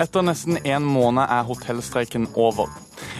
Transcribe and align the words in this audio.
Etter 0.00 0.22
nesten 0.24 0.56
en 0.64 0.84
måned 0.88 1.28
er 1.28 1.44
hotellstreiken 1.44 2.22
over. 2.40 2.70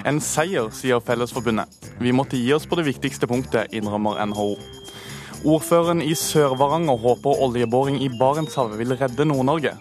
En 0.09 0.17
seier, 0.25 0.71
sier 0.73 1.03
Fellesforbundet. 1.05 1.69
Vi 2.01 2.13
måtte 2.17 2.39
gi 2.41 2.55
oss 2.57 2.65
på 2.65 2.79
det 2.79 2.87
viktigste 2.87 3.29
punktet, 3.29 3.75
innrømmer 3.77 4.17
NHO. 4.31 4.55
Ordføreren 5.45 6.01
i 6.01 6.15
Sør-Varanger 6.17 6.97
håper 7.03 7.43
oljeboring 7.45 7.99
i 8.01 8.09
Barentshavet 8.17 8.81
vil 8.81 8.97
redde 8.97 9.29
Nord-Norge. 9.29 9.75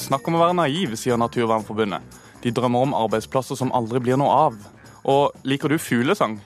Snakk 0.00 0.24
om 0.28 0.38
å 0.38 0.42
være 0.46 0.56
naiv, 0.62 0.96
sier 0.96 1.20
Naturvernforbundet. 1.20 2.16
De 2.40 2.54
drømmer 2.56 2.88
om 2.88 2.96
arbeidsplasser 3.04 3.60
som 3.60 3.74
aldri 3.76 4.00
blir 4.00 4.16
noe 4.16 4.40
av. 4.48 4.56
Og 5.04 5.36
liker 5.44 5.68
du 5.68 5.76
fuglesang? 5.76 6.38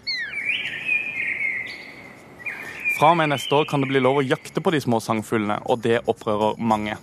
Fra 2.99 3.15
og 3.15 3.21
med 3.23 3.31
neste 3.31 3.55
år 3.55 3.71
kan 3.71 3.83
det 3.83 3.95
bli 3.95 4.03
lov 4.03 4.19
å 4.19 4.27
jakte 4.27 4.59
på 4.59 4.75
de 4.75 4.83
små 4.83 4.99
sangfuglene, 4.99 5.63
og 5.71 5.87
det 5.87 6.03
opprører 6.11 6.59
mange. 6.59 6.99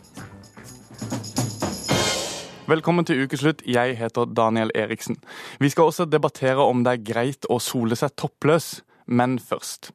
Velkommen 2.67 3.05
til 3.07 3.21
ukeslutt. 3.23 3.61
Jeg 3.63 3.93
heter 3.95 4.25
Daniel 4.35 4.73
Eriksen. 4.75 5.15
Vi 5.59 5.69
skal 5.71 5.87
også 5.87 6.03
debattere 6.03 6.59
om 6.59 6.81
det 6.83 6.97
er 6.97 7.05
greit 7.13 7.47
å 7.47 7.61
sole 7.63 7.95
seg 7.95 8.11
toppløs, 8.19 8.81
men 9.07 9.37
først. 9.39 9.93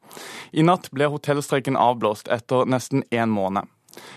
I 0.57 0.65
natt 0.65 0.89
ble 0.89 1.11
hotellstreiken 1.13 1.77
avblåst 1.77 2.33
etter 2.33 2.65
nesten 2.65 3.05
én 3.13 3.29
måned. 3.29 3.69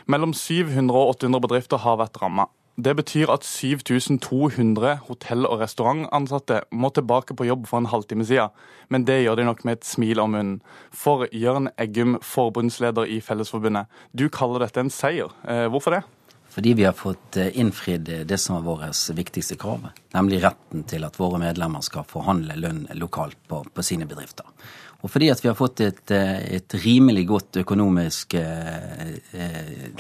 Mellom 0.08 0.32
700 0.32 0.88
og 0.88 1.18
800 1.18 1.44
bedrifter 1.44 1.84
har 1.84 2.00
vært 2.00 2.22
ramma. 2.24 2.48
Det 2.80 2.96
betyr 2.96 3.36
at 3.36 3.44
7200 3.44 5.02
hotell- 5.10 5.52
og 5.52 5.60
restaurantansatte 5.60 6.64
må 6.72 6.96
tilbake 6.96 7.36
på 7.36 7.52
jobb 7.52 7.68
for 7.68 7.84
en 7.84 7.92
halvtime 7.92 8.24
siden. 8.24 8.56
Men 8.88 9.04
det 9.04 9.26
gjør 9.26 9.36
de 9.36 9.52
nok 9.52 9.66
med 9.68 9.82
et 9.82 9.92
smil 9.92 10.24
om 10.24 10.32
munnen. 10.32 10.62
For 10.96 11.28
Jørn 11.28 11.74
Eggum, 11.76 12.22
forbundsleder 12.24 13.04
i 13.04 13.20
Fellesforbundet, 13.20 13.92
du 14.16 14.30
kaller 14.30 14.64
dette 14.64 14.80
en 14.80 14.90
seier. 14.90 15.36
Eh, 15.44 15.68
hvorfor 15.68 16.00
det? 16.00 16.06
Fordi 16.56 16.74
vi 16.74 16.86
har 16.88 16.94
fått 16.96 17.38
eh, 17.38 17.52
innfridd 17.60 18.08
det 18.26 18.38
som 18.40 18.56
var 18.56 18.62
vårt 18.64 19.10
viktigste 19.18 19.58
krav, 19.60 19.90
nemlig 20.16 20.40
retten 20.46 20.86
til 20.88 21.04
at 21.04 21.20
våre 21.20 21.42
medlemmer 21.42 21.84
skal 21.84 22.08
forhandle 22.08 22.56
lønn 22.56 22.86
lokalt 22.96 23.42
på, 23.52 23.60
på 23.74 23.84
sine 23.84 24.08
bedrifter. 24.08 24.48
Og 25.04 25.12
fordi 25.12 25.28
at 25.34 25.44
vi 25.44 25.52
har 25.52 25.58
fått 25.60 25.84
et, 25.84 26.12
eh, 26.16 26.40
et 26.56 26.78
rimelig 26.86 27.28
godt 27.28 27.60
økonomisk 27.66 28.40
eh, 28.40 29.20
eh 29.36 29.92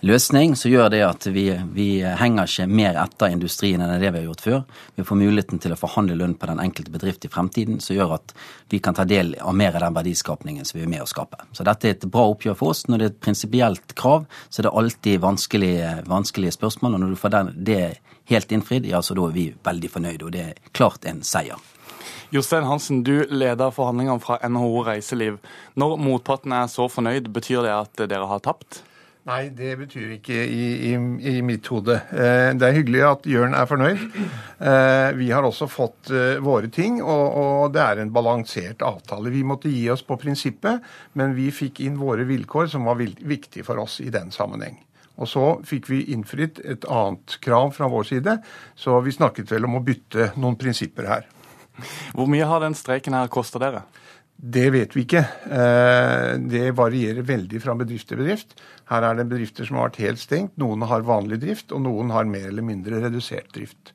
løsning 0.00 0.54
som 0.56 0.70
gjør 0.70 0.90
det 0.92 1.00
at 1.02 1.26
vi, 1.32 1.46
vi, 1.74 1.88
henger 2.02 2.46
ikke 2.46 2.66
mer 2.70 2.98
etter 3.02 3.32
industrien 3.34 3.82
enn 3.82 3.94
det 3.98 4.12
vi 4.12 4.20
har 4.20 4.26
gjort 4.28 4.44
før. 4.44 4.58
Vi 4.94 5.06
får 5.06 5.18
muligheten 5.18 5.62
til 5.62 5.74
å 5.74 5.78
forhandle 5.78 6.18
lønn 6.18 6.36
på 6.38 6.48
den 6.50 6.60
enkelte 6.62 6.92
bedrift 6.94 7.26
i 7.26 7.30
fremtiden, 7.32 7.80
som 7.84 7.96
gjør 7.96 8.16
at 8.18 8.34
vi 8.70 8.80
kan 8.84 8.96
ta 8.96 9.06
del 9.08 9.34
av 9.40 9.56
mer 9.58 9.74
av 9.74 9.86
den 9.86 9.96
verdiskapningen 9.96 10.68
som 10.68 10.78
vi 10.78 10.86
er 10.86 10.92
med 10.92 11.02
å 11.04 11.08
skape. 11.10 11.40
Så 11.52 11.66
dette 11.66 11.88
er 11.88 11.96
et 11.96 12.06
bra 12.10 12.28
oppgjør 12.32 12.58
for 12.58 12.74
oss. 12.74 12.84
Når 12.88 12.98
det 12.98 13.08
er 13.08 13.14
et 13.14 13.24
prinsipielt 13.26 13.96
krav, 13.98 14.28
så 14.48 14.62
er 14.62 14.68
det 14.68 14.76
alltid 14.82 15.24
vanskelige, 15.24 15.96
vanskelige 16.06 16.54
spørsmål. 16.58 16.94
Og 16.94 17.04
når 17.04 17.16
du 17.16 17.22
får 17.22 17.34
den, 17.34 17.50
det 17.66 17.80
helt 18.30 18.52
innfridd, 18.52 18.86
ja, 18.86 19.02
så 19.02 19.16
da 19.18 19.26
er 19.26 19.34
vi 19.34 19.48
veldig 19.64 19.90
fornøyde. 19.90 20.28
Og 20.28 20.34
det 20.36 20.44
er 20.44 20.62
klart 20.76 21.08
en 21.08 21.24
seier. 21.26 21.58
Jostein 22.30 22.66
Hansen, 22.68 23.00
du 23.02 23.24
leder 23.32 23.72
forhandlingene 23.72 24.20
fra 24.20 24.36
NHO 24.44 24.82
Reiseliv. 24.84 25.38
Når 25.80 25.96
motparten 26.04 26.52
er 26.52 26.68
så 26.68 26.84
fornøyd, 26.92 27.30
betyr 27.32 27.64
det 27.64 27.72
at 27.72 28.04
dere 28.04 28.28
har 28.28 28.44
tapt? 28.44 28.82
Nei, 29.26 29.50
det 29.52 29.74
betyr 29.76 30.14
ikke 30.14 30.36
i, 30.46 30.66
i, 30.88 30.92
i 30.94 31.34
mitt 31.44 31.66
hode. 31.68 31.98
Eh, 32.14 32.54
det 32.56 32.64
er 32.64 32.76
hyggelig 32.78 33.02
at 33.04 33.26
Jørn 33.28 33.56
er 33.58 33.66
fornøyd. 33.68 34.04
Eh, 34.62 35.08
vi 35.18 35.28
har 35.34 35.44
også 35.44 35.68
fått 35.68 36.12
eh, 36.14 36.38
våre 36.40 36.70
ting, 36.72 37.02
og, 37.02 37.24
og, 37.36 37.64
det 37.74 37.82
er 37.82 38.00
en 38.00 38.12
balansert 38.14 38.84
avtale. 38.86 39.32
Vi 39.34 39.44
måtte 39.44 39.72
gi 39.72 39.84
oss 39.92 40.04
på 40.06 40.16
prinsippet, 40.22 40.86
men 41.18 41.36
vi 41.36 41.50
fikk 41.52 41.82
inn 41.84 42.00
våre 42.00 42.24
vilkår, 42.28 42.70
som 42.72 42.88
var 42.88 43.00
viktige 43.02 43.66
for 43.66 43.82
oss 43.84 43.98
i 44.00 44.08
den 44.14 44.32
sammenheng. 44.32 44.80
Og 45.18 45.28
så 45.28 45.46
fikk 45.66 45.90
vi 45.90 46.04
innfridd 46.14 46.62
et 46.64 46.86
annet 46.88 47.36
krav 47.44 47.74
fra 47.76 47.90
vår 47.90 48.08
side, 48.14 48.38
så 48.78 49.00
vi 49.04 49.12
snakket 49.12 49.50
vel 49.50 49.66
om 49.68 49.80
å 49.80 49.84
bytte 49.84 50.32
noen 50.38 50.56
prinsipper 50.56 51.10
her. 51.10 51.28
Hvor 52.14 52.30
mye 52.30 52.46
har 52.46 52.62
den 52.62 52.76
streiken 52.78 53.16
her 53.18 53.30
kosta 53.30 53.60
dere? 53.62 53.84
Det 54.38 54.68
vet 54.70 54.92
vi 54.94 55.02
ikke. 55.02 55.24
Eh, 55.50 56.32
det 56.38 56.70
varierer 56.78 57.26
veldig 57.26 57.58
fra 57.58 57.74
bedrift 57.74 58.06
til 58.06 58.20
bedrift. 58.20 58.54
Her 58.86 59.02
er 59.08 59.18
det 59.18 59.26
bedrifter 59.32 59.66
som 59.66 59.80
har 59.80 59.88
vært 59.88 60.04
helt 60.04 60.22
stengt. 60.22 60.52
Noen 60.62 60.84
har 60.86 61.06
vanlig 61.06 61.40
drift, 61.42 61.74
og 61.74 61.82
noen 61.82 62.12
har 62.14 62.28
mer 62.30 62.46
eller 62.52 62.62
mindre 62.62 63.00
redusert 63.02 63.50
drift. 63.56 63.90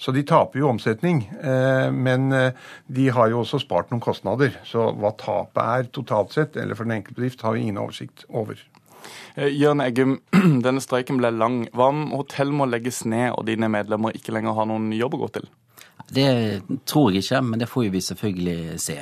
Så 0.00 0.14
de 0.14 0.22
taper 0.24 0.62
jo 0.62 0.70
omsetning. 0.70 1.24
Eh, 1.42 1.90
men 1.90 2.30
eh, 2.30 2.54
de 2.86 3.08
har 3.10 3.32
jo 3.32 3.42
også 3.42 3.58
spart 3.64 3.90
noen 3.90 4.04
kostnader. 4.04 4.54
Så 4.62 4.92
hva 4.94 5.10
tapet 5.18 5.64
er 5.64 5.90
totalt 5.90 6.38
sett, 6.38 6.54
eller 6.54 6.78
for 6.78 6.86
den 6.86 7.00
enkelte 7.00 7.18
bedrift, 7.18 7.42
har 7.42 7.58
vi 7.58 7.66
ingen 7.66 7.82
oversikt 7.82 8.28
over. 8.30 8.62
Jørn 9.34 9.82
Eggum, 9.82 10.20
denne 10.66 10.84
streiken 10.84 11.18
ble 11.18 11.34
lang. 11.34 11.64
Hva 11.74 11.90
om 11.90 12.12
hotell 12.14 12.54
må 12.54 12.70
legges 12.70 13.02
ned 13.10 13.32
og 13.34 13.48
dine 13.50 13.66
medlemmer 13.66 14.14
ikke 14.14 14.38
lenger 14.38 14.54
har 14.54 14.70
noen 14.70 14.92
jobb 14.94 15.18
å 15.18 15.24
gå 15.24 15.34
til? 15.40 15.50
Det 16.10 16.62
tror 16.90 17.12
jeg 17.12 17.22
ikke, 17.22 17.38
men 17.46 17.60
det 17.62 17.68
får 17.70 17.86
vi 17.94 18.00
selvfølgelig 18.02 18.80
se. 18.82 18.96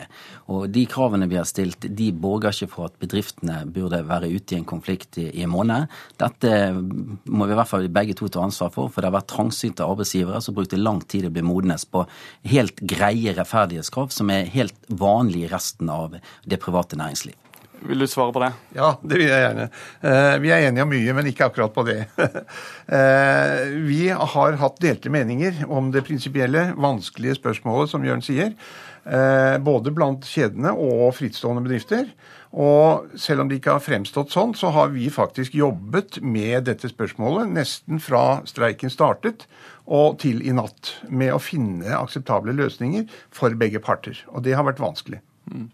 Og 0.53 0.66
de 0.72 0.84
kravene 0.91 1.28
vi 1.31 1.39
har 1.39 1.47
stilt, 1.49 1.87
de 1.97 2.11
borger 2.12 2.53
ikke 2.53 2.69
for 2.75 2.91
at 2.91 2.99
bedriftene 3.00 3.62
burde 3.72 4.03
være 4.09 4.28
ute 4.28 4.55
i 4.55 4.59
en 4.59 4.69
konflikt 4.69 5.16
i, 5.22 5.31
en 5.41 5.53
måned. 5.53 5.89
Dette 6.21 6.53
må 6.77 7.49
vi 7.49 7.56
i 7.56 7.59
hvert 7.59 7.71
fall 7.71 7.89
begge 7.89 8.16
to 8.19 8.28
ta 8.28 8.44
ansvar 8.44 8.75
for, 8.75 8.93
for 8.93 9.00
det 9.00 9.09
har 9.09 9.16
vært 9.16 9.31
trangsynte 9.33 9.89
arbeidsgivere 9.89 10.43
som 10.44 10.56
brukte 10.59 10.81
lang 10.81 11.00
tid 11.09 11.31
å 11.31 11.33
bli 11.33 11.47
modnes 11.49 11.89
på 11.89 12.05
helt 12.53 12.84
greie 12.84 13.33
rettferdighetskrav 13.39 14.12
som 14.12 14.34
er 14.34 14.53
helt 14.53 14.77
vanlig 14.93 15.47
i 15.47 15.53
resten 15.53 15.89
av 15.93 16.19
det 16.45 16.60
private 16.60 17.00
næringsliv. 17.00 17.37
Vil 17.87 18.03
du 18.03 18.06
svare 18.11 18.33
på 18.34 18.43
det? 18.43 18.50
Ja, 18.75 18.91
det 19.03 19.21
vil 19.21 19.28
jeg 19.28 19.43
gjerne. 19.44 19.69
Eh, 20.03 20.34
vi 20.43 20.50
er 20.50 20.66
enige 20.66 20.84
om 20.84 20.91
mye, 20.93 21.15
men 21.15 21.31
ikke 21.31 21.47
akkurat 21.49 21.75
på 21.75 21.87
det. 21.89 22.03
Eh, 22.89 23.66
vi 23.84 24.06
har 24.09 24.55
hatt 24.56 24.78
delte 24.81 25.11
meninger 25.12 25.59
om 25.69 25.91
det 25.93 26.00
prinsipielle, 26.06 26.71
vanskelige 26.81 27.37
spørsmålet, 27.37 27.91
som 27.93 28.06
Jørn 28.06 28.22
sier. 28.25 28.55
Eh, 29.05 29.56
både 29.61 29.93
blant 29.93 30.25
kjedene 30.25 30.72
og 30.72 31.12
frittstående 31.19 31.66
bedrifter. 31.66 32.09
Og 32.56 33.12
selv 33.21 33.44
om 33.44 33.50
det 33.50 33.59
ikke 33.59 33.75
har 33.77 33.84
fremstått 33.84 34.33
sånn, 34.33 34.55
så 34.56 34.72
har 34.72 34.89
vi 34.95 35.10
faktisk 35.12 35.56
jobbet 35.59 36.22
med 36.25 36.65
dette 36.71 36.89
spørsmålet 36.89 37.53
nesten 37.53 38.00
fra 38.00 38.41
streiken 38.49 38.93
startet 38.93 39.45
og 39.84 40.16
til 40.25 40.41
i 40.41 40.55
natt. 40.56 40.95
Med 41.09 41.34
å 41.37 41.43
finne 41.43 41.93
akseptable 42.00 42.56
løsninger 42.56 43.05
for 43.28 43.53
begge 43.60 43.84
parter. 43.84 44.16
Og 44.33 44.49
det 44.49 44.56
har 44.56 44.65
vært 44.69 44.81
vanskelig. 44.81 45.21
Mm. 45.53 45.69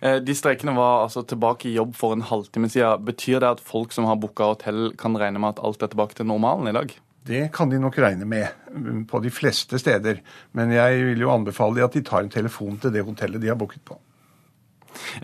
Eh, 0.00 0.18
de 0.24 0.36
streikene 0.36 0.74
var 0.76 1.04
altså 1.04 1.24
tilbake 1.26 1.68
i 1.70 1.74
jobb 1.76 1.94
for 1.98 2.16
en 2.16 2.24
halvtime 2.26 2.70
siden. 2.72 3.04
Betyr 3.06 3.40
det 3.42 3.56
at 3.56 3.64
folk 3.64 3.94
som 3.94 4.08
har 4.08 4.20
booka 4.20 4.52
hotell, 4.54 4.92
kan 5.00 5.16
regne 5.20 5.42
med 5.42 5.56
at 5.56 5.64
alt 5.64 5.82
er 5.82 5.92
tilbake 5.92 6.18
til 6.18 6.28
normalen 6.30 6.70
i 6.70 6.76
dag? 6.76 6.94
Det 7.24 7.46
kan 7.56 7.70
de 7.72 7.78
nok 7.80 7.96
regne 8.04 8.26
med 8.28 8.48
mm, 8.68 9.04
på 9.08 9.20
de 9.24 9.30
fleste 9.32 9.78
steder. 9.80 10.20
Men 10.52 10.72
jeg 10.74 11.04
vil 11.10 11.24
jo 11.24 11.32
anbefale 11.32 11.84
at 11.84 11.96
de 11.96 12.04
tar 12.04 12.24
en 12.24 12.32
telefon 12.32 12.76
til 12.80 12.92
det 12.92 13.04
hotellet 13.06 13.40
de 13.40 13.48
har 13.48 13.58
booket 13.60 13.84
på. 13.84 13.96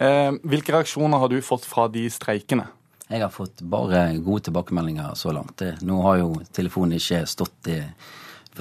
Eh, 0.01 0.33
hvilke 0.49 0.75
reaksjoner 0.75 1.21
har 1.21 1.29
du 1.31 1.41
fått 1.45 1.69
fra 1.69 1.87
de 1.93 2.07
streikende? 2.11 2.67
Jeg 3.11 3.25
har 3.25 3.33
fått 3.35 3.61
bare 3.67 4.07
gode 4.23 4.47
tilbakemeldinger 4.47 5.15
så 5.19 5.33
langt. 5.35 5.63
Nå 5.83 6.01
har 6.07 6.21
jo 6.23 6.33
telefonen 6.55 6.97
ikke 6.97 7.25
stått 7.29 7.71
i 7.73 7.81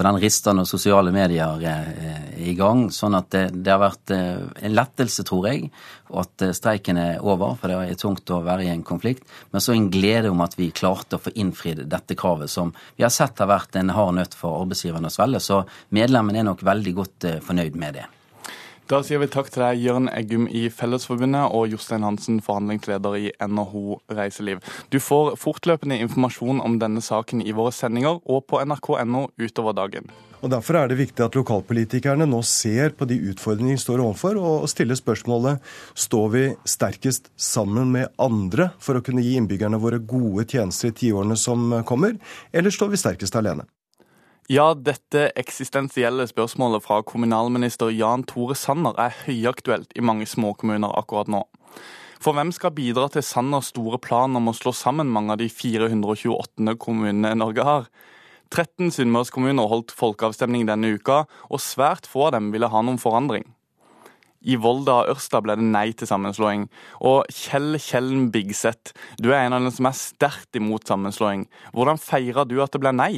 for 0.00 0.08
den 0.08 0.16
rister 0.16 0.54
når 0.56 0.64
sosiale 0.64 1.10
medier 1.12 1.60
er 1.68 1.88
i 2.40 2.54
gang. 2.56 2.86
Sånn 2.88 3.18
at 3.18 3.26
det, 3.34 3.42
det, 3.52 3.68
har 3.68 3.82
vært 3.82 4.12
eh, 4.16 4.46
en 4.64 4.72
lettelse, 4.72 5.26
tror 5.28 5.50
jeg, 5.50 5.68
at 6.16 6.44
eh, 6.46 6.54
streiken 6.56 6.96
er 6.96 7.18
over. 7.20 7.52
For 7.60 7.68
det 7.68 7.90
er 7.92 7.98
tungt 8.00 8.32
å 8.32 8.38
være 8.46 8.64
i 8.64 8.70
en 8.72 8.84
konflikt. 8.86 9.26
Men 9.52 9.60
så 9.60 9.74
en 9.76 9.90
glede 9.92 10.32
om 10.32 10.40
at 10.40 10.56
vi 10.56 10.70
klarte 10.72 11.18
å 11.18 11.20
få 11.20 11.34
innfridd 11.36 11.82
dette 11.92 12.16
kravet, 12.16 12.48
som 12.48 12.72
vi 12.96 13.04
har 13.04 13.12
sett 13.12 13.44
har 13.44 13.50
vært 13.52 13.76
en 13.76 13.92
hard 13.92 14.16
nøtt 14.16 14.38
for 14.38 14.62
arbeidsgiverne 14.62 15.12
å 15.12 15.16
svelge. 15.18 15.42
Så 15.44 15.60
medlemmene 15.92 16.40
er 16.40 16.48
nok 16.48 16.64
veldig 16.64 16.96
godt 17.02 17.28
eh, 17.28 17.44
fornøyd 17.44 17.76
med 17.76 18.00
det. 18.00 18.06
Da 18.90 18.98
sier 19.06 19.20
vi 19.22 19.28
takk 19.30 19.52
til 19.54 19.62
deg, 19.62 19.78
Jørn 19.84 20.08
Eggum 20.10 20.48
i 20.50 20.64
Fellesforbundet 20.74 21.52
og 21.54 21.70
Jostein 21.70 22.02
Hansen, 22.02 22.40
forhandlingsleder 22.42 23.14
i 23.20 23.28
NHO 23.46 24.00
Reiseliv. 24.18 24.64
Du 24.90 24.98
får 24.98 25.36
fortløpende 25.38 26.00
informasjon 26.02 26.58
om 26.64 26.74
denne 26.82 26.98
saken 26.98 27.44
i 27.44 27.54
våre 27.54 27.70
sendinger 27.70 28.18
og 28.18 28.42
på 28.50 28.58
nrk.no 28.64 29.28
utover 29.38 29.78
dagen. 29.78 30.10
Og 30.42 30.50
Derfor 30.50 30.80
er 30.80 30.90
det 30.90 30.98
viktig 30.98 31.22
at 31.22 31.38
lokalpolitikerne 31.38 32.26
nå 32.26 32.42
ser 32.42 32.96
på 32.98 33.06
de 33.06 33.20
utfordringene 33.30 33.78
de 33.78 33.84
står 33.84 34.02
overfor, 34.02 34.42
og 34.42 34.66
stiller 34.72 34.98
spørsmålet 34.98 35.62
står 35.94 36.30
vi 36.34 36.46
sterkest 36.66 37.30
sammen 37.38 37.94
med 37.94 38.10
andre 38.18 38.72
for 38.82 38.98
å 38.98 39.04
kunne 39.06 39.22
gi 39.22 39.36
innbyggerne 39.38 39.78
våre 39.78 40.02
gode 40.02 40.48
tjenester 40.50 40.90
i 40.90 40.96
tiårene 41.04 41.38
som 41.38 41.76
kommer, 41.86 42.18
eller 42.50 42.74
står 42.74 42.96
vi 42.96 43.06
sterkest 43.06 43.38
alene? 43.38 43.70
Ja, 44.50 44.72
dette 44.74 45.28
eksistensielle 45.38 46.24
spørsmålet 46.26 46.82
fra 46.82 46.96
kommunalminister 47.06 47.92
Jan 47.94 48.24
Tore 48.26 48.56
Sanner 48.58 48.96
er 48.98 49.14
høyaktuelt 49.28 49.94
i 49.94 50.02
mange 50.02 50.26
småkommuner 50.26 50.90
akkurat 50.98 51.30
nå. 51.30 51.44
For 52.18 52.34
hvem 52.34 52.50
skal 52.50 52.74
bidra 52.74 53.06
til 53.14 53.22
Sanners 53.22 53.70
store 53.70 54.00
plan 54.02 54.34
om 54.34 54.50
å 54.50 54.56
slå 54.58 54.72
sammen 54.74 55.06
mange 55.14 55.36
av 55.36 55.38
de 55.38 55.46
428 55.46 56.74
kommunene 56.82 57.36
Norge 57.38 57.68
har? 57.68 57.88
13 58.50 58.90
sunnmørskommuner 58.98 59.70
holdt 59.70 59.94
folkeavstemning 59.94 60.66
denne 60.66 60.96
uka, 60.98 61.22
og 61.46 61.62
svært 61.62 62.10
få 62.10 62.26
av 62.26 62.34
dem 62.40 62.50
ville 62.50 62.74
ha 62.74 62.82
noen 62.82 62.98
forandring. 62.98 63.46
I 64.42 64.58
Volda 64.58 65.04
og 65.04 65.14
Ørsta 65.14 65.38
ble 65.46 65.60
det 65.60 65.70
nei 65.70 65.92
til 65.94 66.10
sammenslåing. 66.10 66.66
Og 67.06 67.22
Kjell 67.30 67.76
Kjellen 67.78 68.32
Bigseth, 68.34 68.98
du 69.22 69.30
er 69.30 69.44
en 69.44 69.54
av 69.54 69.62
dem 69.62 69.78
som 69.78 69.86
er 69.86 70.00
sterkt 70.00 70.58
imot 70.58 70.90
sammenslåing. 70.90 71.46
Hvordan 71.70 72.02
feirer 72.02 72.50
du 72.50 72.58
at 72.64 72.74
det 72.74 72.82
ble 72.82 72.98
nei? 72.98 73.12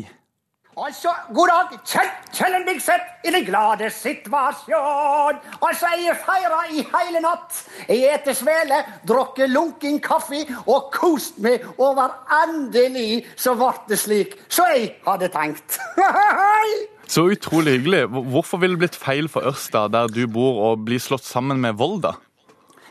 Altså, 0.72 1.10
god 1.34 1.50
Kjell, 1.84 2.08
Kjellen 2.32 2.62
Bigseth 2.64 3.26
i 3.28 3.32
den 3.34 3.44
glade 3.44 3.90
situasjon. 3.92 5.40
Altså, 5.60 5.90
jeg 6.00 6.16
feira 6.24 6.62
i 6.72 6.84
hele 6.94 7.20
natt. 7.20 7.58
Jeg 7.88 8.14
eter 8.14 8.36
svele, 8.36 8.78
drukket 9.08 9.52
lunken 9.52 10.00
kaffe 10.00 10.40
og 10.64 10.88
kost 10.94 11.36
meg 11.44 11.66
over 11.76 12.14
endelig 12.42 13.26
så 13.36 13.52
ble 13.58 13.74
det 13.90 14.00
slik 14.00 14.38
som 14.48 14.72
jeg 14.72 14.94
hadde 15.04 15.28
tenkt. 15.34 15.76
Så 17.12 17.26
utrolig 17.28 17.74
hyggelig. 17.76 18.06
Hvorfor 18.08 18.56
ville 18.62 18.78
det 18.78 18.86
blitt 18.86 18.96
feil 18.96 19.26
for 19.28 19.44
Ørsta, 19.44 19.84
der 19.92 20.08
du 20.08 20.22
bor, 20.32 20.62
å 20.64 20.76
bli 20.80 20.96
slått 20.96 21.26
sammen 21.28 21.60
med 21.60 21.76
Volda? 21.76 22.14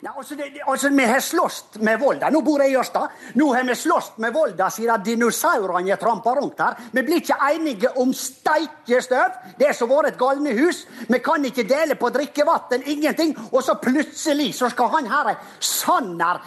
Ja, 0.04 0.12
altså, 0.18 0.36
det, 0.36 0.62
altså, 0.68 0.90
Vi 0.90 1.06
har 1.06 1.20
slåss 1.20 1.64
med 1.80 2.00
Volda. 2.00 2.30
Nå 2.30 2.40
bor 2.42 2.62
jeg 2.64 2.74
i 2.74 2.78
Ørsta. 2.82 3.04
Nå 3.38 3.52
har 3.54 3.68
vi 3.68 3.76
slåss 3.78 4.16
med 4.18 4.34
Volda 4.34 4.70
siden 4.74 5.04
dinosaurene 5.06 5.96
trampa 6.02 6.34
rundt 6.36 6.60
her. 6.60 6.80
Vi 6.92 7.04
blir 7.06 7.20
ikke 7.22 7.38
enige 7.52 7.92
om 8.02 8.14
steikestøv. 8.14 9.36
Det 9.60 9.68
er 9.70 9.76
som 9.78 9.92
vært 9.92 10.16
et 10.16 10.18
galnehus. 10.18 10.88
Vi 11.06 11.20
kan 11.22 11.46
ikke 11.46 11.68
dele 11.70 11.96
på 12.02 12.10
drikkevann, 12.10 12.82
ingenting. 12.82 13.36
Og 13.52 13.62
så 13.64 13.76
plutselig 13.78 14.56
så 14.58 14.72
skal 14.74 14.90
han 14.96 15.12
her 15.12 15.36
Sanner 15.60 16.42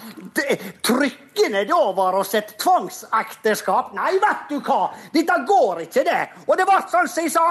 trykke 0.82 1.46
ned 1.54 1.70
over 1.70 2.18
oss 2.24 2.34
et 2.34 2.56
tvangsekteskap. 2.58 3.94
Nei, 3.94 4.16
vet 4.18 4.50
du 4.50 4.58
hva! 4.58 4.88
Dette 5.14 5.38
går 5.46 5.86
ikke, 5.86 6.02
det. 6.10 6.20
Og 6.48 6.58
det 6.58 6.66
ble 6.66 6.80
sånn 6.90 7.06
som 7.06 7.22
jeg 7.22 7.36
sa. 7.36 7.46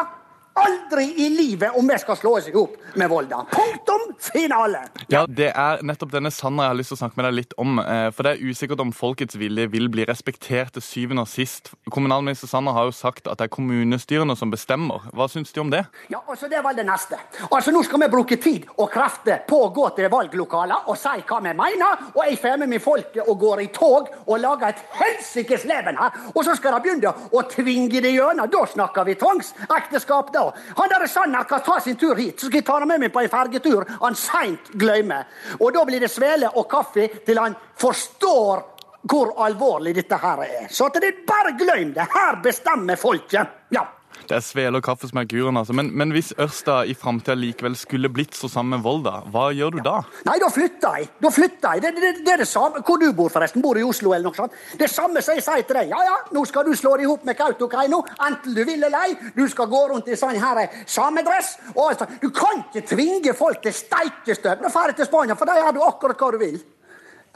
Aldri 0.54 1.06
i 1.18 1.30
livet 1.30 1.74
om 1.76 1.88
vi 1.88 1.96
skal 1.98 2.18
slå 2.18 2.36
oss 2.38 2.48
i 2.48 2.52
hop 2.54 2.76
med 2.94 3.10
Volda. 3.10 3.40
Punktum 3.52 4.04
finale! 4.22 4.84
Ja, 5.10 5.26
Det 5.28 5.50
er 5.50 5.82
nettopp 5.82 6.12
denne 6.14 6.30
Sanna 6.32 6.68
jeg 6.68 6.74
har 6.74 6.78
lyst 6.78 6.92
til 6.94 6.98
å 6.98 7.02
snakke 7.02 7.18
med 7.18 7.26
deg 7.26 7.38
litt 7.40 7.56
om. 7.58 7.80
Eh, 7.82 8.10
for 8.14 8.28
det 8.28 8.36
er 8.36 8.52
usikkert 8.52 8.84
om 8.84 8.92
folkets 8.94 9.38
vilje 9.40 9.66
vil 9.74 9.90
bli 9.90 10.06
respektert 10.06 10.76
til 10.76 10.86
syvende 10.86 11.26
og 11.26 11.32
sist. 11.32 11.72
Kommunalminister 11.90 12.52
Sanna 12.52 12.76
har 12.76 12.86
jo 12.86 12.94
sagt 12.94 13.28
at 13.32 13.42
det 13.42 13.48
er 13.48 13.54
kommunestyrene 13.56 14.36
som 14.38 14.54
bestemmer. 14.54 15.08
Hva 15.18 15.28
syns 15.32 15.56
du 15.56 15.62
om 15.64 15.72
det? 15.74 15.88
Ja, 16.14 16.22
altså 16.28 16.50
Det 16.52 16.62
var 16.64 16.78
det 16.78 16.86
neste. 16.86 17.18
Altså 17.50 17.74
Nå 17.74 17.82
skal 17.88 18.04
vi 18.06 18.12
bruke 18.14 18.38
tid 18.38 18.70
og 18.78 18.92
krefter 18.94 19.42
på 19.50 19.64
å 19.66 19.72
gå 19.74 19.88
til 19.98 20.12
valglokaler 20.14 20.86
og 20.86 21.00
si 21.02 21.16
hva 21.26 21.42
vi 21.42 21.56
mener. 21.64 22.06
Og 22.14 22.22
jeg 22.30 22.38
får 22.44 22.62
med 22.62 22.76
meg 22.76 22.86
folket 22.86 23.26
og 23.26 23.40
går 23.42 23.66
i 23.66 23.68
tog 23.74 24.14
og 24.28 24.38
lager 24.40 24.70
et 24.70 24.86
helsikes 25.02 25.66
leven 25.66 25.98
her. 25.98 26.14
Og 26.36 26.44
så 26.46 26.54
skal 26.60 26.78
de 26.78 26.86
begynne 26.86 27.18
å 27.34 27.46
tvinge 27.50 28.06
det 28.06 28.14
gjennom. 28.14 28.52
Da 28.54 28.66
snakker 28.70 29.10
vi 29.10 29.18
tvangsekteskap. 29.18 30.30
da 30.34 30.43
han 30.52 30.92
der 30.92 31.08
Sanner 31.08 31.48
kan 31.50 31.64
ta 31.64 31.80
sin 31.80 31.96
tur 32.00 32.16
hit, 32.16 32.40
så 32.40 32.50
skal 32.50 32.62
jeg 32.62 32.68
ta 32.68 32.80
ham 32.80 32.88
med 32.88 33.06
meg 33.06 33.14
på 33.14 33.24
en 33.24 33.32
fergetur 33.32 33.88
han 34.02 34.16
seint 34.16 34.74
glemmer. 34.80 35.26
Og 35.60 35.74
da 35.74 35.86
blir 35.88 36.04
det 36.04 36.12
svele 36.12 36.52
og 36.54 36.70
kaffe 36.72 37.08
til 37.26 37.42
han 37.42 37.56
forstår 37.80 38.70
hvor 39.04 39.34
alvorlig 39.44 39.96
dette 39.96 40.16
her 40.16 40.46
er. 40.46 40.68
Så 40.72 40.88
det 40.94 41.04
er 41.04 41.24
bare 41.28 41.58
glem 41.60 41.92
det. 41.96 42.08
Her 42.14 42.40
bestemmer 42.44 42.96
folket. 42.96 43.60
Ja. 43.76 43.84
Det 44.30 44.36
er 44.38 44.44
svele 44.44 44.80
og 44.80 44.86
kaffe 44.86 45.10
som 45.10 45.20
er 45.20 45.28
kuren, 45.30 45.58
altså. 45.60 45.76
Men, 45.76 45.90
men, 45.98 46.14
hvis 46.16 46.32
Ørsta 46.42 46.82
i 46.88 46.96
framtida 46.98 47.36
likevel 47.38 47.76
skulle 47.80 48.12
blitt 48.14 48.38
så 48.38 48.50
sammen 48.52 48.78
med 48.78 48.86
Volda, 48.86 49.18
hva 49.34 49.50
gjør 49.56 49.78
du 49.78 49.80
da? 49.86 49.96
Nei, 50.28 50.38
da 50.42 50.50
flytter 50.54 51.00
jeg. 51.00 51.10
Da 51.24 51.32
flytter 51.34 51.76
jeg. 51.76 51.84
Det, 51.84 51.92
det, 52.00 52.12
det, 52.22 52.34
er 52.34 52.44
det 52.44 52.50
samme. 52.50 52.84
Hvor 52.88 53.02
du 53.02 53.08
bor, 53.16 53.32
forresten? 53.34 53.64
Bor 53.64 53.78
du 53.78 53.84
i 53.84 53.88
Oslo 53.88 54.14
eller 54.16 54.30
noe 54.30 54.38
sånt? 54.38 54.56
Det 54.80 54.90
samme 54.92 55.24
som 55.24 55.38
jeg 55.38 55.46
sier 55.46 55.68
til 55.68 55.80
deg. 55.80 55.92
Ja 55.94 56.04
ja, 56.08 56.18
nå 56.36 56.46
skal 56.50 56.68
du 56.68 56.74
slå 56.80 56.96
deg 57.00 57.08
i 57.10 57.18
med 57.28 57.38
Kautokeino, 57.40 58.04
enten 58.28 58.56
du 58.56 58.64
vil 58.64 58.80
eller 58.80 59.10
ei. 59.10 59.18
Du 59.36 59.44
skal 59.52 59.72
gå 59.72 59.84
rundt 59.92 60.10
i 60.12 60.20
sånn 60.20 60.40
her 60.40 60.64
eh, 60.64 60.80
samedress. 60.88 61.58
Og, 61.76 61.86
altså, 61.92 62.08
du 62.22 62.30
kan 62.36 62.64
ikke 62.66 62.88
tvinge 62.96 63.36
folk 63.38 63.64
til 63.64 63.76
steikestøv. 63.76 64.64
Du 64.64 64.70
drar 64.70 64.94
jeg 64.94 65.02
til 65.02 65.10
Spania, 65.10 65.38
for 65.40 65.50
da 65.50 65.60
gjør 65.60 65.78
du 65.78 65.84
akkurat 65.86 66.24
hva 66.24 66.32
du 66.34 66.42
vil 66.42 66.62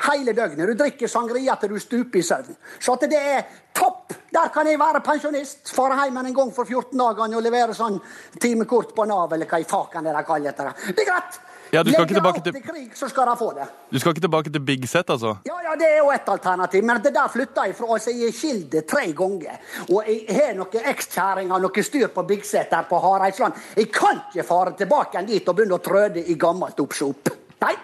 hele 0.06 0.34
døgnet. 0.34 0.68
Du 0.70 0.78
drikker 0.78 1.10
sangria 1.10 1.56
til 1.60 1.74
du 1.74 1.80
stuper 1.82 2.20
i 2.20 2.26
søvn. 2.26 2.58
Så 2.80 2.98
at 2.98 3.08
det 3.10 3.22
er 3.22 3.48
topp! 3.76 3.97
Der 4.34 4.50
kan 4.54 4.68
jeg 4.68 4.80
være 4.80 5.02
pensjonist. 5.06 5.70
Fare 5.76 5.98
hjem 6.04 6.18
en 6.24 6.34
gang 6.36 6.54
for 6.56 6.68
14 6.68 6.98
dager 7.00 7.36
og 7.38 7.44
levere 7.44 7.76
sånn 7.76 8.00
timekort 8.42 8.96
på 8.96 9.06
Nav, 9.08 9.34
eller 9.34 9.48
hva 9.48 9.62
i 9.62 9.68
faken 9.68 10.10
det 10.10 10.16
de 10.18 10.24
kaller 10.28 10.58
det. 10.58 10.74
Det 10.96 11.06
er 11.06 11.12
greit! 11.12 11.44
Ja, 11.72 11.84
du 11.84 11.92
skal 11.92 12.06
ikke 12.06 12.16
tilbake 12.16 12.42
til... 12.44 12.54
til 12.54 12.64
krig, 12.64 12.92
så 12.96 13.10
skal 13.12 13.28
de 13.28 13.34
få 13.40 13.50
det. 13.58 13.66
Du 13.92 14.00
skal 14.00 14.14
ikke 14.14 14.24
tilbake 14.24 14.52
til 14.52 14.64
Big 14.64 14.86
Set, 14.88 15.10
altså? 15.10 15.34
Ja, 15.48 15.58
ja, 15.66 15.74
det 15.80 15.90
er 15.90 15.98
jo 15.98 16.14
et 16.14 16.30
alternativ. 16.32 16.84
Men 16.84 17.02
det 17.04 17.12
der 17.16 17.28
flytta 17.32 17.66
jeg 17.68 17.76
fra. 17.76 17.90
Altså, 17.94 18.14
jeg 18.16 18.30
er 18.32 18.38
skilt 18.38 18.78
tre 18.88 19.04
ganger. 19.18 19.60
Og 19.90 20.08
jeg 20.08 20.38
har 20.38 20.56
noen 20.56 20.88
ekskjæringer, 20.94 21.66
noe 21.66 21.84
styr 21.90 22.08
på 22.16 22.24
Big 22.30 22.48
Set 22.48 22.72
der 22.72 22.88
på 22.88 23.02
Hareidsland. 23.04 23.60
Jeg 23.76 23.92
kan 23.92 24.24
ikke 24.30 24.48
fare 24.48 24.78
tilbake 24.80 25.26
dit 25.28 25.48
og 25.48 25.60
begynne 25.60 25.76
å 25.76 25.84
trøde 25.84 26.24
i 26.24 26.40
gammelt 26.40 26.80
oppskop. 26.80 27.36
Nei. 27.66 27.76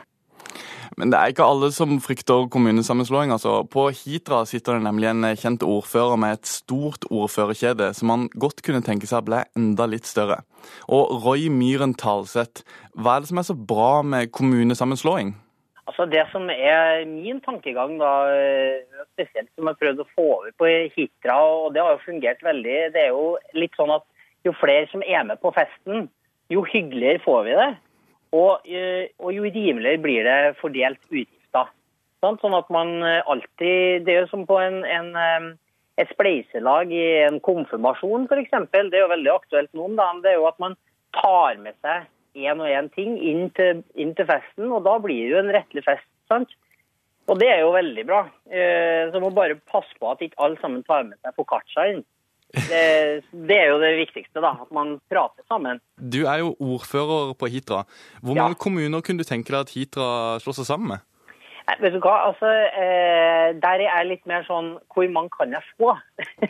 Men 0.98 1.12
det 1.13 1.19
er 1.19 1.34
ikke 1.34 1.45
alle 1.48 1.69
som 1.74 1.95
frykter 2.04 2.48
kommunesammenslåing. 2.54 3.31
altså. 3.31 3.63
På 3.63 3.88
Hitra 3.90 4.44
sitter 4.45 4.78
det 4.78 4.86
nemlig 4.86 5.10
en 5.10 5.25
kjent 5.40 5.66
ordfører 5.66 6.19
med 6.19 6.38
et 6.38 6.50
stort 6.50 7.07
ordførerkjede 7.10 7.94
som 7.98 8.12
man 8.12 8.28
godt 8.34 8.63
kunne 8.66 8.84
tenke 8.86 9.10
seg 9.10 9.25
ble 9.28 9.44
enda 9.57 9.88
litt 9.90 10.10
større. 10.10 10.44
Og 10.88 11.24
Roy 11.25 11.50
Myhren 11.50 11.95
Talseth, 12.00 12.63
hva 12.94 13.18
er 13.18 13.24
det 13.24 13.31
som 13.31 13.42
er 13.42 13.50
så 13.50 13.57
bra 13.57 14.01
med 14.06 14.31
kommunesammenslåing? 14.31 15.34
Altså 15.84 16.06
Det 16.07 16.24
som 16.31 16.48
er 16.50 17.04
min 17.06 17.42
tankegang, 17.44 17.98
da, 18.00 18.12
spesielt 19.13 19.50
som 19.51 19.68
jeg 19.68 19.80
prøvd 19.81 20.04
å 20.04 20.12
få 20.16 20.28
over 20.38 20.54
på 20.57 20.69
Hitra, 20.96 21.36
og 21.44 21.74
det 21.75 21.84
har 21.84 21.98
jo 21.98 22.06
fungert 22.06 22.44
veldig, 22.46 22.78
det 22.96 23.01
er 23.01 23.12
jo 23.12 23.34
litt 23.57 23.75
sånn 23.75 23.92
at 23.92 24.06
jo 24.48 24.54
flere 24.62 24.88
som 24.92 25.04
er 25.04 25.25
med 25.28 25.42
på 25.44 25.51
festen, 25.56 26.07
jo 26.51 26.63
hyggeligere 26.68 27.24
får 27.25 27.44
vi 27.48 27.57
det. 27.60 27.72
Og, 28.33 28.65
eh, 28.65 29.12
og, 29.21 29.30
jo 29.35 29.45
rimeligere 29.45 30.01
blir 30.01 30.25
det 30.25 30.56
fordelt 30.62 31.01
utgifter. 31.12 31.69
Sånn 32.24 32.56
at 32.56 32.69
man 32.71 32.95
eh, 33.03 33.19
alltid 33.27 34.07
Det 34.07 34.13
er 34.13 34.24
jo 34.24 34.31
som 34.31 34.45
på 34.47 34.57
en, 34.62 34.81
en, 34.88 35.12
eh, 35.19 35.50
et 36.01 36.09
spleiselag 36.15 36.91
i 36.95 37.03
en 37.27 37.39
konfirmasjon, 37.44 38.25
f.eks. 38.31 38.56
Det 38.71 38.97
er 38.97 39.03
jo 39.03 39.12
veldig 39.13 39.33
aktuelt 39.35 39.69
nå 39.77 39.91
om 39.91 40.00
dagen. 40.00 40.24
Det 40.24 40.33
er 40.33 40.39
jo 40.39 40.50
at 40.50 40.59
man 40.63 40.77
tar 41.13 41.62
med 41.62 41.77
seg 41.85 42.09
én 42.33 42.63
og 42.63 42.65
én 42.65 42.89
ting 42.95 43.19
inn 43.21 43.51
til, 43.53 43.83
inn 43.94 44.15
til, 44.18 44.25
festen, 44.25 44.71
og 44.74 44.88
da 44.88 44.97
blir 44.97 45.27
det 45.27 45.36
jo 45.36 45.41
en 45.44 45.53
rettelig 45.53 45.83
fest. 45.86 46.09
sant? 46.31 46.56
Og 47.29 47.38
det 47.38 47.51
er 47.53 47.62
jo 47.62 47.75
veldig 47.75 48.03
bra. 48.10 48.24
Så 49.13 49.19
må 49.22 49.29
bare 49.31 49.60
passe 49.69 49.93
på 50.00 50.10
at 50.10 50.24
ikke 50.25 50.41
alle 50.41 50.58
sammen 50.60 50.81
tar 50.84 51.05
med 51.05 51.19
seg 51.22 51.38
foccaccia 51.38 51.86
inn. 51.91 52.01
Det, 52.53 53.24
det, 53.33 53.55
er 53.57 53.72
jo 53.72 53.79
det 53.81 53.95
viktigste, 53.98 54.41
da. 54.43 54.53
At 54.62 54.69
man 54.75 55.00
prater 55.10 55.41
sammen. 55.50 55.81
Du 55.98 56.24
er 56.29 56.43
jo 56.43 56.53
ordfører 56.62 57.33
på 57.38 57.50
Hitra. 57.50 57.83
Hvor 58.22 58.38
mange 58.38 58.53
ja. 58.53 58.62
kommuner 58.65 59.01
kunne 59.01 59.25
du 59.25 59.27
tenke 59.27 59.50
deg 59.50 59.65
at 59.65 59.74
Hitra 59.74 60.12
slår 60.43 60.60
seg 60.60 60.69
sammen 60.69 60.93
med? 60.93 61.10
Nei, 61.63 61.77
vet 61.79 61.93
du 61.95 62.01
hva, 62.03 62.17
altså, 62.27 62.50
eh, 62.75 63.53
Der 63.63 63.79
er 63.79 63.86
jeg 63.86 64.07
litt 64.10 64.25
mer 64.27 64.43
sånn 64.43 64.74
Hvor 64.91 65.05
mange 65.15 65.31
kan 65.31 65.53
jeg 65.55 65.63
få? 65.77 65.93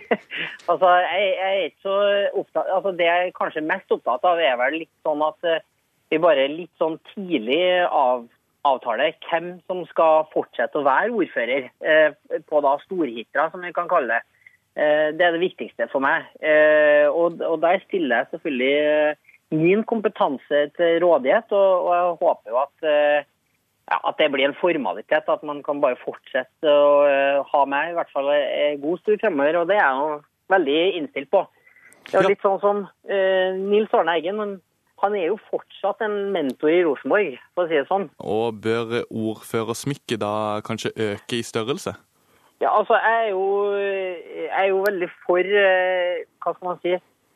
altså, 0.72 0.90
jeg, 1.06 1.28
jeg, 1.28 1.52
er 1.52 1.68
ikke 1.68 1.86
så 1.86 1.98
opptatt 2.42 2.72
altså, 2.74 2.94
Det 2.98 3.06
jeg 3.06 3.28
er 3.28 3.36
kanskje 3.38 3.66
mest 3.68 3.94
opptatt 3.94 4.26
av, 4.26 4.42
er 4.42 4.58
vel 4.58 4.80
litt 4.82 4.94
sånn 5.06 5.22
at 5.26 5.50
eh, 5.50 5.62
vi 6.10 6.22
bare 6.22 6.50
litt 6.50 6.74
sånn 6.82 7.00
tidlig 7.14 7.62
av, 7.88 8.26
avtaler 8.70 9.16
hvem 9.30 9.56
som 9.70 9.82
skal 9.90 10.28
fortsette 10.34 10.78
å 10.78 10.86
være 10.86 11.14
ordfører 11.14 11.70
eh, 11.82 12.18
på 12.50 12.62
da 12.62 12.76
Storhitra, 12.84 13.48
som 13.50 13.64
vi 13.66 13.74
kan 13.74 13.90
kalle 13.90 14.20
det. 14.20 14.33
Eh, 14.74 15.12
det 15.14 15.22
er 15.22 15.36
det 15.36 15.44
viktigste 15.44 15.88
for 15.92 16.02
meg. 16.04 16.26
Eh, 16.42 17.06
og 17.10 17.62
der 17.62 17.84
stiller 17.86 18.24
jeg 18.24 18.32
selvfølgelig 18.32 18.74
eh, 18.90 19.32
min 19.54 19.84
kompetanse 19.86 20.64
til 20.78 21.04
rådighet, 21.04 21.52
og 21.54 21.90
jeg 21.94 22.16
håper 22.24 22.50
jo 22.50 22.58
at, 22.58 22.88
ja, 22.90 23.98
at 24.10 24.16
det 24.18 24.32
blir 24.34 24.48
en 24.48 24.58
formalitet. 24.58 25.30
At 25.30 25.44
man 25.46 25.62
kan 25.62 25.82
bare 25.84 26.00
fortsette 26.02 26.66
å 26.74 27.44
ha 27.52 27.66
meg 27.70 27.92
i 27.92 27.98
hvert 28.00 28.10
fall 28.16 28.32
en 28.34 28.82
god 28.82 29.04
stund 29.04 29.22
fremover. 29.22 29.60
Og 29.62 29.68
det 29.70 29.78
er 29.78 29.86
jeg 29.86 30.00
jo 30.00 30.16
veldig 30.56 30.80
innstilt 30.98 31.30
på. 31.30 31.44
Det 32.10 32.18
er 32.18 32.32
litt 32.32 32.42
sånn 32.42 32.58
som 32.64 32.82
Nils 33.70 33.94
Arne 33.94 34.18
Eggen. 34.18 34.42
men 34.42 34.56
han 35.04 35.14
er 35.20 35.28
jo 35.28 35.38
fortsatt 35.52 36.02
en 36.02 36.32
mentor 36.34 36.72
i 36.72 36.82
Rosenborg, 36.88 37.38
for 37.54 37.68
å 37.68 37.70
si 37.70 37.78
det 37.78 37.86
sånn. 37.92 38.08
Og 38.24 38.58
bør 38.64 39.04
ordførersmykket 39.04 40.24
da 40.24 40.64
kanskje 40.66 40.96
øke 41.12 41.42
i 41.42 41.46
størrelse? 41.46 41.94
Ja, 42.64 42.70
altså, 42.80 42.96
jeg 42.96 43.24
er 43.24 43.30
jo, 43.30 43.76
jeg 43.76 44.62
er 44.62 44.70
jo 44.72 44.84
veldig 44.86 45.10
for 45.26 45.56
eh, 45.64 46.22
Hva 46.44 46.54
skal 46.54 46.68
man 46.70 46.78
si? 46.84 46.94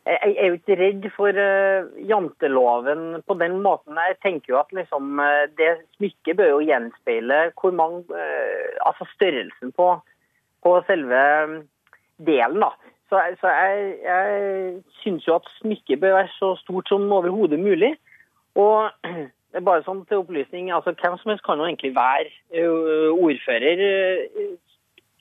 Jeg 0.07 0.35
er 0.39 0.45
jo 0.47 0.55
ikke 0.55 0.75
redd 0.79 1.05
for 1.17 1.35
uh, 1.35 1.87
janteloven 2.07 3.01
på 3.27 3.35
den 3.41 3.57
måten. 3.59 3.97
Jeg 3.99 4.15
tenker 4.23 4.53
jo 4.53 4.59
at 4.61 4.69
liksom, 4.71 5.17
eh, 5.19 5.49
det 5.59 5.73
smykket 5.97 6.37
bør 6.39 6.53
jo 6.53 6.61
gjenspeile 6.69 7.39
hvor 7.59 7.75
mange 7.75 8.21
Altså 8.87 9.07
størrelsen 9.15 9.73
på, 9.75 9.87
på 10.63 10.71
selve 10.87 11.23
mm, 11.51 11.57
delen, 12.29 12.63
da. 12.63 12.69
Så, 13.09 13.19
så 13.41 13.51
jeg, 13.51 13.97
jeg 14.05 14.77
syns 15.01 15.27
jo 15.27 15.35
at 15.41 15.51
smykket 15.57 15.99
bør 15.99 16.15
være 16.21 16.31
så 16.37 16.53
stort 16.61 16.87
som 16.87 17.11
overhodet 17.11 17.59
mulig. 17.59 17.91
Og 18.55 18.87
bare 19.67 19.83
sånn 19.83 20.05
til 20.07 20.23
opplysning, 20.23 20.71
altså 20.71 20.95
Hvem 20.95 21.19
som 21.19 21.33
helst 21.33 21.43
kan 21.43 21.59
jo 21.59 21.67
egentlig 21.67 21.91
være 21.99 22.63
ordfører 23.11 23.83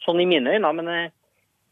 sånn 0.07 0.23
i 0.23 0.29
mine 0.29 0.57
øyne. 0.57 0.73
Men, 0.79 0.89
eh, 0.93 1.13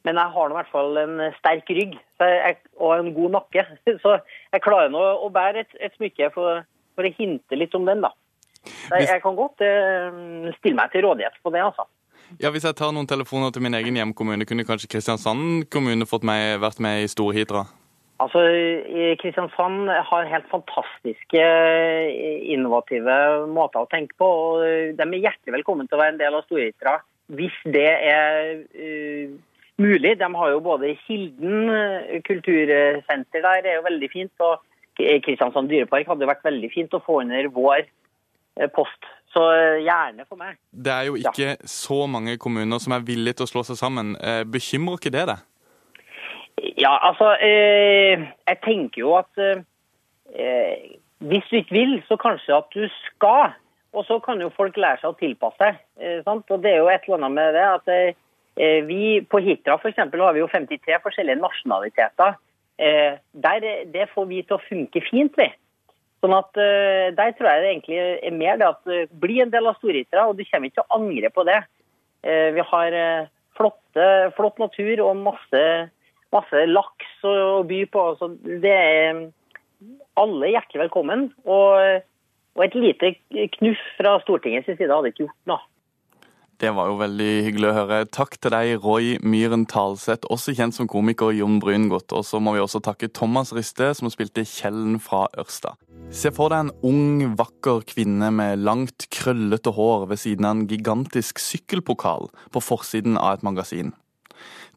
men 0.04 0.20
jeg 0.20 0.34
har 0.34 0.50
nå 0.50 0.54
i 0.54 0.58
hvert 0.58 0.72
fall 0.74 1.00
en 1.00 1.22
sterk 1.38 1.70
rygg 1.72 1.96
jeg, 2.20 2.58
og 2.76 2.98
en 2.98 3.14
god 3.16 3.38
nakke. 3.38 3.66
Så 4.04 4.18
jeg 4.18 4.64
klarer 4.64 4.92
nå 4.92 5.00
å 5.00 5.30
bære 5.32 5.64
et, 5.64 5.80
et 5.80 5.96
smykke 5.96 6.30
for, 6.36 6.62
for, 6.96 7.06
å 7.06 7.16
hinte 7.18 7.58
litt 7.58 7.74
om 7.78 7.88
den, 7.88 8.04
da. 8.04 8.12
Så 8.64 9.00
jeg, 9.00 9.10
jeg 9.10 9.20
kan 9.20 9.36
godt 9.36 9.60
uh, 9.60 10.52
stille 10.56 10.78
meg 10.78 10.92
til 10.92 11.04
rådighet 11.04 11.36
på 11.44 11.52
det, 11.52 11.60
altså. 11.64 11.84
Ja, 12.40 12.48
Hvis 12.48 12.64
jeg 12.64 12.76
tar 12.78 12.92
noen 12.96 13.08
telefoner 13.08 13.52
til 13.52 13.64
min 13.64 13.76
egen 13.76 13.96
hjemkommune, 13.98 14.46
kunne 14.48 14.64
kanskje 14.64 14.88
Kristiansand 14.94 15.66
kommune 15.72 16.08
fått 16.08 16.24
meg, 16.24 16.56
vært 16.62 16.80
med 16.80 17.04
i 17.04 17.10
Storhitra? 17.12 17.66
Altså, 18.22 18.40
Kristiansand 19.20 19.90
har 20.08 20.30
helt 20.30 20.46
fantastiske 20.48 21.42
innovative 22.54 23.16
måter 23.50 23.82
å 23.82 23.90
tenke 23.90 24.16
på. 24.20 24.28
og 24.28 24.96
De 24.96 25.04
er 25.04 25.24
hjertelig 25.26 25.58
velkommen 25.58 25.90
til 25.90 25.98
å 25.98 26.02
være 26.02 26.14
en 26.14 26.22
del 26.22 26.38
av 26.38 26.46
Storhitra 26.46 26.96
hvis 27.32 27.56
det 27.72 27.88
er 27.88 28.60
uh, 28.60 29.34
mulig. 29.80 30.14
De 30.20 30.28
har 30.34 30.52
jo 30.52 30.60
både 30.64 30.94
Kilden 31.06 31.70
kultursenter 32.26 33.42
der, 33.42 33.64
det 33.64 33.72
er 33.72 33.80
jo 33.80 33.88
veldig 33.88 34.10
fint. 34.12 34.32
og 34.38 34.62
Kristiansand 34.94 35.68
dyrepark 35.72 36.06
hadde 36.06 36.28
vært 36.30 36.44
veldig 36.46 36.70
fint 36.70 36.92
å 36.94 37.02
få 37.02 37.22
under 37.24 37.48
vår 37.50 37.88
post. 38.76 39.08
Så 39.34 39.42
gjerne 39.82 40.22
for 40.28 40.38
meg. 40.38 40.54
Det 40.70 40.92
er 40.94 41.08
jo 41.08 41.16
ikke 41.18 41.56
ja. 41.56 41.56
så 41.66 42.04
mange 42.06 42.36
kommuner 42.38 42.78
som 42.78 42.94
er 42.94 43.02
villige 43.02 43.40
til 43.40 43.48
å 43.48 43.50
slå 43.50 43.64
seg 43.66 43.80
sammen. 43.80 44.12
Bekymrer 44.46 45.00
ikke 45.00 45.10
det 45.16 45.24
deg? 45.32 45.42
Ja, 46.78 47.08
altså 47.08 47.36
eh, 47.42 48.20
Jeg 48.48 48.58
tenker 48.64 49.00
jo 49.00 49.14
at 49.18 49.40
eh, 49.40 50.94
hvis 51.18 51.46
du 51.50 51.56
ikke 51.56 51.74
vil, 51.74 51.94
så 52.08 52.16
kanskje 52.20 52.56
at 52.56 52.74
du 52.74 52.84
skal. 53.06 53.54
Og 53.94 54.06
så 54.08 54.18
kan 54.22 54.40
jo 54.42 54.52
folk 54.54 54.76
lære 54.80 55.00
seg 55.02 55.12
å 55.12 55.18
tilpasse 55.18 55.60
seg. 55.60 55.80
Eh, 56.02 56.22
og 56.26 56.54
det 56.62 56.72
er 56.72 56.80
jo 56.82 56.90
et 56.92 57.06
eller 57.06 57.20
annet 57.20 57.36
med 57.36 57.54
det 57.56 57.66
at 57.68 57.92
eh, 57.94 58.80
vi 58.88 59.20
på 59.30 59.40
Hitra 59.44 59.78
f.eks. 59.78 60.00
har 60.02 60.34
vi 60.34 60.42
jo 60.42 60.50
53 60.50 61.00
forskjellige 61.04 61.42
nasjonaliteter. 61.42 62.38
Eh, 62.78 63.20
der, 63.46 63.68
det 63.94 64.08
får 64.14 64.26
vi 64.30 64.42
til 64.42 64.58
å 64.58 64.64
funke 64.66 65.04
fint, 65.06 65.38
vi. 65.38 65.50
Sånn 66.24 66.32
at 66.32 66.56
Der 66.56 67.32
tror 67.36 67.50
jeg 67.50 67.60
det 67.60 67.68
egentlig 67.68 67.96
er 68.00 68.32
mer 68.32 68.56
det 68.56 68.68
at 68.70 69.10
bli 69.20 69.42
en 69.44 69.50
del 69.52 69.66
av 69.68 69.74
Storhitra, 69.76 70.22
og 70.24 70.38
du 70.38 70.46
kommer 70.48 70.70
ikke 70.70 70.78
til 70.78 70.86
å 70.86 70.96
angre 70.96 71.28
på 71.28 71.42
det. 71.44 71.58
vi 72.24 72.62
har 72.64 72.94
flotte, 73.58 74.06
flott 74.32 74.62
natur 74.62 75.02
og 75.04 75.20
masse 75.20 75.60
masse 76.34 76.64
laks 76.70 77.26
å 77.26 77.62
by 77.68 77.84
på. 77.92 78.04
Så 78.18 78.30
det 78.42 78.72
er 78.72 79.20
alle 80.20 80.52
hjertelig 80.52 80.86
velkommen. 80.86 81.28
Og, 81.44 82.02
og 82.54 82.66
et 82.66 82.74
lite 82.78 83.14
knuff 83.58 83.86
fra 83.98 84.18
Stortingets 84.22 84.70
side 84.70 84.90
hadde 84.90 85.10
ikke 85.12 85.26
gjort 85.26 85.40
noe. 85.50 85.62
Det 86.62 86.70
var 86.70 86.86
jo 86.86 87.00
veldig 87.00 87.30
hyggelig 87.48 87.66
å 87.66 87.74
høre. 87.74 87.96
Takk 88.14 88.36
til 88.38 88.52
deg, 88.54 88.76
Roy 88.84 89.16
Myhren 89.26 89.64
Talseth, 89.66 90.28
også 90.30 90.54
kjent 90.54 90.76
som 90.76 90.86
komiker 90.88 91.32
Jon 91.34 91.58
Brungot. 91.60 92.14
Og 92.14 92.22
så 92.22 92.38
må 92.38 92.54
vi 92.54 92.62
også 92.62 92.78
takke 92.84 93.10
Thomas 93.10 93.50
Riste, 93.56 93.88
som 93.98 94.06
spilte 94.12 94.44
Kjellen 94.46 95.00
fra 95.02 95.24
Ørsta. 95.40 95.74
Se 96.14 96.30
for 96.34 96.54
deg 96.54 96.68
en 96.68 96.72
ung, 96.86 97.34
vakker 97.40 97.82
kvinne 97.90 98.30
med 98.30 98.62
langt, 98.62 99.08
krøllete 99.10 99.74
hår 99.74 100.06
ved 100.12 100.22
siden 100.22 100.46
av 100.46 100.54
en 100.54 100.68
gigantisk 100.70 101.42
sykkelpokal 101.42 102.30
på 102.54 102.62
forsiden 102.62 103.18
av 103.18 103.40
et 103.40 103.46
magasin. 103.46 103.90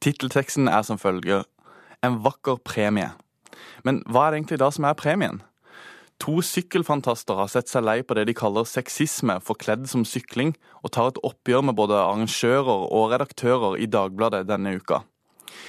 Tittelteksten 0.02 0.70
er 0.70 0.82
som 0.86 0.98
følger 1.02 1.46
En 2.06 2.20
vakker 2.22 2.60
premie. 2.62 3.10
Men 3.82 4.04
hva 4.06 4.28
er 4.28 4.34
det 4.34 4.38
egentlig 4.38 4.60
da 4.62 4.68
som 4.70 4.86
er 4.86 4.98
premien? 4.98 5.40
To 6.24 6.40
sykkelfantaster 6.42 7.38
har 7.38 7.50
sett 7.52 7.70
seg 7.70 7.86
lei 7.86 8.00
på 8.02 8.16
det 8.18 8.26
de 8.30 8.34
kaller 8.38 8.66
sexisme 8.66 9.38
forkledd 9.46 9.86
som 9.90 10.06
sykling, 10.08 10.56
og 10.82 10.94
tar 10.96 11.12
et 11.12 11.22
oppgjør 11.28 11.68
med 11.70 11.78
både 11.78 12.00
arrangører 12.00 12.88
og 12.90 13.14
redaktører 13.14 13.78
i 13.78 13.86
Dagbladet 13.86 14.48
denne 14.50 14.74
uka. 14.80 15.04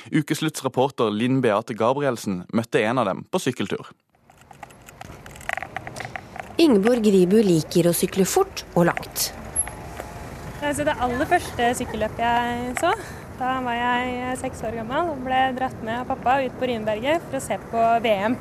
Ukesluttsreporter 0.08 1.12
Linn 1.12 1.42
Beate 1.44 1.76
Gabrielsen 1.76 2.42
møtte 2.56 2.80
en 2.80 3.00
av 3.00 3.10
dem 3.10 3.24
på 3.28 3.40
sykkeltur. 3.44 3.92
Ingeborg 6.58 7.04
Gribu 7.04 7.38
liker 7.44 7.86
å 7.86 7.94
sykle 7.94 8.24
fort 8.26 8.64
og 8.74 8.88
langt. 8.88 9.28
Altså 10.58 10.82
det 10.88 10.96
aller 10.98 11.28
første 11.30 11.68
sykkelløpet 11.78 12.24
jeg 12.24 12.72
så, 12.80 12.90
da 13.38 13.52
var 13.62 13.76
jeg 13.78 14.38
seks 14.40 14.64
år 14.66 14.80
gammel 14.80 15.12
og 15.12 15.20
ble 15.22 15.42
dratt 15.54 15.84
med 15.86 16.00
av 16.00 16.08
pappa 16.08 16.40
ut 16.42 16.56
på 16.58 16.66
Ryenberget 16.66 17.22
for 17.28 17.38
å 17.38 17.44
se 17.44 17.60
på 17.70 17.84
VM. 18.02 18.34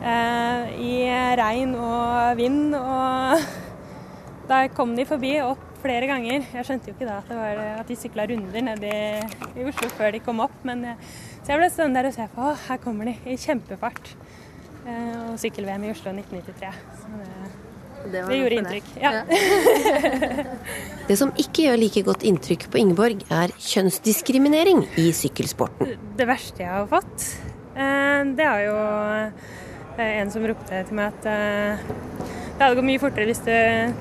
Eh, 0.00 0.72
I 0.80 0.94
regn 1.40 1.76
og 1.78 2.40
vind. 2.40 2.74
Og 2.78 3.44
da 4.50 4.64
kom 4.74 4.96
de 4.98 5.06
forbi 5.08 5.36
opp 5.44 5.62
flere 5.84 6.08
ganger. 6.08 6.46
Jeg 6.56 6.66
skjønte 6.66 6.90
jo 6.90 6.96
ikke 6.96 7.08
da 7.08 7.18
at, 7.20 7.28
det 7.28 7.38
var, 7.38 7.62
at 7.82 7.90
de 7.90 7.98
sykla 8.00 8.26
runder 8.30 8.66
nede 8.70 8.88
i, 8.88 9.42
i, 9.52 9.66
Oslo 9.68 9.90
før 9.92 10.14
de 10.16 10.22
kom 10.24 10.40
opp. 10.44 10.56
Men, 10.66 10.86
så 11.42 11.54
jeg 11.54 11.60
ble 11.60 11.70
stående 11.72 12.00
der 12.00 12.10
og 12.10 12.16
se 12.16 12.30
på. 12.32 12.48
Å, 12.48 12.56
her 12.68 12.80
kommer 12.82 13.12
de 13.12 13.18
i 13.28 13.36
kjempefart. 13.40 14.14
Eh, 14.84 15.12
og 15.28 15.38
sykkel-VM 15.40 15.86
i 15.86 15.92
Oslo 15.94 16.16
1993. 16.16 16.74
Så 17.04 17.12
det 17.20 17.30
det, 18.04 18.20
det 18.28 18.36
gjorde 18.36 18.56
inntrykk, 18.60 18.88
ja. 19.00 19.22
det 21.08 21.16
som 21.16 21.30
ikke 21.40 21.68
gjør 21.68 21.78
like 21.80 22.02
godt 22.04 22.24
inntrykk 22.28 22.66
på 22.72 22.80
Ingeborg, 22.82 23.22
er 23.32 23.54
kjønnsdiskriminering 23.56 24.82
i 25.00 25.06
sykkelsporten. 25.16 25.94
Det 26.18 26.26
verste 26.28 26.66
jeg 26.66 26.72
har 26.72 26.88
fått, 26.90 27.28
eh, 27.72 28.20
det 28.36 28.44
er 28.44 28.66
jo 28.66 28.74
eh, 28.76 29.54
en 30.02 30.30
som 30.32 30.44
ropte 30.48 30.80
til 30.88 30.96
meg 30.98 31.12
at 31.12 31.26
eh, 31.30 31.82
det 32.54 32.62
hadde 32.62 32.76
gått 32.78 32.88
mye 32.88 33.02
fortere 33.02 33.28
hvis 33.28 33.42
du 33.46 33.52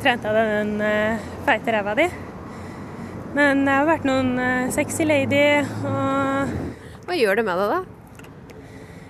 trente 0.04 0.30
av 0.30 0.38
deg 0.38 0.52
den 0.54 1.20
feite 1.48 1.74
ræva 1.74 1.96
di. 1.98 2.08
Men 3.34 3.64
det 3.66 3.74
har 3.74 3.90
vært 3.90 4.06
noen 4.06 4.36
sexy 4.74 5.08
lady 5.10 5.42
og 5.90 6.52
Hva 7.04 7.18
gjør 7.18 7.40
det 7.40 7.46
med 7.48 7.60
deg, 7.60 7.72
da? 7.74 7.80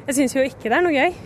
Jeg 0.08 0.16
syns 0.18 0.36
jo 0.38 0.46
ikke 0.48 0.72
det 0.72 0.78
er 0.78 0.86
noe 0.86 0.96
gøy. 0.96 1.18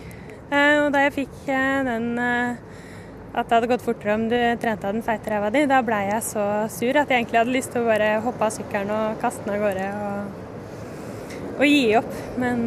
Og 0.82 0.88
da 0.92 1.04
jeg 1.04 1.14
fikk 1.14 1.38
den 1.86 2.10
at 2.18 3.46
det 3.46 3.54
hadde 3.54 3.70
gått 3.70 3.84
fortere 3.84 4.16
om 4.16 4.26
du 4.30 4.36
trente 4.60 4.88
av 4.88 4.96
den 4.96 5.04
feite 5.06 5.30
ræva 5.30 5.52
di. 5.54 5.64
Da 5.70 5.78
blei 5.86 6.08
jeg 6.08 6.26
så 6.26 6.44
sur 6.72 6.98
at 6.98 7.10
jeg 7.10 7.22
egentlig 7.22 7.40
hadde 7.40 7.54
lyst 7.54 7.72
til 7.74 7.84
å 7.84 7.88
bare 7.88 8.10
hoppe 8.24 8.46
av 8.46 8.54
sykkelen 8.54 8.92
og 8.94 9.18
kaste 9.22 9.46
den 9.46 9.54
av 9.54 9.62
gårde 9.62 9.88
og, 10.02 10.44
og 11.58 11.66
gi 11.68 11.82
opp. 12.00 12.14
Men 12.40 12.64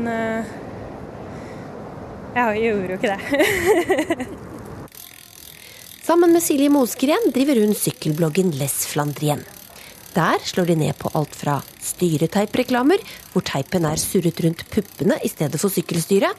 jeg 2.35 2.63
gjorde 2.65 2.87
jo 2.89 2.97
ikke 2.97 3.15
det. 3.15 4.27
Sammen 6.11 6.33
med 6.33 6.43
Silje 6.43 6.69
Mosgren 6.73 7.31
driver 7.31 7.59
hun 7.61 7.75
sykkelbloggen 7.77 8.51
Les 8.59 8.73
Flandrien. 8.89 9.43
Der 10.11 10.41
slår 10.43 10.65
de 10.65 10.75
ned 10.75 10.97
på 10.99 11.11
alt 11.15 11.35
fra 11.37 11.59
styreteipreklamer, 11.79 12.99
hvor 13.31 13.45
teipen 13.47 13.85
er 13.87 13.99
surret 14.01 14.41
rundt 14.43 14.65
puppene 14.73 15.15
i 15.23 15.29
stedet 15.31 15.61
for 15.61 15.71
sykkelstyret, 15.71 16.35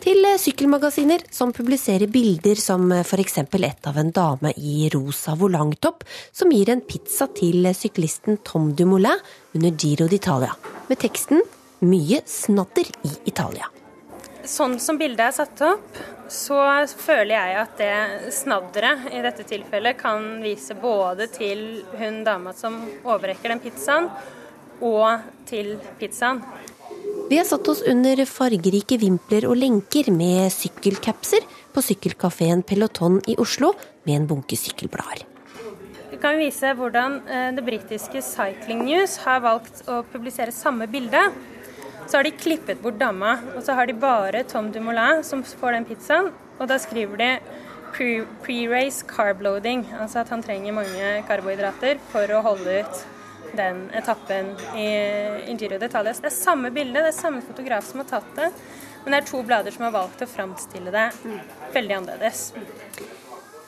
til 0.00 0.24
sykkelmagasiner 0.40 1.26
som 1.34 1.52
publiserer 1.52 2.08
bilder 2.08 2.56
som 2.56 2.86
f.eks. 3.02 3.36
et 3.42 3.90
av 3.90 3.98
en 4.00 4.12
dame 4.16 4.54
i 4.56 4.88
rosa 4.94 5.34
volangtopp 5.36 6.06
som 6.32 6.54
gir 6.54 6.72
en 6.72 6.80
pizza 6.80 7.28
til 7.36 7.68
syklisten 7.76 8.40
Tom 8.40 8.72
Dumoulin 8.72 9.20
under 9.52 9.76
Giro 9.76 10.08
d'Italia, 10.08 10.56
med 10.88 10.98
teksten 10.98 11.42
'Mye 11.82 12.22
snadder 12.24 12.88
i 13.04 13.12
Italia'. 13.28 13.79
Sånn 14.48 14.78
som 14.80 14.96
bildet 15.00 15.20
er 15.26 15.34
satt 15.36 15.60
opp, 15.66 15.98
så 16.32 16.56
føler 16.96 17.34
jeg 17.34 17.56
at 17.60 17.80
det 17.80 18.32
snadderet 18.32 19.10
i 19.12 19.20
dette 19.24 19.44
tilfellet 19.48 19.98
kan 20.00 20.40
vise 20.44 20.76
både 20.78 21.26
til 21.32 21.82
hun 22.00 22.22
dama 22.24 22.54
som 22.56 22.78
overrekker 23.04 23.52
den 23.52 23.62
pizzaen, 23.62 24.08
og 24.80 25.26
til 25.50 25.74
pizzaen. 26.00 26.40
Vi 27.30 27.38
har 27.38 27.46
satt 27.46 27.68
oss 27.70 27.82
under 27.86 28.24
fargerike 28.26 28.96
vimpler 28.98 29.44
og 29.46 29.58
lenker 29.60 30.08
med 30.10 30.48
sykkelcapser 30.50 31.44
på 31.70 31.84
sykkelkafeen 31.84 32.64
Peloton 32.66 33.20
i 33.30 33.36
Oslo 33.38 33.74
med 34.08 34.16
en 34.16 34.26
bunke 34.32 34.58
sykkelblader. 34.58 35.26
Vi 36.10 36.18
kan 36.18 36.40
vise 36.40 36.72
hvordan 36.74 37.20
eh, 37.30 37.52
det 37.54 37.62
britiske 37.64 38.22
Cycling 38.24 38.82
News 38.88 39.20
har 39.22 39.44
valgt 39.44 39.84
å 39.86 40.00
publisere 40.10 40.50
samme 40.50 40.88
bilde. 40.90 41.22
Så 42.06 42.18
har 42.18 42.26
de 42.26 42.34
klippet 42.34 42.80
bort 42.82 42.98
dama, 43.00 43.36
og 43.56 43.62
så 43.66 43.76
har 43.78 43.86
de 43.86 43.94
bare 43.94 44.44
Tom 44.48 44.70
Dumoulin 44.72 45.24
som 45.26 45.44
får 45.44 45.76
den 45.76 45.88
pizzaen. 45.88 46.32
Og 46.60 46.68
da 46.68 46.78
skriver 46.80 47.20
de 47.20 47.30
pre-race 48.44 49.06
carb 49.06 49.42
loading, 49.42 49.84
altså 49.98 50.22
at 50.22 50.28
han 50.30 50.42
trenger 50.44 50.76
mange 50.76 51.14
karbohydrater 51.28 51.98
for 52.12 52.30
å 52.36 52.42
holde 52.44 52.82
ut 52.82 53.00
den 53.56 53.88
etappen 53.96 54.52
i, 54.78 54.86
i 55.50 55.56
Giro 55.58 55.78
det 55.80 55.90
er 55.90 56.34
samme 56.34 56.70
bilde, 56.70 57.00
det 57.00 57.10
er 57.10 57.16
samme 57.16 57.42
fotograf 57.42 57.86
som 57.88 58.02
har 58.02 58.10
tatt 58.12 58.28
det, 58.36 58.50
men 59.04 59.14
det 59.14 59.22
er 59.22 59.30
to 59.30 59.40
blader 59.46 59.74
som 59.74 59.88
har 59.88 59.96
valgt 59.96 60.22
å 60.22 60.28
framstille 60.30 60.92
det 60.94 61.08
veldig 61.74 61.96
annerledes. 61.98 62.50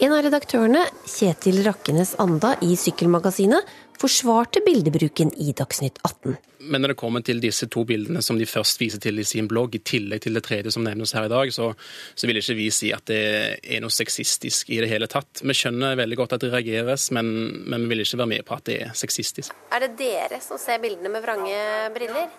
En 0.02 0.14
av 0.14 0.22
redaktørene, 0.24 0.82
Kjetil 1.06 1.60
Rakkenes 1.66 2.16
Anda 2.22 2.56
i 2.64 2.74
Sykkelmagasinet, 2.78 3.68
forsvarte 4.02 4.62
bildebruken 4.66 5.30
i 5.38 5.52
Dagsnytt 5.56 6.00
18. 6.02 6.36
Men 6.62 6.82
når 6.82 6.92
det 6.92 6.98
kommer 7.00 7.22
til 7.26 7.40
disse 7.42 7.66
to 7.70 7.82
bildene 7.86 8.22
som 8.22 8.38
de 8.38 8.46
først 8.46 8.78
viser 8.78 9.00
til 9.02 9.18
i 9.18 9.26
sin 9.26 9.48
blogg, 9.50 9.74
i 9.74 9.82
tillegg 9.82 10.22
til 10.22 10.38
det 10.38 10.44
tredje 10.46 10.72
som 10.74 10.84
nevnes 10.86 11.14
her 11.16 11.26
i 11.26 11.32
dag, 11.32 11.50
så, 11.54 11.72
så 12.14 12.28
vil 12.28 12.38
ikke 12.38 12.56
vi 12.58 12.68
si 12.74 12.92
at 12.94 13.06
det 13.10 13.22
er 13.62 13.82
noe 13.82 13.94
sexistisk 13.94 14.70
i 14.70 14.78
det 14.82 14.90
hele 14.90 15.08
tatt. 15.10 15.42
Vi 15.42 15.56
skjønner 15.58 15.98
veldig 15.98 16.18
godt 16.20 16.36
at 16.36 16.44
det 16.44 16.52
reageres, 16.54 17.08
men, 17.14 17.32
men 17.66 17.86
vi 17.86 17.94
vil 17.94 18.04
ikke 18.04 18.22
være 18.22 18.32
med 18.34 18.46
på 18.46 18.58
at 18.58 18.68
det 18.70 18.78
er 18.86 18.94
sexistisk. 18.98 19.56
Er 19.74 19.86
det 19.86 19.96
dere 19.98 20.38
som 20.44 20.60
ser 20.60 20.82
bildene 20.82 21.10
med 21.12 21.24
vrange 21.24 21.58
briller? 21.96 22.30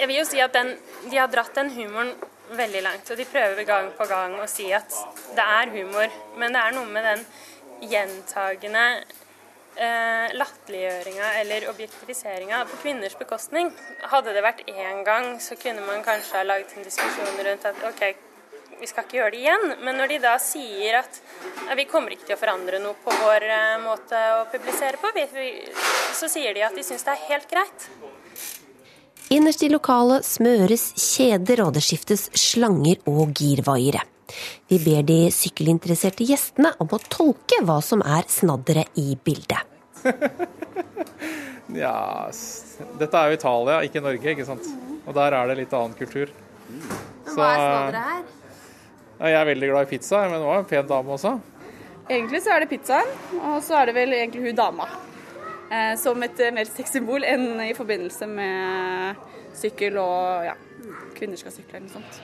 Jeg 0.00 0.08
vil 0.08 0.20
jo 0.22 0.28
si 0.28 0.40
at 0.44 0.54
den, 0.56 0.74
de 1.08 1.16
har 1.20 1.32
dratt 1.32 1.56
den 1.56 1.72
humoren 1.76 2.12
veldig 2.56 2.84
langt. 2.84 3.10
Og 3.10 3.16
de 3.16 3.28
prøver 3.28 3.64
gang 3.68 3.90
på 3.96 4.06
gang 4.10 4.36
å 4.40 4.48
si 4.50 4.68
at 4.76 4.92
det 5.36 5.48
er 5.60 5.72
humor. 5.76 6.20
Men 6.40 6.52
det 6.52 6.62
er 6.62 6.76
noe 6.76 6.88
med 6.92 7.08
den 7.08 7.26
gjentagende 7.92 8.86
eh, 9.76 10.32
latterliggjøringa 10.36 11.30
eller 11.40 11.68
objektifiseringa 11.70 12.64
på 12.70 12.80
kvinners 12.82 13.16
bekostning. 13.18 13.72
Hadde 14.12 14.34
det 14.36 14.44
vært 14.44 14.66
én 14.68 15.02
gang, 15.06 15.34
så 15.40 15.56
kunne 15.60 15.84
man 15.86 16.04
kanskje 16.06 16.38
ha 16.40 16.44
laget 16.46 16.76
en 16.76 16.86
diskusjon 16.86 17.40
rundt 17.46 17.66
at 17.70 17.82
OK, 17.88 18.04
vi 18.82 18.90
skal 18.90 19.06
ikke 19.06 19.18
gjøre 19.20 19.34
det 19.34 19.42
igjen. 19.44 19.66
Men 19.86 20.00
når 20.00 20.14
de 20.14 20.20
da 20.24 20.36
sier 20.42 21.00
at 21.02 21.20
ja, 21.68 21.76
vi 21.78 21.86
kommer 21.90 22.14
ikke 22.14 22.30
til 22.30 22.36
å 22.36 22.40
forandre 22.40 22.82
noe 22.82 22.98
på 23.02 23.14
vår 23.22 23.48
eh, 23.48 23.76
måte 23.84 24.22
å 24.40 24.46
publisere 24.52 25.00
på, 25.02 25.12
så 26.18 26.30
sier 26.30 26.56
de 26.56 26.66
at 26.66 26.76
de 26.76 26.86
syns 26.86 27.06
det 27.06 27.14
er 27.16 27.28
helt 27.30 27.50
greit. 27.50 27.88
Innerst 29.32 29.62
i 29.64 29.70
lokalet 29.72 30.26
smøres 30.28 30.90
kjeder, 30.98 31.62
og 31.64 31.76
det 31.76 31.84
skiftes 31.86 32.26
slanger 32.36 33.00
og 33.08 33.32
girvaiere. 33.38 34.02
Vi 34.70 34.78
ber 34.82 35.04
de 35.06 35.18
sykkelinteresserte 35.34 36.26
gjestene 36.28 36.72
om 36.82 36.92
å 36.92 37.00
tolke 37.12 37.60
hva 37.66 37.80
som 37.84 38.04
er 38.04 38.28
snadderet 38.30 38.98
i 39.00 39.16
bildet. 39.16 39.68
ja, 41.82 41.96
dette 43.00 43.20
er 43.20 43.32
jo 43.32 43.38
Italia, 43.38 43.80
ikke 43.86 44.04
Norge, 44.04 44.34
ikke 44.34 44.48
sant. 44.48 44.68
Og 45.06 45.16
der 45.16 45.38
er 45.38 45.50
det 45.50 45.58
litt 45.62 45.76
annen 45.76 45.96
kultur. 45.98 46.32
Så, 47.26 47.36
hva 47.36 47.52
er 47.52 47.62
snadderet 47.62 48.10
her? 48.10 48.28
Jeg 49.22 49.38
er 49.38 49.46
veldig 49.46 49.70
glad 49.70 49.86
i 49.86 49.90
pizza, 49.92 50.24
men 50.26 50.40
det 50.40 50.46
var 50.48 50.60
en 50.62 50.68
pen 50.72 50.86
dame 50.90 51.14
også. 51.14 51.36
Egentlig 52.10 52.42
så 52.42 52.56
er 52.56 52.64
det 52.64 52.72
pizzaen, 52.72 53.10
og 53.38 53.60
så 53.62 53.76
er 53.78 53.88
det 53.88 53.94
vel 53.96 54.16
egentlig 54.16 54.48
hun 54.48 54.58
dama. 54.58 54.88
Eh, 55.72 55.94
som 56.00 56.20
et 56.26 56.40
mer 56.52 56.66
sexsymbol 56.68 57.24
enn 57.24 57.62
i 57.64 57.72
forbindelse 57.76 58.26
med 58.28 59.28
sykkel 59.56 59.96
og 60.02 60.48
ja, 60.48 60.56
kvinner 61.16 61.38
skal 61.40 61.54
sykle 61.54 61.78
eller 61.78 61.86
noe 61.86 62.00
sånt. 62.00 62.18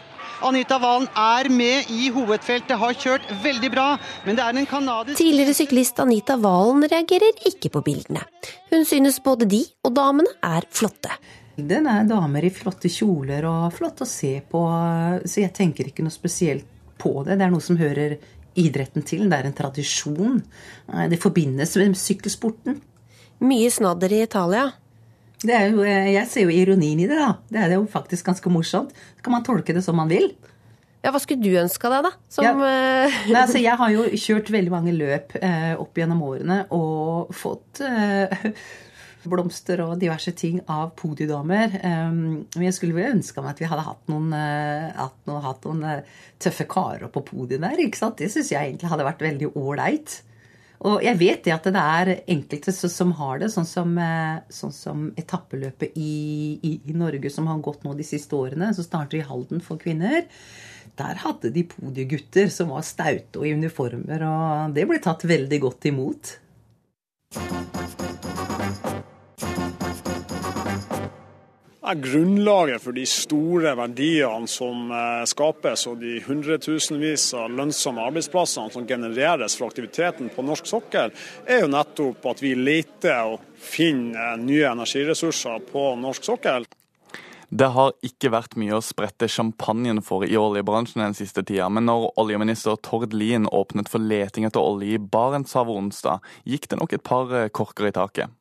Anita 0.44 0.76
Valen 0.78 1.08
er 1.18 1.48
med 1.50 1.88
i 1.90 2.08
hovedfeltet, 2.14 2.76
har 2.78 2.94
kjørt 2.94 3.26
veldig 3.42 3.70
bra, 3.74 3.86
men 4.26 4.38
det 4.38 4.44
er 4.44 4.54
en 4.60 4.68
kanadisk 4.70 5.18
Tidligere 5.18 5.54
syklist 5.56 5.98
Anita 6.02 6.36
Valen 6.38 6.84
reagerer 6.86 7.42
ikke 7.48 7.72
på 7.74 7.82
bildene. 7.86 8.22
Hun 8.70 8.86
synes 8.86 9.18
både 9.24 9.48
de 9.50 9.64
og 9.82 9.96
damene 9.96 10.30
er 10.46 10.66
flotte. 10.70 11.10
Den 11.58 11.88
er 11.90 12.06
damer 12.06 12.46
i 12.46 12.52
flotte 12.54 12.90
kjoler 12.92 13.48
og 13.50 13.72
flott 13.74 14.04
å 14.04 14.06
se 14.06 14.36
på, 14.46 14.62
så 15.26 15.42
jeg 15.42 15.54
tenker 15.56 15.90
ikke 15.90 16.06
noe 16.06 16.14
spesielt 16.14 16.68
på 17.02 17.16
det. 17.26 17.34
Det 17.38 17.48
er 17.48 17.54
noe 17.54 17.64
som 17.64 17.80
hører 17.80 18.14
idretten 18.58 19.02
til. 19.06 19.26
Det 19.26 19.40
er 19.40 19.48
en 19.48 19.58
tradisjon. 19.58 20.38
Det 21.10 21.18
forbindes 21.18 21.74
med 21.82 21.98
sykkelsporten. 21.98 22.78
Mye 23.42 23.70
snadder 23.74 24.14
i 24.14 24.22
Italia. 24.22 24.68
Jo, 25.46 25.82
eh, 25.86 26.12
jeg 26.16 26.26
ser 26.30 26.48
jo 26.48 26.54
ironien 26.54 26.98
i 26.98 27.06
det, 27.06 27.18
da. 27.18 27.32
Det 27.52 27.64
er 27.64 27.76
jo 27.76 27.86
faktisk 27.90 28.26
ganske 28.26 28.50
morsomt. 28.50 28.94
Så 29.18 29.26
kan 29.26 29.36
man 29.36 29.46
tolke 29.46 29.76
det 29.76 29.84
som 29.86 29.98
man 29.98 30.10
vil. 30.10 30.32
Ja, 31.04 31.12
Hva 31.14 31.20
skulle 31.22 31.46
du 31.46 31.54
ønska 31.60 31.90
deg, 31.92 32.08
da? 32.08 32.10
Som, 32.32 32.44
ja. 32.44 32.52
Eh, 33.06 33.20
Nei, 33.30 33.38
altså, 33.44 33.60
jeg 33.62 33.78
har 33.78 33.94
jo 33.94 34.08
kjørt 34.18 34.50
veldig 34.52 34.74
mange 34.74 34.94
løp 34.96 35.36
eh, 35.38 35.72
opp 35.78 35.98
gjennom 35.98 36.24
årene 36.26 36.58
og 36.74 37.30
fått 37.38 37.82
eh, 37.86 38.50
blomster 39.28 39.84
og 39.84 39.94
diverse 40.00 40.32
ting 40.38 40.58
av 40.72 40.90
podiedamer. 40.98 41.78
Um, 41.84 42.20
men 42.56 42.66
jeg 42.66 42.76
skulle 42.78 42.96
vel 42.96 43.18
ønska 43.18 43.44
meg 43.44 43.54
at 43.54 43.62
vi 43.62 43.68
hadde 43.70 43.84
hatt 43.84 44.10
noen, 44.10 44.30
hatt 44.32 45.18
noen, 45.28 45.42
hatt 45.44 45.66
noen 45.68 45.84
tøffe 46.40 46.64
karer 46.70 47.10
på 47.12 47.22
podiet 47.26 47.60
der. 47.60 47.82
ikke 47.82 48.00
sant? 48.00 48.16
Det 48.18 48.30
syns 48.32 48.54
jeg 48.54 48.70
egentlig 48.72 48.90
hadde 48.90 49.06
vært 49.06 49.26
veldig 49.26 49.50
ålreit. 49.58 50.22
Og 50.86 51.02
jeg 51.02 51.18
vet 51.18 51.40
det 51.42 51.54
at 51.54 51.66
det 51.66 51.80
er 51.82 52.10
enkelte 52.30 52.72
som 52.74 53.12
har 53.18 53.40
det, 53.42 53.50
sånn 53.50 53.66
som, 53.66 53.96
eh, 53.98 54.38
sånn 54.54 54.74
som 54.74 55.08
etappeløpet 55.18 55.96
i, 55.98 56.58
i, 56.62 56.72
i, 56.86 56.94
Norge 56.94 57.32
som 57.34 57.48
har 57.50 57.58
gått 57.64 57.82
nå 57.82 57.96
de 57.98 58.06
siste 58.06 58.38
årene, 58.38 58.70
som 58.76 58.86
starter 58.86 59.18
i 59.18 59.26
Halden 59.26 59.64
for 59.64 59.80
kvinner. 59.82 60.28
Der 60.98 61.18
hadde 61.24 61.50
de 61.54 61.66
podiegutter 61.66 62.50
som 62.54 62.70
var 62.74 62.86
staute 62.86 63.40
og 63.40 63.46
i 63.46 63.54
uniformer, 63.58 64.22
og 64.26 64.76
det 64.78 64.86
ble 64.90 65.02
tatt 65.02 65.26
veldig 65.26 65.60
godt 65.66 65.90
imot. 65.90 66.36
Er 71.88 72.00
grunnlaget 72.02 72.82
for 72.84 72.96
de 72.96 73.04
store 73.08 73.72
verdiene 73.78 74.48
som 74.50 74.90
eh, 74.92 75.24
skapes, 75.28 75.86
og 75.88 76.00
de 76.02 76.18
hundretusenvis 76.26 77.30
av 77.38 77.52
lønnsomme 77.56 78.04
arbeidsplassene 78.10 78.74
som 78.74 78.88
genereres 78.88 79.56
fra 79.58 79.70
aktiviteten 79.70 80.32
på 80.34 80.44
norsk 80.44 80.68
sokkel, 80.68 81.14
er 81.48 81.64
jo 81.64 81.70
nettopp 81.72 82.28
at 82.32 82.42
vi 82.44 82.54
leter 82.58 83.34
og 83.34 83.46
finner 83.58 84.36
nye 84.40 84.68
energiressurser 84.72 85.64
på 85.72 85.90
norsk 86.00 86.28
sokkel. 86.28 86.68
Det 87.48 87.70
har 87.72 87.94
ikke 88.04 88.28
vært 88.28 88.58
mye 88.60 88.76
å 88.76 88.84
sprette 88.84 89.24
champagnen 89.32 90.02
for 90.04 90.26
i 90.26 90.36
oljebransjen 90.36 91.00
den 91.00 91.16
siste 91.16 91.40
tida, 91.40 91.70
men 91.72 91.88
når 91.88 92.10
oljeminister 92.20 92.76
Tord 92.84 93.16
Lien 93.16 93.48
åpnet 93.48 93.88
for 93.88 94.04
leting 94.04 94.44
etter 94.44 94.60
olje 94.60 94.98
i 94.98 95.00
Barentshavet 95.00 95.80
onsdag, 95.80 96.26
gikk 96.44 96.68
det 96.68 96.80
nok 96.82 96.92
et 96.98 97.06
par 97.08 97.32
eh, 97.32 97.48
korker 97.48 97.88
i 97.88 97.94
taket. 97.96 98.37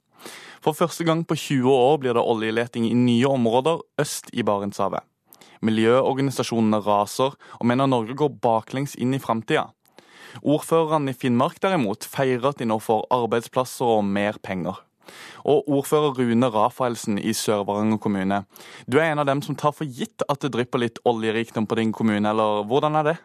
For 0.63 0.78
første 0.78 1.06
gang 1.08 1.24
på 1.28 1.38
20 1.38 1.70
år 1.72 2.00
blir 2.02 2.17
det 2.17 2.24
oljeleting 2.24 2.88
i 2.89 2.98
nye 2.98 3.30
områder 3.30 3.82
øst 4.02 4.32
i 4.34 4.46
Barentshavet. 4.48 5.06
Miljøorganisasjonene 5.65 6.82
raser 6.86 7.34
og 7.34 7.65
mener 7.65 7.89
Norge 7.89 8.15
går 8.17 8.36
baklengs 8.41 8.96
inn 8.98 9.15
i 9.17 9.22
framtida. 9.22 9.70
Ordførerne 10.43 11.13
i 11.13 11.17
Finnmark 11.17 11.62
derimot 11.63 12.06
feirer 12.06 12.52
at 12.52 12.60
de 12.62 12.67
nå 12.70 12.78
får 12.84 13.08
arbeidsplasser 13.13 13.98
og 13.98 14.06
mer 14.06 14.38
penger. 14.43 14.84
Og 15.48 15.70
ordfører 15.72 16.17
Rune 16.17 16.50
Rafaelsen 16.52 17.17
i 17.17 17.32
Sør-Varanger 17.38 18.00
kommune, 18.04 18.41
du 18.86 19.00
er 19.00 19.13
en 19.13 19.24
av 19.24 19.30
dem 19.30 19.41
som 19.46 19.56
tar 19.56 19.74
for 19.76 19.88
gitt 19.88 20.26
at 20.28 20.43
det 20.43 20.52
drypper 20.54 20.84
litt 20.84 21.00
oljerikdom 21.08 21.67
på 21.67 21.80
din 21.80 21.93
kommune, 21.96 22.28
eller 22.28 22.67
hvordan 22.67 23.00
er 23.00 23.12
det? 23.13 23.17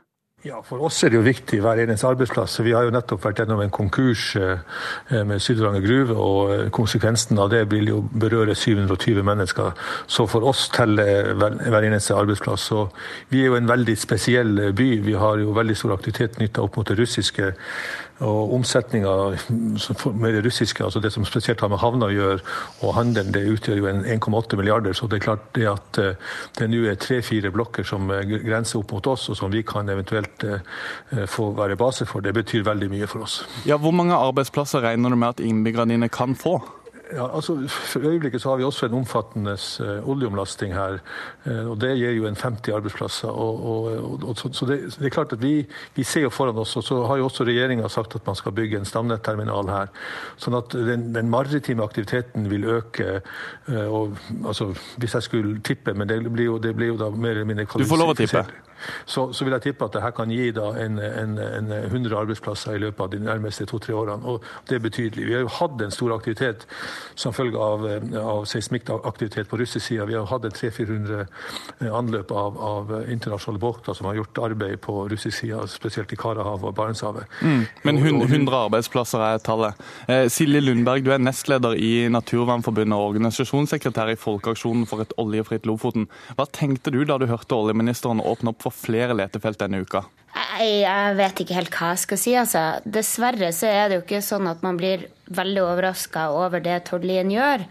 Ja, 0.42 0.56
For 0.66 0.80
oss 0.82 0.96
er 1.06 1.12
det 1.12 1.20
jo 1.20 1.22
viktig 1.22 1.60
hver 1.62 1.78
eneste 1.78 2.08
arbeidsplass. 2.08 2.56
Vi 2.66 2.72
har 2.74 2.82
jo 2.82 2.90
nettopp 2.90 3.20
vært 3.22 3.38
gjennom 3.38 3.60
en 3.62 3.70
konkurs 3.70 4.24
eh, 4.34 5.20
med 5.22 5.38
Sydvaranger 5.38 5.84
gruve, 5.84 6.16
og 6.18 6.50
eh, 6.50 6.62
konsekvensen 6.74 7.38
av 7.38 7.52
det 7.52 7.60
vil 7.70 7.92
jo 7.92 8.00
berøre 8.10 8.56
720 8.58 9.22
mennesker. 9.22 9.70
Så 10.10 10.26
for 10.26 10.42
oss 10.50 10.64
teller 10.74 11.30
hver 11.38 11.86
eneste 11.86 12.18
arbeidsplass. 12.18 12.66
Så 12.72 12.88
vi 13.30 13.44
er 13.44 13.52
jo 13.52 13.60
en 13.60 13.70
veldig 13.70 13.94
spesiell 13.94 14.72
by. 14.74 14.88
Vi 15.06 15.14
har 15.14 15.38
jo 15.38 15.54
veldig 15.54 15.78
stor 15.78 15.94
aktivitet 15.94 16.34
knytta 16.40 16.66
opp 16.66 16.80
mot 16.80 16.90
det 16.90 16.98
russiske 16.98 17.52
og 18.22 18.54
omsetninga 18.56 19.12
med 20.14 20.34
det 20.36 20.42
russiske, 20.46 20.84
altså 20.84 21.00
det 21.02 21.12
som 21.14 21.24
spesielt 21.26 21.60
har 21.60 21.70
med 21.72 21.80
havna 21.82 22.08
å 22.08 22.14
gjøre, 22.14 22.40
og 22.82 22.94
handelen, 22.96 23.32
det 23.34 23.44
utgjør 23.50 23.80
jo 23.80 23.88
1,8 23.92 24.58
milliarder. 24.60 24.96
Så 24.96 25.08
det 25.10 25.20
er 25.20 25.26
klart 25.26 25.48
det 25.58 25.66
at 25.70 26.00
eh, 26.02 26.36
det 26.58 26.68
nå 26.70 26.84
er 26.90 27.00
tre-fire 27.00 27.52
blokker 27.54 27.86
som 27.88 28.10
eh, 28.14 28.24
grenser 28.46 28.82
opp 28.82 28.94
mot 28.96 29.10
oss, 29.14 29.28
og 29.32 29.38
som 29.38 29.52
vi 29.52 29.64
kan 29.66 29.90
eventuelt 29.92 30.46
eh, 30.46 31.26
få 31.30 31.52
være 31.58 31.78
base 31.80 32.06
for, 32.08 32.24
det 32.24 32.34
betyr 32.36 32.66
veldig 32.68 32.92
mye 32.92 33.10
for 33.10 33.26
oss. 33.26 33.42
Ja, 33.68 33.80
Hvor 33.82 33.94
mange 33.96 34.18
arbeidsplasser 34.18 34.84
regner 34.84 35.10
du 35.10 35.18
med 35.18 35.34
at 35.34 35.44
innbyggerne 35.44 35.96
dine 35.96 36.12
kan 36.12 36.38
få? 36.38 36.60
Ja, 37.12 37.26
altså 37.34 37.56
For 37.68 38.00
øyeblikket 38.00 38.42
så 38.42 38.48
har 38.48 38.56
vi 38.56 38.64
også 38.64 38.86
en 38.86 38.94
omfattende 38.94 39.52
uh, 39.80 40.08
oljeomlasting 40.08 40.72
her. 40.74 40.98
Uh, 41.46 41.70
og 41.70 41.80
Det 41.80 41.96
gir 41.98 42.16
jo 42.16 42.26
en 42.26 42.36
50 42.36 42.72
arbeidsplasser. 42.74 43.28
Og, 43.28 43.66
og, 43.66 44.28
og, 44.28 44.36
så, 44.36 44.66
det, 44.66 44.80
det, 44.98 45.06
er 45.06 45.14
klart 45.14 45.32
at 45.32 45.42
vi, 45.42 45.66
vi, 45.94 46.04
ser 46.04 46.26
jo 46.26 46.30
foran 46.30 46.58
oss, 46.58 46.76
og 46.76 46.84
så 46.84 47.02
har 47.06 47.16
jo 47.16 47.28
også 47.28 47.44
regjeringa 47.44 47.88
sagt 47.88 48.16
at 48.16 48.26
man 48.26 48.36
skal 48.36 48.52
bygge 48.52 48.78
en 48.78 48.88
stamnetterminal 48.88 49.68
her. 49.68 49.92
Sånn 50.36 50.56
at 50.56 50.72
den, 50.72 51.10
den 51.14 51.30
maritime 51.30 51.84
aktiviteten 51.84 52.48
vil 52.50 52.64
øke. 52.64 53.20
Uh, 53.68 53.86
og 53.86 54.18
altså, 54.46 54.72
Hvis 54.96 55.14
jeg 55.14 55.22
skulle 55.22 55.60
tippe, 55.60 55.94
men 55.94 56.08
det 56.08 56.22
blir 56.32 56.44
jo, 56.44 56.58
det 56.58 56.76
blir 56.76 56.94
jo 56.94 57.00
da 57.00 57.10
mer 57.10 57.36
eller 57.36 57.48
mindre 57.48 57.68
Du 57.78 57.88
får 57.88 58.00
lov 58.00 58.14
å 58.14 58.18
tippe 58.18 58.46
så, 59.06 59.32
så, 59.32 59.44
vil 59.44 59.56
jeg 59.56 59.66
tippe 59.68 59.88
at 59.88 59.96
dette 59.96 60.12
kan 60.16 60.30
gi 60.32 60.50
da 60.54 60.72
en, 60.82 60.98
en, 60.98 61.38
en 61.38 61.72
100 61.72 62.16
arbeidsplasser 62.18 62.76
i 62.76 62.82
løpet 62.82 63.04
av 63.04 63.10
de 63.12 63.22
nærmeste 63.22 63.66
to-tre 63.70 63.94
årene. 63.96 64.22
Og 64.28 64.44
det 64.68 64.78
er 64.78 64.84
betydelig. 64.84 65.26
Vi 65.28 65.36
har 65.36 65.44
jo 65.44 65.52
hatt 65.58 65.82
en 65.82 65.94
stor 65.94 66.14
aktivitet 66.16 66.66
som 67.14 67.34
følge 67.36 67.58
av, 67.58 67.86
av 68.20 68.44
seismikkaktivitet 68.50 69.48
på 69.50 69.58
russisk 69.60 69.86
side. 69.86 70.06
Vi 70.08 70.16
har 70.18 70.28
hatt 70.30 70.42
300-400 70.44 71.26
eh, 71.80 71.94
anløp 71.94 72.30
av, 72.30 72.58
av, 72.58 72.92
internasjonale 73.10 73.60
båter 73.60 73.96
som 73.96 74.08
har 74.08 74.18
gjort 74.20 74.42
arbeid 74.48 74.80
på 74.84 75.08
russisk 75.08 75.38
side, 75.38 75.60
spesielt 75.70 76.12
i 76.12 76.18
Karahavet 76.18 76.70
og 76.70 76.76
Barentshavet. 76.76 77.38
Mm, 77.42 77.64
men 77.86 78.00
100 78.02 78.56
arbeidsplasser 78.66 79.22
er 79.26 79.42
tallet. 79.44 79.78
Eh, 80.08 80.26
Silje 80.32 80.62
Lundberg, 80.62 81.04
du 81.04 81.12
er 81.14 81.22
nestleder 81.22 81.76
i 81.78 82.08
Naturvernforbundet 82.12 82.96
og 82.96 83.12
organisasjonssekretær 83.12 84.12
i 84.12 84.18
Folkeaksjonen 84.20 84.86
for 84.90 85.04
et 85.04 85.14
oljefritt 85.20 85.68
Lofoten. 85.68 86.08
Hva 86.38 86.46
tenkte 86.50 86.92
du 86.94 87.02
da 87.08 87.18
du 87.20 87.28
hørte 87.30 87.58
oljeministeren 87.58 88.22
åpne 88.22 88.52
opp 88.52 88.62
for 88.66 88.71
flere 88.74 89.16
letefelt 89.16 89.60
denne 89.60 89.82
uka? 89.84 90.04
Jeg 90.62 91.16
vet 91.18 91.42
ikke 91.42 91.56
helt 91.56 91.74
hva 91.74 91.92
jeg 91.92 92.04
skal 92.04 92.20
si. 92.20 92.36
altså. 92.38 92.62
Dessverre 92.84 93.50
så 93.56 93.68
er 93.68 93.88
det 93.88 93.98
jo 93.98 94.04
ikke 94.06 94.22
sånn 94.24 94.48
at 94.50 94.62
man 94.64 94.78
blir 94.80 95.08
veldig 95.32 95.64
overraska 95.64 96.30
over 96.36 96.62
det 96.64 96.82
Tord 96.88 97.04
Lien 97.08 97.32
gjør. 97.32 97.66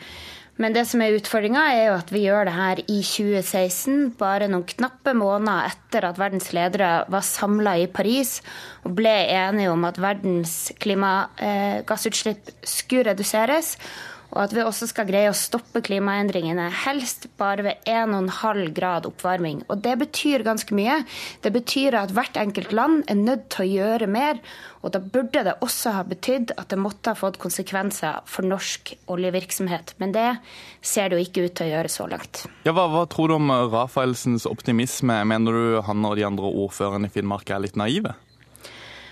Men 0.61 0.75
det 0.75 0.83
som 0.89 1.01
er 1.01 1.15
utfordringa, 1.15 1.61
er 1.73 1.85
jo 1.87 1.93
at 1.95 2.11
vi 2.13 2.25
gjør 2.25 2.45
det 2.45 2.53
her 2.53 2.81
i 2.83 2.99
2016, 3.07 4.11
bare 4.19 4.49
noen 4.51 4.67
knappe 4.67 5.13
måneder 5.17 5.71
etter 5.71 6.05
at 6.05 6.19
verdens 6.21 6.51
ledere 6.53 6.91
var 7.09 7.25
samla 7.25 7.77
i 7.81 7.87
Paris 7.89 8.39
og 8.85 8.93
ble 8.99 9.13
enige 9.31 9.71
om 9.71 9.87
at 9.87 9.97
verdens 10.01 10.55
klimagassutslipp 10.83 12.51
skulle 12.61 13.09
reduseres. 13.09 13.77
Og 14.31 14.39
at 14.45 14.55
vi 14.55 14.63
også 14.63 14.87
skal 14.89 15.07
greie 15.09 15.31
å 15.31 15.35
stoppe 15.37 15.81
klimaendringene, 15.83 16.69
helst 16.85 17.27
bare 17.39 17.65
ved 17.65 17.89
1,5 17.89 18.71
grad 18.75 19.07
oppvarming. 19.09 19.65
Og 19.67 19.81
Det 19.83 19.97
betyr 19.99 20.45
ganske 20.47 20.75
mye. 20.75 21.01
Det 21.43 21.51
betyr 21.51 21.97
at 21.99 22.13
hvert 22.15 22.39
enkelt 22.39 22.71
land 22.75 23.03
er 23.11 23.19
nødt 23.19 23.49
til 23.51 23.65
å 23.65 23.71
gjøre 23.71 24.07
mer. 24.07 24.39
Og 24.81 24.95
da 24.95 25.01
burde 25.03 25.43
det 25.45 25.57
også 25.61 25.93
ha 25.97 26.05
betydd 26.07 26.55
at 26.57 26.71
det 26.71 26.79
måtte 26.79 27.11
ha 27.11 27.17
fått 27.17 27.37
konsekvenser 27.41 28.23
for 28.25 28.47
norsk 28.47 28.95
oljevirksomhet. 29.11 29.95
Men 30.01 30.15
det 30.15 30.29
ser 30.81 31.11
det 31.11 31.19
jo 31.19 31.27
ikke 31.27 31.45
ut 31.45 31.57
til 31.59 31.67
å 31.67 31.73
gjøre 31.75 31.91
så 31.91 32.07
langt. 32.09 32.45
Ja, 32.65 32.73
hva, 32.73 32.87
hva 32.89 33.05
tror 33.11 33.29
du 33.29 33.37
om 33.37 33.51
Rafaelsens 33.73 34.47
optimisme? 34.49 35.21
Mener 35.27 35.57
du 35.59 35.79
han 35.85 36.07
og 36.07 36.17
de 36.17 36.25
andre 36.25 36.49
ordførerne 36.65 37.11
i 37.11 37.13
Finnmark 37.13 37.51
er 37.51 37.65
litt 37.67 37.79
naive? 37.79 38.15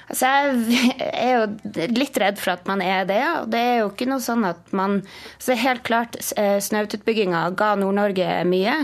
Altså, 0.10 0.30
jeg 0.74 1.12
er 1.24 1.34
jo 1.36 1.89
litt 1.93 2.17
redd 2.17 2.39
for 2.41 2.56
at 2.56 2.65
man 2.69 2.82
er 2.82 3.06
det. 3.10 3.22
og 3.41 3.50
Det 3.54 3.60
er 3.62 3.76
jo 3.82 3.89
ikke 3.91 4.08
noe 4.10 4.24
sånn 4.24 4.45
at 4.50 4.74
man 4.76 5.02
så 5.38 5.58
Helt 5.60 5.84
klart, 5.84 6.15
eh, 6.39 6.58
Snaututbygginga 6.63 7.41
ga 7.60 7.74
Nord-Norge 7.78 8.28
mye. 8.48 8.76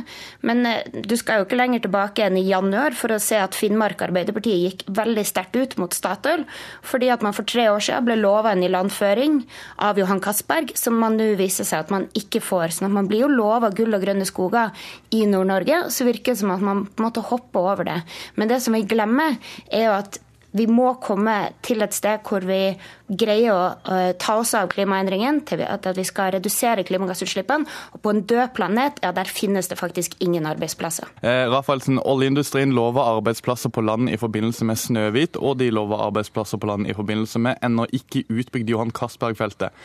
Men 0.45 0.65
eh, 0.69 0.83
du 0.91 1.15
skal 1.17 1.39
jo 1.39 1.47
ikke 1.47 1.57
lenger 1.57 1.85
tilbake 1.85 2.25
enn 2.25 2.37
i 2.37 2.43
januar 2.45 2.97
for 2.97 3.15
å 3.15 3.19
se 3.21 3.39
at 3.39 3.55
Finnmark 3.55 4.03
Arbeiderparti 4.05 4.53
gikk 4.65 4.83
veldig 4.91 5.23
sterkt 5.25 5.55
ut 5.55 5.77
mot 5.81 5.95
Statoil. 5.95 6.43
Fordi 6.85 7.09
at 7.13 7.23
man 7.25 7.35
for 7.37 7.47
tre 7.47 7.69
år 7.71 7.83
siden 7.85 8.09
ble 8.09 8.19
lova 8.19 8.51
en 8.51 8.65
ilandføring 8.65 9.39
av 9.87 10.01
Johan 10.01 10.21
Castberg, 10.23 10.75
som 10.77 10.99
man 10.99 11.15
nå 11.19 11.31
viser 11.39 11.67
seg 11.67 11.85
at 11.85 11.95
man 11.95 12.09
ikke 12.17 12.43
får. 12.43 12.75
sånn 12.75 12.89
at 12.89 12.97
Man 12.99 13.09
blir 13.09 13.25
jo 13.25 13.31
lova 13.31 13.71
gull 13.73 13.95
og 13.95 14.03
grønne 14.03 14.27
skoger 14.27 14.75
i 15.15 15.23
Nord-Norge. 15.29 15.85
Så 15.95 16.07
virker 16.07 16.35
det 16.35 16.43
som 16.43 16.53
at 16.53 16.65
man 16.65 16.85
måtte 17.01 17.23
hoppe 17.23 17.63
over 17.63 17.87
det. 17.87 18.01
Men 18.35 18.51
det 18.51 18.61
som 18.65 18.75
vi 18.75 18.83
glemmer, 18.83 19.39
er 19.71 19.87
jo 19.87 19.97
at 19.97 20.19
vi 20.55 20.67
må 20.71 20.93
komme 21.03 21.35
til 21.65 21.83
et 21.83 21.95
sted 21.95 22.23
hvor 22.25 22.45
vi 22.47 22.75
greier 23.05 23.51
å 23.53 23.63
uh, 23.85 24.11
ta 24.17 24.37
oss 24.39 24.53
av 24.57 24.69
klimaendringen, 24.71 25.41
til 25.45 25.61
at, 25.67 25.85
vi 25.95 26.05
skal 26.07 26.31
redusere 26.37 26.85
klimagassutslippene. 26.87 27.67
Og 27.93 28.01
på 28.01 28.13
en 28.13 28.23
død 28.25 28.53
planet, 28.57 29.01
ja, 29.03 29.11
der 29.15 29.29
finnes 29.29 29.69
det 29.69 29.77
faktisk 29.79 30.15
ingen 30.23 30.47
arbeidsplasser. 30.49 31.11
Eh, 31.21 31.45
Rafaelsen, 31.51 31.99
Oljeindustrien 32.01 32.73
lover 32.75 33.05
arbeidsplasser 33.17 33.69
på 33.73 33.83
land 33.85 34.09
i 34.09 34.17
forbindelse 34.19 34.65
med 34.67 34.79
Snøhvit, 34.81 35.37
og 35.37 35.59
de 35.61 35.69
lover 35.73 36.01
arbeidsplasser 36.07 36.61
på 36.61 36.69
land 36.71 36.89
i 36.89 36.95
forbindelse 36.97 37.41
med 37.45 37.61
ennå 37.65 37.87
ikke 37.95 38.25
utbygd 38.31 38.71
Johan 38.73 38.93
Castberg-feltet. 38.95 39.75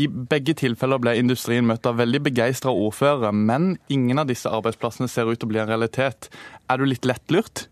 I 0.00 0.08
begge 0.08 0.56
tilfeller 0.62 1.02
ble 1.02 1.16
industrien 1.20 1.68
møtt 1.68 1.88
av 1.90 2.00
veldig 2.00 2.22
begeistra 2.30 2.72
ordførere, 2.72 3.34
men 3.34 3.74
ingen 3.92 4.22
av 4.22 4.30
disse 4.30 4.50
arbeidsplassene 4.50 5.10
ser 5.10 5.28
ut 5.28 5.40
til 5.40 5.50
å 5.50 5.52
bli 5.52 5.62
en 5.62 5.70
realitet. 5.70 6.30
Er 6.70 6.80
du 6.80 6.88
litt 6.88 7.08
lettlurt? 7.08 7.66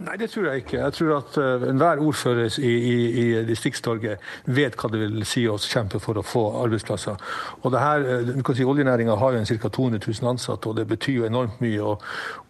Nei, 0.00 0.16
det 0.18 0.30
tror 0.32 0.46
jeg 0.48 0.62
ikke. 0.64 0.78
Jeg 0.80 0.94
tror 0.96 1.12
at 1.16 1.36
uh, 1.38 1.68
enhver 1.68 2.00
ordfører 2.02 2.58
i, 2.58 2.70
i, 2.70 2.94
i 3.22 3.26
Distrikts-Norge 3.46 4.16
vet 4.50 4.76
hva 4.78 4.90
det 4.90 5.02
vil 5.04 5.22
si 5.28 5.44
å 5.46 5.58
kjempe 5.60 6.00
for 6.02 6.18
å 6.18 6.24
få 6.26 6.42
arbeidsplasser. 6.64 7.20
Og 7.62 7.74
det 7.74 7.82
her, 7.82 8.06
uh, 8.06 8.32
du 8.32 8.42
kan 8.46 8.58
si 8.58 8.66
Oljenæringa 8.66 9.18
har 9.20 9.36
jo 9.36 9.44
ca. 9.62 9.68
200 9.68 10.00
000 10.06 10.30
ansatte, 10.32 10.70
og 10.72 10.80
det 10.80 10.88
betyr 10.90 11.20
jo 11.20 11.28
enormt 11.28 11.60
mye. 11.62 11.82
Og, 11.92 12.02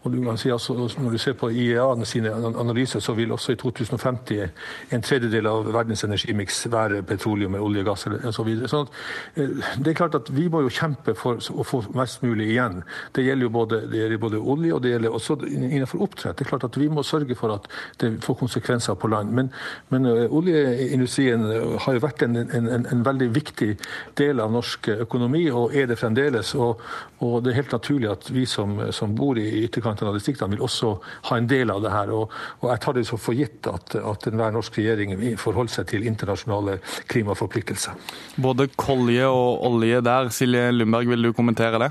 og 0.02 0.12
du 0.12 0.20
kan 0.24 0.38
si 0.40 0.48
altså, 0.50 0.72
Når 0.98 1.10
du 1.10 1.18
ser 1.18 1.34
på 1.36 1.50
IEA 1.50 2.04
sine 2.04 2.32
analyser, 2.32 3.00
så 3.00 3.12
vil 3.12 3.32
også 3.32 3.52
i 3.52 3.58
2050 3.60 4.48
en 4.94 5.02
tredjedel 5.02 5.46
av 5.46 5.68
verdens 5.74 6.04
energimiks 6.04 6.62
være 6.72 7.02
petroleum, 7.02 7.54
olje, 7.60 7.84
gass 7.84 8.06
osv. 8.06 8.48
Så 8.62 8.70
sånn 8.70 8.88
uh, 8.88 9.66
det 9.80 9.92
er 9.92 9.98
klart 9.98 10.16
at 10.16 10.30
vi 10.32 10.46
må 10.48 10.62
jo 10.64 10.72
kjempe 10.72 11.14
for 11.18 11.40
å 11.52 11.66
få 11.66 11.82
mest 11.96 12.24
mulig 12.24 12.48
igjen. 12.54 12.80
Det 13.16 13.24
gjelder 13.26 13.48
jo 13.48 13.52
både, 13.52 13.82
gjelder 13.92 14.22
både 14.22 14.40
olje 14.40 14.72
og 14.74 14.82
det 14.84 14.94
gjelder 14.94 15.18
også 15.18 15.36
innenfor 15.50 16.06
oppdrett. 16.06 16.38
Det 16.38 16.46
er 16.46 16.50
klart 16.54 16.66
at 16.70 16.80
vi 16.80 16.88
må 16.88 17.04
sørge 17.04 17.36
for 17.36 17.54
at 17.58 17.68
det 18.00 18.12
får 18.24 18.40
konsekvenser 18.40 18.96
på 19.00 19.12
land. 19.12 19.34
Men, 19.36 19.52
men 19.92 20.08
uh, 20.08 20.24
oljeindustrien 20.40 21.44
har 21.84 21.98
jo 21.98 22.04
vært 22.06 22.24
en, 22.24 22.40
en, 22.46 22.72
en, 22.80 23.04
veldig 23.04 23.30
viktig 23.34 23.70
del 24.20 24.40
av 24.40 24.52
norsk 24.52 24.90
økonomi, 25.00 25.46
og 25.52 25.76
er 25.76 25.88
det 25.90 26.00
fremdeles. 26.00 26.54
Og, 26.56 26.80
og 27.24 27.40
det 27.44 27.52
er 27.52 27.60
helt 27.62 27.76
naturlig 27.76 28.10
at 28.12 28.32
vi 28.32 28.46
som, 28.48 28.78
som 28.96 29.12
bor 29.16 29.38
i 29.40 29.48
ytterkanten 29.66 29.89
av 29.90 30.16
distriktene, 30.16 30.54
vil 30.54 30.64
også 30.66 30.92
ha 31.30 31.38
en 31.38 31.48
del 31.50 31.72
av 31.72 31.82
det 31.84 31.92
her. 31.92 32.12
Og, 32.14 32.34
og 32.60 32.68
jeg 32.72 32.82
tar 32.84 32.96
det 32.96 33.06
så 33.08 33.18
for 33.20 33.36
gitt 33.36 33.68
at, 33.70 33.96
at 33.98 34.28
enhver 34.30 34.54
norsk 34.54 34.78
regjering 34.78 35.14
forholder 35.40 35.74
seg 35.74 35.90
til 35.92 36.06
internasjonale 36.08 36.78
klimaforpliktelser. 37.10 37.98
Både 38.40 38.68
kolje 38.80 39.26
og 39.28 39.64
olje 39.70 40.00
der. 40.06 40.30
Silje 40.34 40.70
Lundberg, 40.74 41.10
vil 41.10 41.28
du 41.28 41.32
kommentere 41.36 41.80
det? 41.82 41.90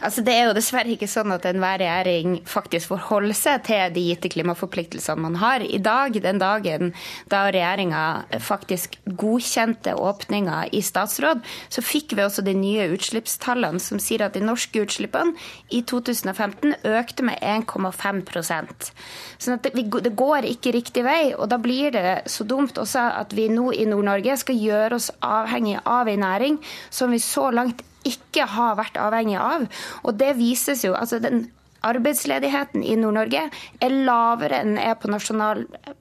Altså, 0.00 0.24
det 0.24 0.34
er 0.34 0.48
jo 0.48 0.56
dessverre 0.56 0.94
ikke 0.94 1.08
sånn 1.10 1.34
at 1.34 1.46
enhver 1.48 1.80
regjering 1.82 2.38
faktisk 2.48 2.92
forholder 2.94 3.36
seg 3.38 3.64
til 3.68 3.94
de 3.94 4.06
gitte 4.08 4.30
klimaforpliktelsene 4.32 5.24
man 5.24 5.38
har. 5.42 5.64
I 5.64 5.80
dag, 5.82 6.16
den 6.24 6.40
dagen 6.42 6.92
da 7.32 7.46
regjeringa 7.48 8.04
faktisk 8.42 8.98
godkjente 9.20 9.94
åpninga 9.98 10.64
i 10.74 10.82
statsråd, 10.84 11.42
så 11.68 11.84
fikk 11.84 12.14
vi 12.16 12.24
også 12.24 12.44
de 12.46 12.54
nye 12.58 12.88
utslippstallene 12.94 13.82
som 13.82 14.00
sier 14.02 14.24
at 14.26 14.36
de 14.36 14.44
norske 14.44 14.82
utslippene 14.84 15.34
i 15.74 15.82
2015 15.86 16.76
økte 16.84 17.26
med 17.26 17.33
1,5% 17.40 18.90
Sånn 19.38 19.56
at 19.56 19.66
det, 19.66 19.82
det 20.04 20.12
går 20.16 20.46
ikke 20.48 20.72
riktig 20.76 21.04
vei. 21.06 21.32
Og 21.36 21.48
da 21.50 21.58
blir 21.60 21.92
det 21.94 22.14
så 22.30 22.46
dumt 22.48 22.78
også 22.80 23.08
at 23.22 23.34
vi 23.36 23.48
nå 23.52 23.70
i 23.74 23.86
Nord-Norge 23.88 24.38
skal 24.40 24.60
gjøre 24.60 24.98
oss 24.98 25.10
avhengig 25.24 25.78
av 25.84 26.08
en 26.10 26.24
næring 26.24 26.60
som 26.90 27.12
vi 27.14 27.20
så 27.22 27.50
langt 27.54 27.82
ikke 28.04 28.46
har 28.54 28.78
vært 28.78 28.98
avhengig 29.00 29.36
av. 29.40 29.66
Og 30.04 30.16
det 30.20 30.34
vises 30.40 30.84
jo 30.84 30.94
altså 30.96 31.20
den 31.22 31.46
Arbeidsledigheten 31.84 32.80
i 32.80 32.94
Nord-Norge 32.96 33.42
er 33.84 33.96
lavere 34.08 34.62
enn 34.62 34.74
den 34.74 34.80
er 34.80 34.94
på 34.96 35.10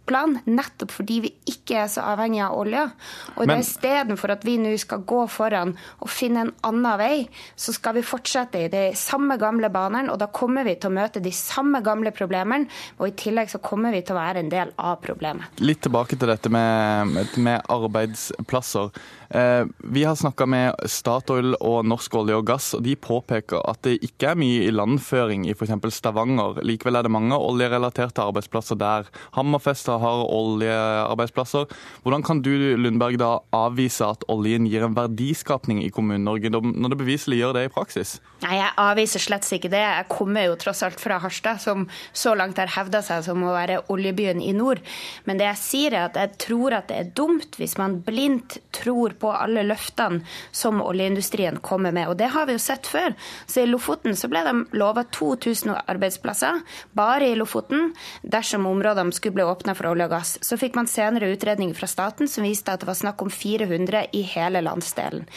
nasjonalplan, 0.04 0.42
nettopp 0.46 0.92
fordi 0.92 1.20
vi 1.22 1.32
ikke 1.46 1.84
er 1.84 1.88
så 1.88 2.02
avhengig 2.02 2.42
av 2.44 2.58
olja. 2.58 2.92
Og 3.38 3.48
Men... 3.48 3.60
istedenfor 3.60 4.32
at 4.32 4.44
vi 4.46 4.58
nå 4.58 4.76
skal 4.78 5.04
gå 5.06 5.28
foran 5.28 5.76
og 6.00 6.10
finne 6.10 6.42
en 6.42 6.54
annen 6.64 6.98
vei, 6.98 7.28
så 7.56 7.74
skal 7.74 7.96
vi 7.96 8.04
fortsette 8.04 8.66
i 8.66 8.70
de 8.70 8.94
samme 8.96 9.38
gamle 9.38 9.70
banene, 9.70 10.12
og 10.12 10.20
da 10.20 10.28
kommer 10.28 10.64
vi 10.64 10.76
til 10.76 10.92
å 10.92 10.98
møte 10.98 11.22
de 11.22 11.32
samme 11.32 11.82
gamle 11.82 12.12
problemene, 12.12 12.68
og 13.00 13.08
i 13.08 13.16
tillegg 13.16 13.50
så 13.50 13.60
kommer 13.60 13.92
vi 13.92 14.04
til 14.04 14.16
å 14.16 14.20
være 14.20 14.44
en 14.44 14.52
del 14.52 14.74
av 14.78 15.00
problemet. 15.02 15.60
Litt 15.60 15.84
tilbake 15.84 16.18
til 16.18 16.30
dette 16.30 16.50
med, 16.50 17.38
med 17.38 17.62
arbeidsplasser. 17.70 18.92
Eh, 19.34 19.66
vi 19.78 20.04
har 20.04 20.16
snakka 20.16 20.46
med 20.46 20.84
Statoil 20.86 21.56
og 21.58 21.88
Norsk 21.90 22.14
olje 22.20 22.38
og 22.38 22.46
gass, 22.46 22.74
og 22.78 22.84
de 22.86 22.94
påpeker 22.96 23.64
at 23.66 23.82
det 23.88 23.96
ikke 24.06 24.34
er 24.34 24.38
mye 24.40 24.68
ilandføring 24.68 25.48
i 25.48 25.56
f.eks. 25.56 25.74
Stavanger. 25.94 26.62
Likevel 26.62 27.00
er 27.00 27.08
det 27.08 27.14
mange 27.14 27.38
oljerelaterte 27.42 28.22
arbeidsplasser 28.22 28.78
der. 28.78 29.10
Hammerfest 29.34 29.90
har 30.02 30.26
oljearbeidsplasser. 30.28 31.70
Hvordan 32.04 32.26
kan 32.26 32.42
du 32.46 32.52
Lundberg, 32.80 33.18
da 33.22 33.38
avvise 33.56 34.08
at 34.08 34.26
oljen 34.32 34.68
gir 34.70 34.86
en 34.86 34.98
verdiskapning 34.98 35.84
i 35.84 35.92
Kommune-Norge, 35.94 36.52
når 36.54 36.94
det 36.94 37.00
beviselig 37.02 37.42
gjør 37.42 37.58
det 37.58 37.68
i 37.68 37.74
praksis? 37.74 38.18
Nei, 38.44 38.58
Jeg 38.60 38.74
avviser 38.80 39.24
slett 39.24 39.48
ikke 39.54 39.72
det. 39.72 39.82
Jeg 39.84 40.10
kommer 40.12 40.48
jo 40.48 40.58
tross 40.60 40.84
alt 40.84 41.00
fra 41.00 41.20
Harstad, 41.24 41.62
som 41.62 41.88
så 42.12 42.34
langt 42.36 42.60
har 42.60 42.72
hevda 42.76 43.02
seg 43.06 43.24
som 43.26 43.44
å 43.44 43.54
være 43.54 43.82
oljebyen 43.94 44.42
i 44.44 44.54
nord. 44.56 44.82
Men 45.28 45.40
det 45.40 45.48
jeg 45.52 45.62
sier 45.62 45.96
er 45.96 46.08
at 46.10 46.20
jeg 46.20 46.36
tror 46.48 46.76
at 46.78 46.90
det 46.92 47.00
er 47.00 47.12
dumt 47.16 47.58
hvis 47.60 47.78
man 47.80 48.00
blindt 48.06 48.58
tror 48.76 49.16
på 49.20 49.32
alle 49.32 49.64
løftene 49.68 50.24
som 50.52 50.82
oljeindustrien 50.84 51.60
kommer 51.64 51.94
med. 51.96 52.10
Og 52.12 52.18
det 52.20 52.32
har 52.34 52.48
vi 52.50 52.58
jo 52.58 52.64
sett 52.64 52.88
før. 52.90 53.16
Så 53.48 53.64
I 53.64 53.70
Lofoten 53.70 54.18
så 54.20 54.30
ble 54.32 54.44
de 54.46 54.56
lova 54.78 55.06
2000 55.16 55.74
arbeidsplasser, 55.88 56.62
bare 56.98 57.30
i 57.32 57.38
Lofoten, 57.40 57.94
dersom 58.24 58.68
områdene 58.70 59.16
skulle 59.16 59.38
bli 59.40 59.48
åpna 59.48 59.76
for 59.78 59.83
olje 59.90 60.08
og 60.08 60.14
gass. 60.16 60.38
Så 60.42 60.58
fikk 60.62 60.78
man 60.80 60.90
senere 60.90 61.32
utredninger 61.34 61.78
fra 61.78 61.90
staten 61.90 62.30
som 62.32 62.48
viste 62.48 62.74
at 62.74 62.84
det 62.84 62.90
var 62.90 63.00
snakk 63.00 63.22
om 63.26 63.32
400 63.34 64.08
i 64.14 64.24
hele 64.34 64.64
landsdelen. 64.66 65.28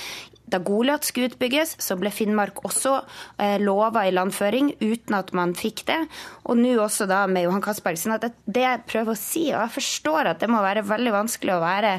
Da 0.47 0.61
Goliat 0.63 1.05
skulle 1.07 1.31
utbygges, 1.33 1.75
så 1.83 1.97
ble 1.99 2.13
Finnmark 2.15 2.61
også 2.67 3.01
eh, 3.43 3.57
lova 3.59 4.05
ilandføring 4.07 4.73
uten 4.79 5.17
at 5.19 5.33
man 5.35 5.55
fikk 5.59 5.83
det. 5.89 5.99
Og 6.47 6.61
nå 6.61 6.77
også 6.83 7.09
da 7.11 7.25
med 7.31 7.47
Johan 7.47 7.65
Castbergsen. 7.65 8.15
at 8.15 8.29
det 8.45 8.63
jeg 8.63 8.85
prøver 8.87 9.15
å 9.15 9.19
si, 9.19 9.49
og 9.51 9.65
jeg 9.65 9.75
forstår 9.79 10.31
at 10.31 10.43
det 10.43 10.51
må 10.53 10.61
være 10.63 10.85
veldig 10.87 11.15
vanskelig 11.15 11.57
å 11.57 11.63
være 11.65 11.97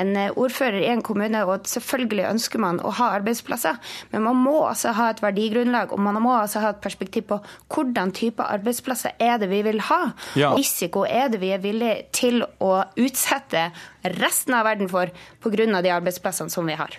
en 0.00 0.14
eh, 0.16 0.32
ordfører 0.32 0.80
i 0.80 0.90
en 0.94 1.04
kommune, 1.04 1.44
og 1.44 1.68
selvfølgelig 1.68 2.28
ønsker 2.30 2.62
man 2.62 2.80
å 2.80 2.94
ha 2.96 3.10
arbeidsplasser, 3.18 3.76
men 4.14 4.24
man 4.24 4.40
må 4.40 4.56
altså 4.70 4.94
ha 4.96 5.10
et 5.12 5.22
verdigrunnlag, 5.24 5.92
og 5.92 6.00
man 6.00 6.20
må 6.24 6.34
altså 6.38 6.64
ha 6.64 6.72
et 6.72 6.82
perspektiv 6.84 7.28
på 7.28 7.40
hvordan 7.74 8.14
type 8.16 8.44
arbeidsplasser 8.44 9.18
er 9.20 9.36
det 9.42 9.50
vi 9.52 9.60
vil 9.66 9.84
ha. 9.90 10.00
Ja. 10.40 10.54
Risiko 10.56 11.04
er 11.04 11.28
det 11.32 11.42
vi 11.44 11.52
er 11.52 11.60
villige 11.62 12.08
til 12.16 12.44
å 12.64 12.72
utsette 12.96 13.68
resten 14.16 14.56
av 14.56 14.64
verden 14.70 14.88
for 14.88 15.12
pga. 15.44 15.82
de 15.82 15.92
arbeidsplassene 15.92 16.50
som 16.50 16.66
vi 16.66 16.78
har. 16.78 16.96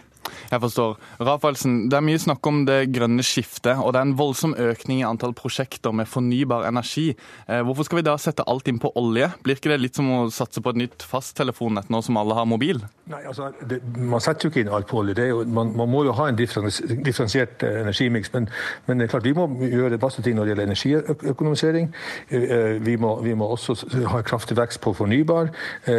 Jeg 0.50 0.62
forstår. 0.64 0.98
Rafaelsen, 1.22 1.76
det 1.92 1.98
er 1.98 2.06
mye 2.06 2.22
snakk 2.22 2.48
om 2.50 2.64
det 2.68 2.80
grønne 2.96 3.24
skiftet, 3.26 3.78
og 3.78 3.94
det 3.94 4.02
er 4.02 4.08
en 4.08 4.18
voldsom 4.20 4.56
økning 4.60 5.02
i 5.02 5.08
antall 5.08 5.36
prosjekter 5.38 5.94
med 5.96 6.10
fornybar 6.10 6.66
energi. 6.70 7.12
Eh, 7.48 7.62
hvorfor 7.66 7.88
skal 7.88 8.02
vi 8.02 8.06
da 8.08 8.16
sette 8.22 8.46
alt 8.50 8.68
inn 8.72 8.80
på 8.82 8.92
olje? 9.00 9.30
Blir 9.44 9.60
ikke 9.60 9.74
det 9.74 9.82
litt 9.82 10.00
som 10.00 10.10
å 10.12 10.22
satse 10.34 10.64
på 10.64 10.74
et 10.74 10.82
nytt 10.84 11.06
fasttelefonnett 11.08 11.92
nå 11.92 12.02
som 12.06 12.20
alle 12.20 12.38
har 12.38 12.48
mobil? 12.50 12.82
Nei, 13.12 13.22
altså, 13.28 13.52
det, 13.68 13.82
Man 13.98 14.24
setter 14.24 14.48
jo 14.48 14.54
ikke 14.54 14.64
inn 14.64 14.72
alt 14.72 14.88
på 14.90 15.02
olje. 15.02 15.28
Jo, 15.32 15.44
man, 15.46 15.74
man, 15.78 15.90
må 15.92 16.06
jo 16.08 16.16
ha 16.18 16.30
en 16.32 16.40
differensiert 16.40 17.66
eh, 17.68 17.82
energimiks. 17.84 18.32
Men, 18.34 18.50
men, 18.88 19.00
det 19.02 19.08
er 19.08 19.14
klart, 19.16 19.28
vi 19.28 19.36
må 19.38 19.48
gjøre 19.68 20.00
masse 20.02 20.24
ting 20.26 20.38
når 20.38 20.48
det 20.48 20.56
gjelder 20.56 20.70
energiøkonomisering. 20.70 21.92
Eh, 22.32 22.80
vi 22.84 22.98
må, 23.02 23.16
vi 23.26 23.36
må 23.38 23.50
også 23.56 23.78
ha 24.12 24.24
kraftig 24.26 24.58
vekst 24.60 24.82
på 24.84 24.96
fornybar. 24.96 25.52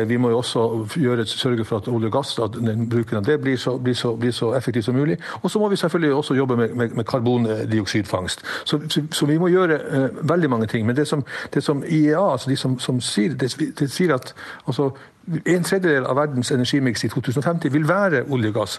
Vi 0.09 0.17
må 0.21 0.31
jo 0.33 0.41
også 0.41 0.63
gjøre, 1.01 1.27
sørge 1.29 1.67
for 1.69 1.83
at 1.83 1.89
olje 1.91 2.09
og 2.09 2.17
gass, 2.17 2.35
at 2.43 2.57
bruken 2.91 3.21
av 3.21 3.27
det 3.27 3.39
blir 3.43 3.59
så, 3.61 3.77
blir 3.83 3.97
så 3.99 4.15
blir 4.17 4.32
bli 4.33 4.39
så 4.39 4.53
effektivt 4.57 4.85
som 4.85 4.95
mulig. 4.95 5.19
Og 5.43 5.51
så 5.51 5.59
må 5.59 5.69
vi 5.69 5.77
selvfølgelig 5.77 6.15
også 6.15 6.35
jobbe 6.35 6.57
med, 6.57 6.69
med, 6.69 6.89
med 6.89 7.05
karbondioksidfangst. 7.05 8.43
Så, 8.65 8.81
så, 8.89 9.03
så, 9.13 9.27
vi 9.27 9.39
må 9.39 9.49
gjøre 9.49 9.79
uh, 9.93 10.29
veldig 10.29 10.51
mange 10.51 10.67
ting. 10.67 10.87
Men 10.87 10.97
det 10.97 11.09
som, 11.09 11.25
det 11.55 11.63
som 11.63 11.85
IEA, 11.89 12.33
altså 12.33 12.51
de 12.51 12.57
som, 12.57 12.79
som 12.79 13.01
sier, 13.01 13.35
det, 13.35 13.53
det 13.79 13.91
sier 13.91 14.15
at 14.15 14.35
altså, 14.67 14.91
en 15.23 15.63
tredjedel 15.65 16.07
av 16.07 16.17
verdens 16.19 16.51
energimiks 16.51 17.05
i 17.07 17.11
2050 17.13 17.71
vil 17.73 17.87
være 17.87 18.25
olje 18.35 18.51
og 18.51 18.57
gass. 18.57 18.79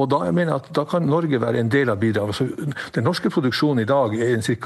Og 0.00 0.08
da, 0.10 0.22
jeg 0.26 0.36
mener 0.36 0.56
at 0.56 0.70
da 0.74 0.84
kan 0.88 1.04
Norge 1.04 1.40
være 1.40 1.60
en 1.60 1.70
del 1.72 1.92
av 1.92 2.00
bidraget. 2.00 2.32
Altså, 2.32 2.70
den 2.94 3.04
norske 3.04 3.30
produksjonen 3.30 3.82
i 3.82 3.88
dag 3.88 4.16
er 4.16 4.36
i 4.36 4.58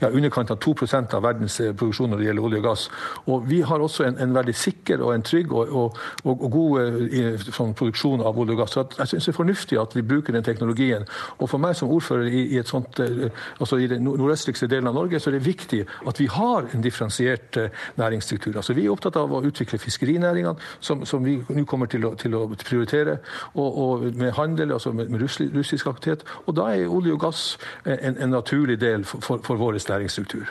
Ja, 0.00 0.08
underkant 0.08 0.50
av 0.50 0.58
2% 0.58 1.14
av 1.14 1.22
verdens 1.22 1.60
eh, 1.60 1.72
produksjon 1.72 2.10
når 2.10 2.18
det 2.18 2.26
gjelder 2.26 2.44
olje 2.44 2.58
og 2.58 2.64
gass. 2.64 2.88
Og 3.26 3.48
vi 3.48 3.60
har 3.60 3.80
også 3.80 4.04
en, 4.04 4.18
en 4.18 4.34
veldig 4.34 4.54
sikker 4.54 5.02
og 5.02 5.14
en 5.14 5.22
trygg 5.22 5.52
og, 5.52 5.68
og, 5.68 5.98
og, 6.24 6.44
og 6.44 6.50
god 6.50 6.80
eh, 6.82 7.40
sånn, 7.40 7.74
produksjon 7.74 8.24
av 8.26 8.38
olje 8.38 8.56
og 8.56 8.62
gass. 8.62 8.76
Så 8.76 8.84
jeg 8.98 9.12
syns 9.12 9.28
det 9.28 9.32
er 9.32 9.38
fornuftig 9.38 9.80
at 9.80 9.96
vi 9.96 10.02
bruker 10.02 10.36
den 10.36 10.44
teknologien. 10.44 11.06
Og 11.38 11.50
for 11.50 11.62
meg 11.62 11.76
som 11.78 11.92
ordfører 11.92 12.28
i, 12.28 12.42
i, 12.56 12.62
sånt, 12.66 13.00
eh, 13.00 13.30
altså 13.58 13.80
i 13.80 13.88
den 13.90 14.04
nordøstligste 14.04 14.68
delen 14.70 14.90
av 14.90 14.98
Norge, 14.98 15.20
så 15.20 15.30
er 15.30 15.38
det 15.38 15.46
viktig 15.46 15.82
at 16.06 16.20
vi 16.20 16.28
har 16.32 16.68
en 16.72 16.84
differensiert 16.84 17.58
næringsstruktur. 17.96 18.56
Altså, 18.56 18.76
vi 18.76 18.86
er 18.86 18.92
opptatt 18.92 19.16
av 19.20 19.32
å 19.32 19.42
utvikle 19.46 19.80
fiskerinæringene 19.80 20.65
som, 20.80 21.04
som 21.06 21.24
vi 21.24 21.38
nå 21.48 21.64
kommer 21.64 21.90
til 21.90 22.06
å, 22.06 22.14
til 22.18 22.34
å 22.34 22.46
prioritere. 22.64 23.18
Og, 23.54 23.78
og, 23.78 24.06
med 24.16 24.32
handel, 24.36 24.72
altså 24.72 24.92
med, 24.92 25.10
med 25.10 25.22
russisk 25.22 25.86
aktivitet. 25.86 26.24
Og 26.46 26.56
da 26.56 26.68
er 26.74 26.86
olje 26.88 27.14
og 27.16 27.20
gass 27.20 27.44
en, 27.84 28.16
en 28.16 28.30
naturlig 28.30 28.78
del 28.80 29.04
for, 29.04 29.24
for, 29.24 29.42
for 29.46 29.60
vår 29.60 29.80
næringsstruktur. 29.88 30.46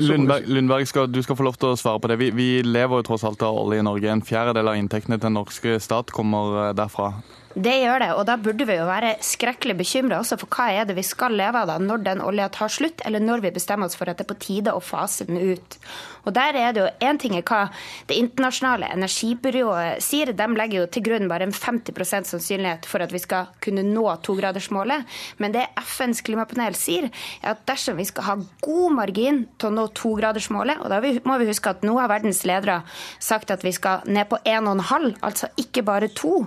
Lundberg, 0.00 0.48
Lundberg 0.48 0.86
skal, 0.86 1.10
du 1.12 1.22
skal 1.22 1.36
få 1.36 1.46
lov 1.46 1.58
til 1.60 1.72
å 1.72 1.78
svare 1.78 2.00
på 2.00 2.10
det. 2.10 2.18
Vi, 2.20 2.30
vi 2.34 2.48
lever 2.66 3.00
jo 3.00 3.08
tross 3.10 3.26
alt 3.28 3.42
av 3.46 3.58
olje 3.58 3.80
i 3.80 3.86
Norge. 3.86 4.12
En 4.12 4.24
fjerdedel 4.24 4.72
av 4.72 4.78
inntektene 4.80 5.18
til 5.18 5.28
den 5.28 5.38
norske 5.38 5.76
stat 5.82 6.12
kommer 6.14 6.68
eh, 6.68 6.72
derfra. 6.78 7.12
Det 7.50 7.72
gjør 7.80 7.98
det, 7.98 8.08
og 8.14 8.22
da 8.28 8.36
burde 8.38 8.62
vi 8.62 8.76
jo 8.78 8.84
være 8.86 9.16
skrekkelig 9.26 9.74
bekymra 9.80 10.20
også 10.20 10.36
for 10.38 10.54
hva 10.54 10.68
er 10.70 10.84
det 10.86 10.94
vi 10.94 11.02
skal 11.02 11.34
leve 11.34 11.58
av 11.58 11.66
da 11.66 11.78
når 11.82 12.04
den 12.06 12.20
olja 12.22 12.44
tar 12.54 12.70
slutt, 12.70 13.02
eller 13.02 13.18
når 13.18 13.42
vi 13.42 13.50
bestemmer 13.56 13.90
oss 13.90 13.98
for 13.98 14.06
at 14.06 14.20
det 14.20 14.22
er 14.22 14.28
på 14.30 14.36
tide 14.38 14.70
å 14.70 14.82
fase 14.84 15.26
den 15.26 15.40
ut. 15.50 15.74
Og 16.28 16.36
der 16.36 16.54
er 16.54 16.76
det 16.76 16.84
jo 16.84 17.08
Én 17.08 17.18
ting 17.18 17.34
er 17.34 17.42
hva 17.42 17.72
Det 18.06 18.18
internasjonale 18.20 18.90
energibyrået 18.94 20.02
sier. 20.04 20.30
De 20.36 20.46
legger 20.54 20.82
jo 20.82 20.86
til 20.94 21.04
grunn 21.08 21.26
bare 21.30 21.46
en 21.48 21.54
50% 21.54 22.28
sannsynlighet 22.28 22.86
for 22.86 23.02
at 23.02 23.10
vi 23.10 23.18
skal 23.22 23.48
kunne 23.64 23.82
nå 23.86 24.04
togradersmålet. 24.22 25.08
Men 25.38 25.54
det 25.56 25.66
FNs 25.80 26.22
klimapanel 26.26 26.76
sier, 26.78 27.08
er 27.42 27.56
at 27.56 27.64
dersom 27.66 27.98
vi 27.98 28.06
skal 28.06 28.26
ha 28.28 28.36
god 28.62 28.94
margin 28.94 29.42
til 29.58 29.70
å 29.70 29.74
nå 29.74 29.88
togradersmålet, 29.96 30.84
og 30.84 30.92
da 30.92 31.00
må 31.26 31.40
vi 31.40 31.50
huske 31.50 31.72
at 31.72 31.82
nå 31.86 31.96
har 31.98 32.12
verdens 32.12 32.44
ledere 32.46 32.82
sagt 33.18 33.50
at 33.50 33.64
vi 33.66 33.74
skal 33.74 34.06
ned 34.06 34.30
på 34.30 34.38
1,5, 34.44 35.16
altså 35.24 35.50
ikke 35.58 35.86
bare 35.86 36.12
to. 36.14 36.44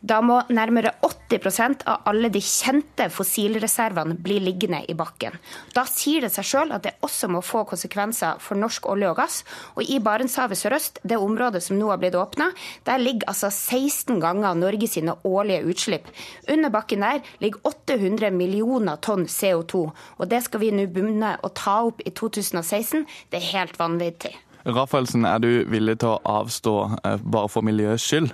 Da 0.00 0.20
må 0.22 0.36
nærmere 0.54 0.92
80% 1.02 1.82
av 1.90 2.04
alle 2.06 2.28
de 2.30 2.38
kjente 2.44 3.08
fossilreservene 3.10 4.14
bli 4.22 4.36
liggende 4.44 4.84
i 4.86 4.94
bakken. 4.94 5.34
Da 5.74 5.82
sier 5.90 6.22
det 6.22 6.30
seg 6.36 6.46
sjøl 6.46 6.72
at 6.74 6.84
det 6.86 6.94
også 7.02 7.30
må 7.32 7.42
få 7.42 7.64
konsekvenser 7.66 8.38
for 8.42 8.60
norsk 8.60 8.86
olje 8.92 9.10
og 9.10 9.18
gass. 9.18 9.40
Og 9.74 9.82
i 9.82 9.98
Barentshavet 9.98 10.60
sørøst, 10.60 11.02
det 11.02 11.18
området 11.18 11.64
som 11.66 11.80
nå 11.80 11.90
har 11.90 11.98
blitt 11.98 12.18
åpna, 12.18 12.52
der 12.86 13.02
ligger 13.02 13.32
altså 13.32 13.50
16 13.50 14.22
ganger 14.22 14.54
Norge 14.54 14.86
sine 14.86 15.18
årlige 15.26 15.66
utslipp. 15.66 16.06
Under 16.48 16.70
bakken 16.70 17.02
der 17.02 17.22
ligger 17.42 17.66
800 17.66 18.30
millioner 18.30 19.02
tonn 19.02 19.26
CO2. 19.26 19.88
Og 20.18 20.30
det 20.30 20.44
skal 20.46 20.62
vi 20.62 20.74
nå 20.74 20.86
begynne 20.86 21.36
å 21.42 21.50
ta 21.50 21.80
opp 21.90 22.04
i 22.06 22.14
2016. 22.14 23.02
Det 23.32 23.42
er 23.42 23.50
helt 23.56 23.82
vanvittig. 23.82 24.36
Rafaelsen, 24.66 25.24
er 25.24 25.38
du 25.38 25.48
villig 25.70 25.98
til 26.02 26.14
å 26.14 26.38
avstå 26.40 26.74
eh, 27.04 27.20
bare 27.22 27.48
for 27.48 27.64
miljøets 27.66 28.04
skyld? 28.04 28.32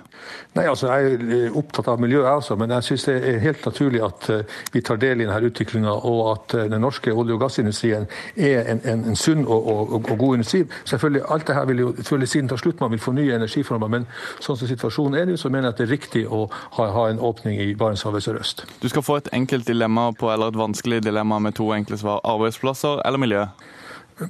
Nei, 0.55 0.65
altså 0.67 0.89
Jeg 0.89 1.13
er 1.13 1.25
eh, 1.37 1.57
opptatt 1.57 1.87
av 1.91 2.01
miljøet, 2.01 2.27
også, 2.27 2.57
men 2.59 2.73
jeg 2.75 2.87
syns 2.89 3.05
det 3.09 3.15
er 3.29 3.43
helt 3.43 3.65
naturlig 3.65 4.01
at 4.05 4.29
eh, 4.33 4.57
vi 4.73 4.81
tar 4.85 4.99
del 5.01 5.21
i 5.21 5.27
denne 5.27 5.51
utviklinga, 5.51 5.93
og 6.09 6.21
at 6.31 6.55
den 6.71 6.81
norske 6.81 7.13
olje- 7.13 7.37
og 7.37 7.43
gassindustrien 7.45 8.07
er 8.35 8.71
en, 8.73 8.81
en, 8.83 9.05
en 9.11 9.19
sunn 9.19 9.45
og, 9.45 9.67
og, 9.67 9.93
og, 9.99 10.09
god 10.17 10.39
industri. 10.39 10.63
Selvfølgelig, 10.85 11.23
Alt 11.29 11.47
dette 11.47 11.67
vil 11.67 11.83
jo 11.83 11.93
følge 12.03 12.27
siden 12.27 12.49
ta 12.49 12.57
slutt, 12.59 12.81
man 12.81 12.91
vil 12.95 13.03
fornye 13.03 13.37
energiformer, 13.37 13.91
men 13.91 14.09
sånn 14.39 14.57
som 14.57 14.69
situasjonen 14.69 15.19
er 15.19 15.29
nå, 15.29 15.37
så 15.39 15.51
mener 15.53 15.69
jeg 15.69 15.75
at 15.75 15.83
det 15.83 15.87
er 15.87 15.93
riktig 15.93 16.25
å 16.27 16.45
ha, 16.77 16.89
ha 16.95 17.07
en 17.11 17.21
åpning 17.21 17.61
i 17.61 17.73
Barentshavet 17.77 18.25
sørøst. 18.25 18.65
Du 18.81 18.89
skal 18.91 19.05
få 19.05 19.19
et 19.21 19.31
enkelt 19.35 19.67
dilemma 19.67 20.09
på, 20.17 20.31
eller 20.33 20.53
et 20.53 20.59
vanskelig 20.59 21.03
dilemma 21.05 21.39
med 21.43 21.57
to 21.59 21.71
enkle 21.75 21.99
svar. 22.01 22.23
Arbeidsplasser 22.25 23.03
eller 23.05 23.21
miljø? 23.21 23.45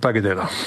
Begge 0.02 0.24
deler. 0.26 0.62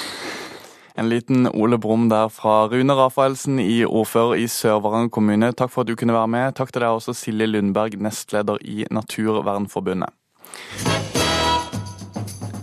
En 0.99 1.07
liten 1.07 1.47
Ole 1.47 1.77
Brumm 1.77 2.09
der 2.11 2.27
fra 2.27 2.65
Rune 2.67 2.91
Rafaelsen 2.91 3.59
i 3.63 3.85
ordfører 3.87 4.41
i 4.41 4.47
Sør-Varanger 4.51 5.07
kommune. 5.15 5.53
Takk 5.55 5.71
for 5.71 5.85
at 5.85 5.87
du 5.87 5.95
kunne 5.95 6.11
være 6.11 6.27
med. 6.27 6.55
Takk 6.57 6.73
til 6.75 6.83
deg 6.83 6.91
også, 6.91 7.15
Silje 7.15 7.47
Lundberg, 7.47 7.95
nestleder 8.03 8.59
i 8.67 8.83
Naturvernforbundet. 8.91 10.11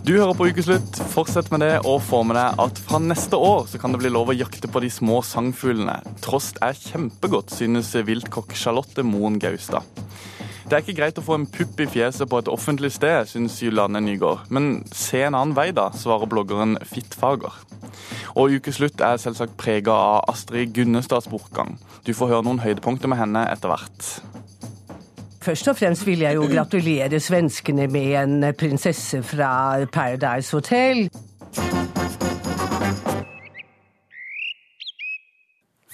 Du 0.05 0.13
hører 0.13 0.37
på 0.37 0.51
Ukeslutt. 0.51 1.01
Fortsett 1.15 1.49
med 1.49 1.65
det, 1.65 1.73
og 1.89 1.97
få 2.05 2.21
med 2.29 2.37
deg 2.37 2.61
at 2.61 2.77
fra 2.85 3.01
neste 3.01 3.41
år 3.41 3.65
så 3.71 3.81
kan 3.81 3.95
det 3.95 4.03
bli 4.03 4.13
lov 4.13 4.29
å 4.29 4.37
jakte 4.37 4.69
på 4.69 4.85
de 4.85 4.91
små 4.93 5.23
sangfuglene. 5.25 5.97
Trost 6.21 6.61
er 6.61 6.77
kjempegodt, 6.77 7.49
synes 7.57 7.89
viltkokk 7.97 8.53
Charlotte 8.53 9.01
Moen 9.01 9.41
Gaustad. 9.41 9.81
Det 10.67 10.75
er 10.75 10.85
ikke 10.85 10.99
greit 10.99 11.17
å 11.17 11.25
få 11.25 11.39
en 11.39 11.49
pupp 11.49 11.79
i 11.79 11.89
fjeset 11.89 12.29
på 12.29 12.37
et 12.43 12.49
offentlig 12.51 12.93
sted, 12.93 13.25
synes 13.31 13.57
Juliane 13.63 14.01
Nygaard. 14.03 14.45
Men 14.53 14.83
se 14.93 15.25
en 15.25 15.33
annen 15.33 15.57
vei, 15.57 15.71
da, 15.73 15.89
svarer 15.95 16.29
bloggeren 16.29 16.77
Fittfager. 16.85 17.55
Og 18.35 18.57
ukeslutt 18.57 19.01
er 19.01 19.19
selvsagt 19.21 19.57
prega 19.59 19.93
av 19.93 20.31
Astrid 20.31 20.73
Gunnestads 20.75 21.29
bortgang. 21.31 21.77
Du 22.07 22.13
får 22.17 22.33
høre 22.33 22.47
noen 22.47 22.61
høydepunkter 22.63 23.11
med 23.11 23.21
henne 23.21 23.45
etter 23.51 23.73
hvert. 23.73 24.11
Først 25.47 25.69
og 25.71 25.77
fremst 25.79 26.03
vil 26.03 26.25
jeg 26.25 26.35
jo 26.35 26.47
gratulere 26.51 27.21
svenskene 27.23 27.85
med 27.87 28.15
en 28.19 28.49
prinsesse 28.59 29.21
fra 29.23 29.85
Paradise 29.93 30.51
Hotel. 30.51 31.07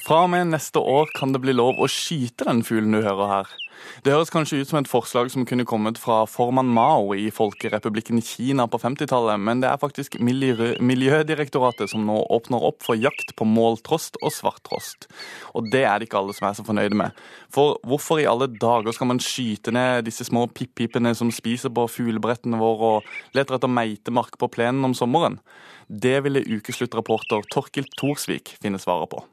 Fra 0.04 0.24
og 0.26 0.34
med 0.34 0.50
neste 0.52 0.82
år 0.82 1.14
kan 1.16 1.32
det 1.32 1.40
bli 1.46 1.54
lov 1.56 1.78
å 1.80 1.88
skyte 1.88 2.50
den 2.50 2.64
fuglen 2.66 2.98
du 2.98 3.04
hører 3.06 3.30
her. 3.30 3.54
Det 4.04 4.12
høres 4.12 4.34
kanskje 4.34 4.58
ut 4.60 4.68
som 4.68 4.82
et 4.82 4.90
forslag 4.92 5.30
som 5.32 5.46
kunne 5.48 5.64
kommet 5.64 5.96
fra 5.96 6.26
formann 6.28 6.74
Mao 6.76 7.14
i 7.16 7.30
Folkerepublikken 7.32 8.18
Kina 8.20 8.66
på 8.68 8.76
50-tallet, 8.82 9.40
men 9.40 9.62
det 9.64 9.70
er 9.70 9.80
faktisk 9.80 10.18
Miljødirektoratet 10.20 11.88
som 11.94 12.04
nå 12.10 12.18
åpner 12.36 12.66
opp 12.68 12.84
for 12.84 13.00
jakt 13.00 13.32
på 13.40 13.48
måltrost 13.48 14.20
og 14.20 14.36
svarttrost. 14.36 15.08
Og 15.56 15.72
det 15.72 15.86
er 15.88 15.96
det 15.96 16.10
ikke 16.10 16.20
alle 16.20 16.36
som 16.36 16.50
er 16.50 16.58
så 16.60 16.68
fornøyde 16.68 17.00
med. 17.00 17.16
For 17.48 17.80
hvorfor 17.88 18.20
i 18.20 18.28
alle 18.28 18.50
dager 18.52 18.92
skal 18.92 19.14
man 19.14 19.24
skyte 19.24 19.72
ned 19.72 20.04
disse 20.10 20.28
små 20.28 20.50
pip-pipene 20.52 21.16
som 21.16 21.32
spiser 21.32 21.72
på 21.72 21.88
fuglebrettene 21.88 22.60
våre 22.60 22.98
og 22.98 23.38
leter 23.40 23.56
etter 23.56 23.72
meitemark 23.72 24.36
på 24.36 24.52
plenen 24.52 24.84
om 24.90 24.98
sommeren? 25.00 25.40
Det 25.88 26.18
ville 26.28 26.44
ukesluttrapporter 26.44 27.48
Torkild 27.56 27.96
Thorsvik 27.96 28.58
finne 28.60 28.84
svaret 28.84 29.16
på. 29.16 29.24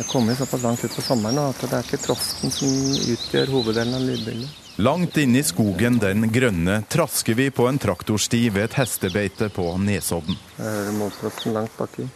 Det 0.00 0.06
kommer 0.08 0.34
såpass 0.34 0.62
langt 0.62 0.84
ut 0.84 0.94
på 0.96 1.02
sommeren 1.02 1.38
at 1.42 1.58
det 1.60 1.76
er 1.76 1.84
ikke 1.84 1.98
trosten 2.00 2.48
som 2.48 2.70
utgjør 3.12 3.50
hoveddelen 3.52 3.98
av 3.98 4.06
lydbildet. 4.08 4.54
Langt 4.80 5.18
inne 5.20 5.42
i 5.42 5.44
skogen 5.44 5.98
Den 6.00 6.24
grønne 6.32 6.78
trasker 6.88 7.36
vi 7.36 7.50
på 7.52 7.66
en 7.68 7.76
traktorsti 7.78 8.40
ved 8.48 8.70
et 8.70 8.76
hestebeite 8.78 9.50
på 9.52 9.66
Nesodden. 9.76 10.38
Her 10.56 10.88
er 10.88 10.96
måltrosten 10.96 11.52
langt 11.52 11.76
baki. 11.76 12.06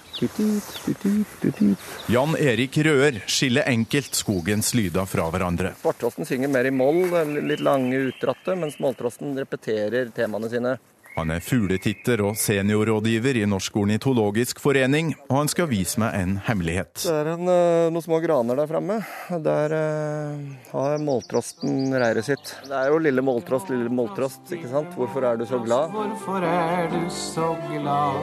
Jan 2.08 2.38
Erik 2.40 2.80
Røer 2.88 3.20
skiller 3.28 3.68
enkelt 3.68 4.16
skogens 4.16 4.72
lyder 4.72 5.04
fra 5.04 5.28
hverandre. 5.28 5.74
Svarttrosten 5.84 6.24
synger 6.24 6.56
mer 6.56 6.64
i 6.64 6.72
moll, 6.72 7.04
litt 7.44 7.60
lange 7.60 8.00
utdratte, 8.08 8.56
mens 8.56 8.80
måltrosten 8.80 9.36
repeterer 9.44 10.08
temaene 10.16 10.48
sine. 10.48 10.78
Han 11.14 11.30
er 11.30 11.42
fugletitter 11.46 12.18
og 12.26 12.34
seniorrådgiver 12.34 13.36
i 13.38 13.44
Norsk 13.46 13.76
ornitologisk 13.78 14.58
forening, 14.58 15.12
og 15.28 15.36
han 15.44 15.50
skal 15.50 15.68
vise 15.70 16.00
meg 16.02 16.16
en 16.18 16.32
hemmelighet. 16.42 17.04
Det 17.04 17.12
er 17.14 17.28
en, 17.36 17.50
eh, 17.52 17.90
noen 17.94 18.02
små 18.02 18.18
graner 18.24 18.58
der 18.58 18.66
framme. 18.66 18.96
Der 19.44 19.74
uh, 19.78 20.40
har 20.72 20.98
måltrosten 20.98 21.94
reiret 21.94 22.26
sitt. 22.26 22.56
Det 22.66 22.74
er 22.74 22.90
jo 22.90 22.98
lille 22.98 23.22
måltrost, 23.22 23.70
lille 23.70 23.92
måltrost, 23.94 24.50
ikke 24.56 24.72
sant. 24.72 24.90
Hvorfor 24.98 25.22
er 25.28 25.38
du 25.38 25.46
så 25.46 25.60
glad? 25.62 25.94
Hvorfor 25.94 26.42
er 26.48 26.90
du 26.90 27.04
så 27.14 27.52
glad? 27.70 28.18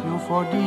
Jo, 0.00 0.18
fordi 0.28 0.62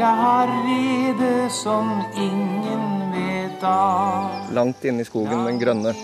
jeg 0.00 0.22
har 0.22 0.50
rede 0.66 1.30
som 1.54 1.92
ingen 2.18 3.12
vet 3.14 3.62
av. 3.62 4.50
Langt 4.56 4.82
inne 4.82 5.06
i 5.06 5.08
skogen, 5.08 5.46
den 5.46 5.62
grønne. 5.62 5.94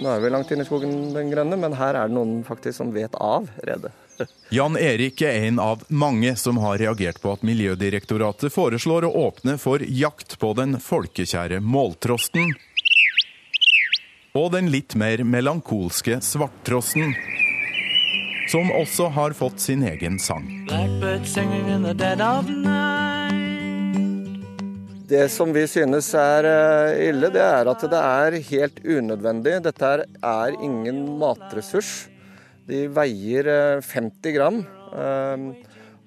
Nå 0.00 0.14
er 0.14 0.22
vi 0.22 0.30
langt 0.30 0.54
inne 0.54 0.62
i 0.62 0.70
skogen, 0.70 0.94
den 1.18 1.34
grønne, 1.34 1.58
men 1.58 1.74
her 1.76 1.98
er 1.98 2.06
det 2.06 2.14
noen 2.14 2.44
faktisk 2.46 2.78
som 2.78 2.94
vet 2.94 3.18
av 3.18 3.50
redet. 3.66 3.90
Jan 4.50 4.76
Erik 4.76 5.22
er 5.22 5.46
en 5.48 5.58
av 5.62 5.84
mange 5.88 6.34
som 6.36 6.58
har 6.62 6.78
reagert 6.78 7.20
på 7.22 7.32
at 7.32 7.44
Miljødirektoratet 7.46 8.52
foreslår 8.52 9.06
å 9.08 9.12
åpne 9.28 9.56
for 9.62 9.82
jakt 9.82 10.38
på 10.42 10.52
den 10.58 10.78
folkekjære 10.82 11.60
måltrosten. 11.62 12.52
Og 14.34 14.52
den 14.54 14.70
litt 14.70 14.94
mer 14.94 15.24
melankolske 15.26 16.20
svarttrosten. 16.22 17.14
Som 18.50 18.70
også 18.74 19.08
har 19.14 19.34
fått 19.38 19.60
sin 19.62 19.82
egen 19.86 20.18
sang. 20.18 20.46
Det 25.10 25.28
som 25.28 25.52
vi 25.52 25.64
synes 25.66 26.12
er 26.14 26.46
eh, 26.46 27.08
ille, 27.08 27.30
det 27.34 27.42
er 27.42 27.70
at 27.70 27.82
det 27.90 27.98
er 27.98 28.36
helt 28.50 28.76
unødvendig. 28.84 29.56
Dette 29.64 29.88
er, 29.94 30.04
er 30.22 30.58
ingen 30.62 31.02
matressurs. 31.18 32.09
De 32.70 32.84
veier 32.94 33.50
eh, 33.50 33.82
50 33.82 34.36
gram. 34.36 34.62
eh, 34.94 35.50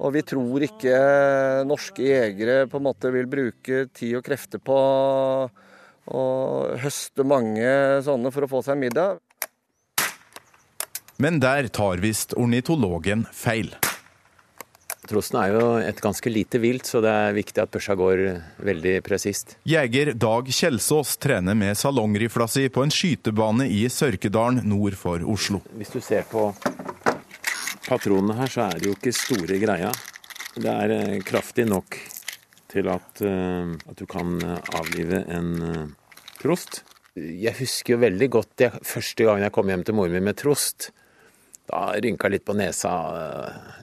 Og 0.03 0.15
vi 0.15 0.23
tror 0.25 0.63
ikke 0.65 0.95
norske 1.67 2.03
jegere 2.03 2.63
på 2.67 2.79
en 2.79 2.87
måte 2.87 3.11
vil 3.13 3.27
bruke 3.29 3.85
tid 3.93 4.17
og 4.17 4.25
krefter 4.25 4.59
på 4.59 4.79
å 6.03 6.23
høste 6.83 7.23
mange 7.23 8.01
sånne 8.03 8.31
for 8.33 8.43
å 8.43 8.51
få 8.51 8.63
seg 8.65 8.81
middag. 8.81 9.21
Men 11.21 11.39
der 11.39 11.69
tar 11.71 12.01
visst 12.03 12.33
ornitologen 12.35 13.27
feil. 13.31 13.69
Trosten 15.03 15.39
er 15.41 15.51
jo 15.51 15.65
et 15.83 15.99
ganske 15.99 16.31
lite 16.31 16.61
vilt, 16.63 16.87
så 16.87 17.01
det 17.03 17.11
er 17.11 17.35
viktig 17.35 17.59
at 17.59 17.71
børsa 17.73 17.95
går 17.99 18.21
veldig 18.63 18.93
presist. 19.03 19.57
Jeger 19.67 20.13
Dag 20.15 20.47
Kjelsås 20.47 21.17
trener 21.19 21.57
med 21.59 21.75
salongrifla 21.75 22.47
si 22.47 22.69
på 22.71 22.85
en 22.85 22.93
skytebane 22.93 23.67
i 23.67 23.83
Sørkedalen 23.91 24.63
nord 24.71 24.95
for 24.99 25.25
Oslo. 25.27 25.59
Hvis 25.75 25.91
du 25.91 25.99
ser 25.99 26.23
på 26.31 26.47
patronene 27.89 28.37
her, 28.39 28.51
så 28.51 28.69
er 28.69 28.79
det 28.79 28.89
jo 28.89 28.95
ikke 28.95 29.15
store 29.15 29.59
greia. 29.61 29.91
Det 30.53 30.69
er 30.69 30.95
eh, 30.95 31.19
kraftig 31.25 31.65
nok 31.67 31.97
til 32.71 32.89
at, 32.93 33.21
eh, 33.25 33.75
at 33.89 33.99
du 33.99 34.05
kan 34.09 34.35
eh, 34.39 34.73
avlive 34.79 35.23
en 35.33 35.93
trost. 36.39 36.83
Jeg 37.17 37.53
husker 37.59 37.95
jo 37.95 38.03
veldig 38.03 38.29
godt 38.33 38.53
det 38.61 38.71
første 38.85 39.25
gangen 39.25 39.45
jeg 39.45 39.53
kom 39.53 39.69
hjem 39.69 39.83
til 39.85 39.97
moren 39.97 40.15
min 40.15 40.31
med 40.31 40.39
trost. 40.39 40.91
Da 41.69 41.93
rynka 41.95 42.27
litt 42.27 42.43
på 42.45 42.55
nesa. 42.57 42.91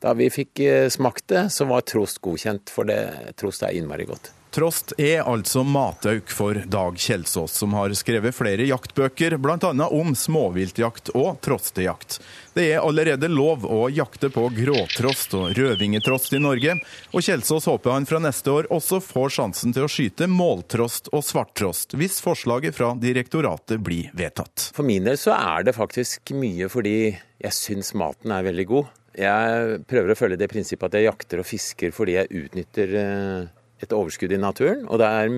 Da 0.03 0.13
vi 0.19 0.29
fikk 0.33 0.61
eh, 0.67 0.89
smakt 0.93 1.29
det, 1.33 1.47
så 1.55 1.65
var 1.71 1.87
trost 1.89 2.21
godkjent, 2.25 2.73
for 2.73 2.89
det, 2.89 3.01
trost 3.41 3.65
er 3.65 3.77
innmari 3.77 4.09
godt. 4.09 4.33
Trost 4.51 4.93
er 4.99 5.23
altså 5.31 5.63
matauk 5.63 6.31
for 6.35 6.59
Dag 6.67 6.97
Kjelsås, 6.99 7.53
som 7.55 7.75
har 7.79 7.93
skrevet 7.95 8.35
flere 8.35 8.65
jaktbøker, 8.67 9.37
bl.a. 9.39 9.71
om 9.87 10.11
småviltjakt 10.19 11.13
og 11.15 11.39
trostejakt. 11.45 12.19
Det 12.57 12.65
er 12.73 12.83
allerede 12.83 13.31
lov 13.31 13.63
å 13.63 13.85
jakte 13.95 14.27
på 14.35 14.49
gråtrost 14.57 15.37
og 15.39 15.53
rødvingetrost 15.55 16.35
i 16.35 16.43
Norge, 16.43 16.75
og 17.15 17.23
Kjelsås 17.23 17.69
håper 17.71 17.95
han 17.95 18.09
fra 18.11 18.19
neste 18.25 18.51
år 18.51 18.67
også 18.75 18.99
får 19.05 19.37
sjansen 19.37 19.77
til 19.77 19.87
å 19.87 19.93
skyte 19.93 20.27
måltrost 20.27 21.13
og 21.15 21.23
svarttrost, 21.29 21.95
hvis 21.95 22.19
forslaget 22.25 22.75
fra 22.75 22.91
direktoratet 22.99 23.79
blir 23.79 24.11
vedtatt. 24.19 24.73
For 24.75 24.83
min 24.83 25.07
del 25.07 25.21
så 25.21 25.37
er 25.39 25.71
det 25.71 25.79
faktisk 25.79 26.35
mye 26.35 26.67
fordi 26.73 26.97
jeg 27.15 27.55
syns 27.55 27.95
maten 27.95 28.35
er 28.35 28.51
veldig 28.51 28.67
god. 28.75 28.91
Jeg 29.15 29.81
prøver 29.91 30.11
å 30.11 30.19
følge 30.19 30.43
det 30.43 30.51
prinsippet 30.51 30.91
at 30.91 30.99
jeg 30.99 31.07
jakter 31.07 31.43
og 31.43 31.47
fisker 31.47 31.95
fordi 31.95 32.19
jeg 32.19 32.45
utnytter 32.45 32.99
eh, 32.99 33.49
et 33.81 33.95
overskudd 33.97 34.33
i 34.35 34.41
naturen. 34.41 34.85
Og 34.89 35.01
det 35.01 35.09
er, 35.09 35.31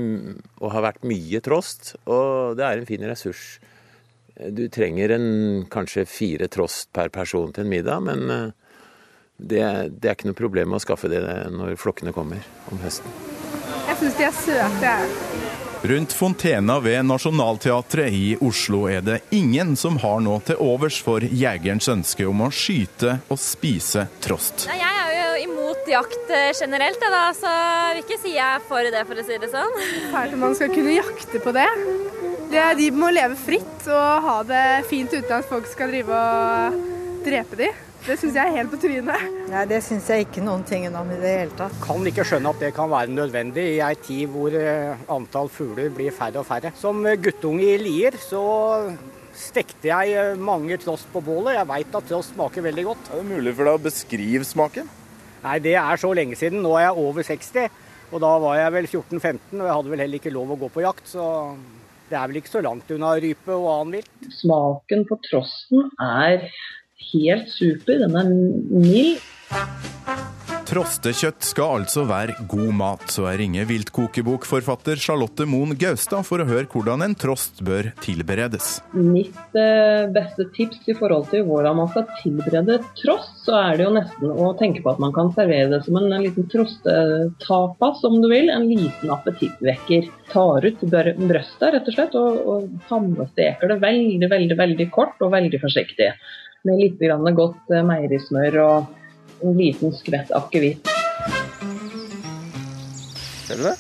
og 0.61 0.75
har 0.75 0.87
vært 0.89 1.07
mye 1.07 1.43
trost, 1.45 1.95
og 2.07 2.59
det 2.59 2.67
er 2.67 2.81
en 2.81 2.89
fin 2.89 3.07
ressurs. 3.07 3.45
Du 4.53 4.65
trenger 4.73 5.15
en, 5.17 5.29
kanskje 5.71 6.09
fire 6.09 6.49
trost 6.53 6.91
per 6.95 7.13
person 7.15 7.53
til 7.53 7.67
en 7.67 7.73
middag, 7.73 8.03
men 8.09 8.33
eh, 8.33 8.79
det, 9.37 9.63
det 9.99 10.09
er 10.09 10.17
ikke 10.17 10.31
noe 10.31 10.39
problem 10.39 10.75
å 10.75 10.83
skaffe 10.83 11.11
det 11.13 11.23
når 11.53 11.77
flokkene 11.81 12.15
kommer 12.17 12.43
om 12.73 12.83
høsten. 12.83 13.21
Jeg 13.89 13.99
syns 14.01 14.19
de 14.19 14.27
er 14.29 14.37
søte. 14.39 14.97
Rundt 15.83 16.13
fontena 16.13 16.81
ved 16.81 17.03
Nationaltheatret 17.03 18.15
i 18.15 18.37
Oslo 18.41 18.85
er 18.87 19.01
det 19.03 19.17
ingen 19.35 19.73
som 19.75 19.97
har 19.99 20.21
noe 20.23 20.39
til 20.47 20.61
overs 20.63 21.01
for 21.03 21.25
jegerens 21.27 21.89
ønske 21.91 22.23
om 22.31 22.45
å 22.47 22.53
skyte 22.55 23.17
og 23.27 23.41
spise 23.43 24.05
trost. 24.23 24.69
Nei, 24.71 24.79
Jeg 24.79 25.01
er 25.01 25.17
jo 25.17 25.49
imot 25.49 25.91
jakt 25.91 26.31
eh, 26.31 26.53
generelt, 26.55 27.03
da, 27.03 27.25
så 27.35 27.51
jeg 27.51 27.97
vil 27.97 28.05
ikke 28.05 28.21
si 28.23 28.37
jeg 28.37 28.47
er 28.47 28.63
for 28.69 28.95
det, 28.95 29.03
for 29.11 29.25
å 29.25 29.27
si 29.27 29.43
det 29.43 29.51
sånn. 29.51 29.75
Fælt 30.15 30.39
om 30.39 30.47
man 30.47 30.55
skal 30.55 30.71
kunne 30.71 30.95
jakte 30.95 31.43
på 31.43 31.57
det. 31.59 31.69
det. 32.55 32.67
De 32.79 32.91
må 32.95 33.11
leve 33.11 33.35
fritt 33.43 33.91
og 33.91 34.29
ha 34.29 34.37
det 34.47 34.67
fint 34.87 35.11
uten 35.11 35.35
at 35.41 35.51
folk 35.51 35.67
skal 35.67 35.91
drive 35.91 36.15
og 36.15 36.79
drepe 37.27 37.59
de. 37.59 37.75
Det 38.03 38.17
syns 38.19 38.35
jeg 38.35 38.43
er 38.51 38.57
helt 38.57 38.73
på 38.73 38.79
trynet. 38.83 39.27
Nei, 39.47 39.61
Det 39.71 39.79
syns 39.87 40.09
jeg 40.11 40.25
ikke 40.25 40.43
noen 40.43 40.65
ting 40.67 40.89
om 40.91 41.11
i 41.15 41.19
det 41.23 41.33
hele 41.37 41.53
tatt. 41.55 41.75
Kan 41.85 42.03
ikke 42.09 42.25
skjønne 42.27 42.51
at 42.51 42.65
det 42.65 42.73
kan 42.75 42.91
være 42.91 43.15
nødvendig 43.15 43.67
i 43.77 43.83
ei 43.85 43.95
tid 43.95 44.33
hvor 44.33 44.55
eh, 44.59 45.05
antall 45.13 45.51
fugler 45.53 45.93
blir 45.95 46.11
færre 46.15 46.43
og 46.43 46.49
færre. 46.49 46.73
Som 46.81 47.05
guttunge 47.23 47.63
i 47.63 47.77
Lier 47.79 48.19
så 48.19 48.43
stekte 49.39 49.93
jeg 49.93 50.17
eh, 50.19 50.35
mange 50.35 50.81
trost 50.83 51.07
på 51.15 51.23
bålet. 51.23 51.55
Jeg 51.61 51.71
veit 51.71 51.95
at 52.01 52.11
trost 52.11 52.35
smaker 52.35 52.67
veldig 52.67 52.87
godt. 52.91 53.13
Er 53.13 53.23
det 53.23 53.29
mulig 53.37 53.55
for 53.55 53.71
deg 53.71 53.79
å 53.79 53.85
beskrive 53.87 54.51
smaken? 54.51 54.91
Nei, 55.47 55.57
det 55.63 55.79
er 55.79 56.03
så 56.03 56.11
lenge 56.19 56.39
siden. 56.43 56.59
Nå 56.67 56.75
er 56.81 56.89
jeg 56.89 57.07
over 57.07 57.31
60. 57.31 57.81
Og 58.13 58.21
da 58.27 58.35
var 58.43 58.59
jeg 58.59 58.77
vel 58.81 58.91
14-15, 58.91 59.39
og 59.57 59.63
jeg 59.63 59.77
hadde 59.79 59.95
vel 59.95 60.03
heller 60.05 60.21
ikke 60.21 60.35
lov 60.35 60.51
å 60.53 60.59
gå 60.59 60.75
på 60.75 60.83
jakt. 60.85 61.07
Så 61.15 61.25
det 62.11 62.19
er 62.19 62.27
vel 62.29 62.43
ikke 62.43 62.57
så 62.59 62.67
langt 62.67 62.91
unna 62.93 63.15
rype 63.23 63.55
og 63.55 63.71
annen 63.79 64.01
vilt. 64.01 64.31
Smaken 64.43 65.07
på 65.09 65.23
trosten 65.31 65.87
er 66.03 66.51
helt 67.11 67.51
super. 67.53 68.05
Den 68.07 68.19
er 68.23 68.33
mild. 68.33 69.21
Trostekjøtt 70.73 71.45
skal 71.45 71.83
altså 71.83 72.07
være 72.09 72.47
god 72.49 72.71
mat, 72.73 73.03
så 73.13 73.27
jeg 73.27 73.43
ringer 73.43 73.67
viltkokebokforfatter 73.69 74.97
Charlotte 75.03 75.45
Moen 75.45 75.75
Gaustad 75.77 76.25
for 76.25 76.41
å 76.41 76.47
høre 76.49 76.65
hvordan 76.73 77.05
en 77.05 77.17
trost 77.19 77.61
bør 77.67 77.91
tilberedes. 78.01 78.79
Mitt 78.97 79.59
eh, 79.59 80.09
beste 80.15 80.47
tips 80.57 80.89
i 80.89 80.97
forhold 80.97 81.29
til 81.29 81.45
hvordan 81.45 81.77
man 81.77 81.91
skal 81.93 82.07
tilberede 82.23 82.79
trost, 83.03 83.43
så 83.45 83.59
er 83.59 83.77
det 83.77 83.85
jo 83.85 83.93
nesten 83.99 84.33
å 84.33 84.49
tenke 84.57 84.81
på 84.81 84.95
at 84.95 85.03
man 85.03 85.13
kan 85.13 85.29
servere 85.37 85.69
det 85.75 85.83
som 85.85 85.99
en, 86.01 86.09
en 86.09 86.25
liten 86.25 86.49
trostetapas, 86.55 88.01
om 88.09 88.23
du 88.25 88.31
vil. 88.33 88.49
En 88.49 88.65
liten 88.71 89.13
appetittvekker. 89.13 90.09
Tar 90.33 90.65
ut 90.65 90.87
brøstet, 90.89 91.69
rett 91.75 91.91
og 91.91 91.99
slett, 91.99 92.17
og, 92.17 92.41
og 92.49 92.73
pannesteker 92.89 93.75
det 93.75 93.83
veldig, 93.83 94.33
veldig, 94.33 94.57
veldig 94.63 94.89
kort 94.95 95.21
og 95.21 95.37
veldig 95.37 95.61
forsiktig. 95.61 96.15
Med 96.63 96.79
litt 96.79 96.99
grann 97.01 97.27
godt 97.35 97.73
eh, 97.75 97.83
meierismør 97.83 98.59
og 98.63 99.43
en 99.43 99.57
liten 99.59 99.91
skvett 99.97 100.31
akevitt. 100.37 100.87
Ser 103.49 103.59
du 103.59 103.65
det? 103.67 103.75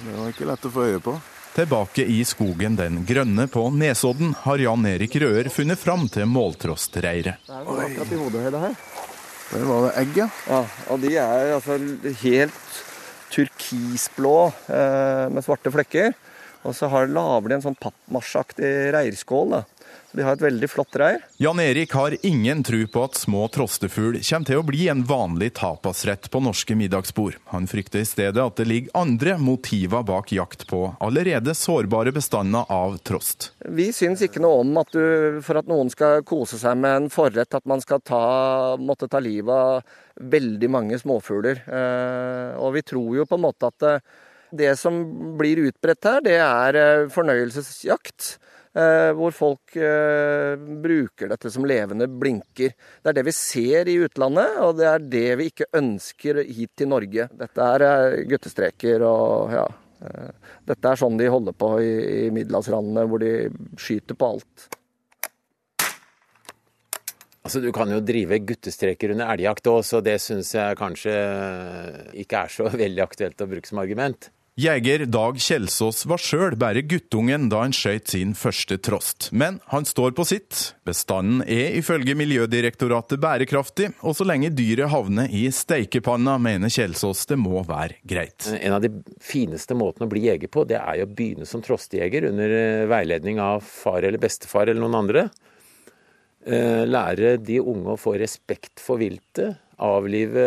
Det 0.00 0.16
var 0.16 0.32
ikke 0.32 0.48
lett 0.48 0.66
å 0.66 0.72
få 0.74 0.88
øye 0.90 1.02
på. 1.04 1.14
Tilbake 1.54 2.06
i 2.06 2.20
skogen 2.26 2.78
den 2.78 3.04
grønne 3.06 3.46
på 3.50 3.68
Nesodden 3.74 4.32
har 4.46 4.62
Jan 4.62 4.86
Erik 4.90 5.14
Røer 5.22 5.50
funnet 5.52 5.78
fram 5.78 6.08
til 6.10 6.26
måltrostreiret. 6.30 7.38
Det 7.46 7.54
er 7.54 7.70
akkurat 7.70 8.14
i 8.14 8.20
hodehøyde 8.24 8.62
her. 8.64 8.76
Der 9.50 9.66
var 9.66 9.86
det 9.86 9.94
egg, 10.02 10.18
ja. 10.18 10.28
Ja, 10.50 10.60
og 10.90 11.02
de 11.02 11.16
er 11.18 11.54
altså 11.56 11.78
helt 12.22 12.78
turkisblå 13.30 14.36
eh, 14.70 15.26
med 15.30 15.46
svarte 15.46 15.70
flekker. 15.74 16.14
Og 16.66 16.74
så 16.76 16.90
har, 16.92 17.06
lager 17.10 17.50
de 17.50 17.56
en 17.60 17.66
sånn 17.70 17.78
pappmasjeaktig 17.78 18.72
reirskål. 18.94 19.54
da. 19.54 19.62
Så 20.10 20.16
De 20.18 20.24
har 20.26 20.34
et 20.34 20.42
veldig 20.42 20.68
flott 20.70 20.96
reir. 20.98 21.20
Jan 21.38 21.60
Erik 21.62 21.92
har 21.94 22.16
ingen 22.26 22.64
tro 22.66 22.80
på 22.90 23.04
at 23.06 23.18
små 23.18 23.46
trostefugl 23.54 24.18
kommer 24.18 24.48
til 24.48 24.58
å 24.58 24.66
bli 24.66 24.88
en 24.90 25.04
vanlig 25.06 25.52
tapasrett 25.60 26.26
på 26.32 26.42
norske 26.42 26.74
middagsbord. 26.78 27.38
Han 27.54 27.68
frykter 27.70 28.02
i 28.02 28.08
stedet 28.08 28.42
at 28.42 28.58
det 28.58 28.66
ligger 28.66 28.96
andre 28.98 29.36
motiver 29.38 30.02
bak 30.06 30.32
jakt 30.34 30.66
på 30.70 30.82
allerede 30.98 31.54
sårbare 31.54 32.14
bestander 32.16 32.66
av 32.72 32.98
trost. 33.06 33.52
Vi 33.68 33.90
syns 33.94 34.24
ikke 34.26 34.42
noe 34.42 34.64
om 34.64 34.80
at 34.82 34.90
du, 34.96 35.38
for 35.46 35.60
at 35.62 35.70
noen 35.70 35.92
skal 35.94 36.24
kose 36.26 36.58
seg 36.58 36.80
med 36.82 37.04
en 37.04 37.12
forrett, 37.12 37.54
at 37.54 37.70
man 37.70 37.82
skal 37.84 38.02
ta, 38.02 38.24
måtte 38.80 39.08
ta 39.10 39.22
livet 39.22 39.54
av 39.54 40.00
veldig 40.20 40.70
mange 40.70 40.98
småfugler. 41.00 41.62
Eh, 41.64 42.58
og 42.60 42.74
vi 42.76 42.84
tror 42.86 43.20
jo 43.20 43.28
på 43.28 43.38
en 43.38 43.46
måte 43.46 43.70
at 43.70 43.86
eh, 43.86 44.02
det 44.50 44.74
som 44.78 44.96
blir 45.38 45.62
utbredt 45.68 46.06
her, 46.08 46.22
det 46.24 46.38
er 46.42 46.78
eh, 46.78 47.08
fornøyelsesjakt. 47.14 48.34
Eh, 48.70 49.10
hvor 49.18 49.34
folk 49.34 49.74
eh, 49.74 50.54
bruker 50.54 51.32
dette 51.32 51.50
som 51.50 51.64
levende 51.66 52.06
blinker. 52.06 52.76
Det 53.02 53.10
er 53.10 53.16
det 53.16 53.24
vi 53.26 53.34
ser 53.34 53.90
i 53.90 53.96
utlandet, 54.04 54.60
og 54.62 54.76
det 54.78 54.86
er 54.86 55.06
det 55.10 55.30
vi 55.40 55.48
ikke 55.50 55.72
ønsker 55.74 56.44
hit 56.46 56.70
til 56.78 56.92
Norge. 56.92 57.26
Dette 57.34 57.66
er 57.66 57.86
eh, 57.88 58.20
guttestreker 58.30 59.06
og 59.06 59.56
ja. 59.56 59.68
Dette 60.00 60.88
er 60.88 60.96
sånn 60.96 61.18
de 61.20 61.26
holder 61.28 61.52
på 61.60 61.74
i, 61.84 61.88
i 62.24 62.28
middelhavsrandene, 62.32 63.02
hvor 63.10 63.20
de 63.20 63.50
skyter 63.76 64.16
på 64.16 64.30
alt. 64.30 64.70
Altså, 67.44 67.60
Du 67.60 67.68
kan 67.74 67.90
jo 67.92 67.98
drive 68.00 68.38
guttestreker 68.48 69.12
under 69.12 69.34
elgjakt 69.34 69.68
òg, 69.68 69.82
så 69.84 70.00
det 70.00 70.16
syns 70.22 70.54
jeg 70.54 70.78
kanskje 70.80 71.12
ikke 72.22 72.46
er 72.46 72.54
så 72.54 72.70
veldig 72.86 73.04
aktuelt 73.04 73.44
å 73.44 73.50
bruke 73.50 73.68
som 73.68 73.82
argument. 73.82 74.30
Jeger 74.60 75.06
Dag 75.06 75.38
Kjelsås 75.40 76.02
var 76.10 76.20
sjøl 76.20 76.52
bare 76.60 76.82
guttungen 76.84 77.46
da 77.48 77.62
han 77.62 77.72
skøyt 77.72 78.10
sin 78.12 78.34
første 78.36 78.76
trost. 78.84 79.30
Men 79.32 79.56
han 79.70 79.86
står 79.88 80.12
på 80.18 80.26
sitt. 80.28 80.74
Bestanden 80.84 81.40
er 81.46 81.78
ifølge 81.78 82.12
Miljødirektoratet 82.18 83.22
bærekraftig, 83.22 83.88
og 84.04 84.18
så 84.18 84.26
lenge 84.28 84.50
dyret 84.52 84.92
havner 84.92 85.32
i 85.32 85.46
steikepanna, 85.54 86.34
mener 86.44 86.68
Kjelsås 86.68 87.22
det 87.30 87.38
må 87.40 87.62
være 87.64 88.02
greit. 88.04 88.50
En 88.58 88.76
av 88.76 88.84
de 88.84 88.90
fineste 89.24 89.78
måtene 89.78 90.10
å 90.10 90.12
bli 90.12 90.26
jeger 90.26 90.52
på, 90.52 90.66
det 90.68 90.76
er 90.82 91.00
jo 91.00 91.08
å 91.08 91.14
begynne 91.22 91.48
som 91.48 91.64
trostejeger 91.64 92.28
under 92.28 92.56
eh, 92.58 92.84
veiledning 92.90 93.40
av 93.40 93.64
far 93.64 94.04
eller 94.04 94.20
bestefar 94.20 94.68
eller 94.68 94.82
noen 94.82 95.00
andre. 95.00 95.24
Eh, 96.44 96.84
Lære 96.90 97.38
de 97.40 97.62
unge 97.64 97.96
å 97.96 98.02
få 98.02 98.18
respekt 98.20 98.84
for 98.84 99.00
viltet. 99.00 99.56
Avlive 99.80 100.46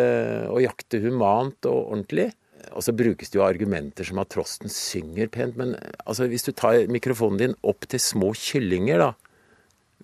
og 0.54 0.62
jakte 0.62 1.02
humant 1.02 1.66
og 1.66 1.88
ordentlig. 1.88 2.30
Og 2.72 2.84
så 2.86 2.96
brukes 2.96 3.32
det 3.32 3.40
jo 3.40 3.46
argumenter 3.46 4.08
som 4.08 4.22
at 4.22 4.32
trosten 4.34 4.72
synger 4.72 5.30
pent, 5.34 5.58
men 5.60 5.76
altså, 6.06 6.28
hvis 6.32 6.48
du 6.48 6.54
tar 6.56 6.86
mikrofonen 6.92 7.42
din 7.42 7.56
opp 7.68 7.88
til 7.90 8.02
små 8.02 8.32
kyllinger, 8.38 9.04
da, 9.04 9.12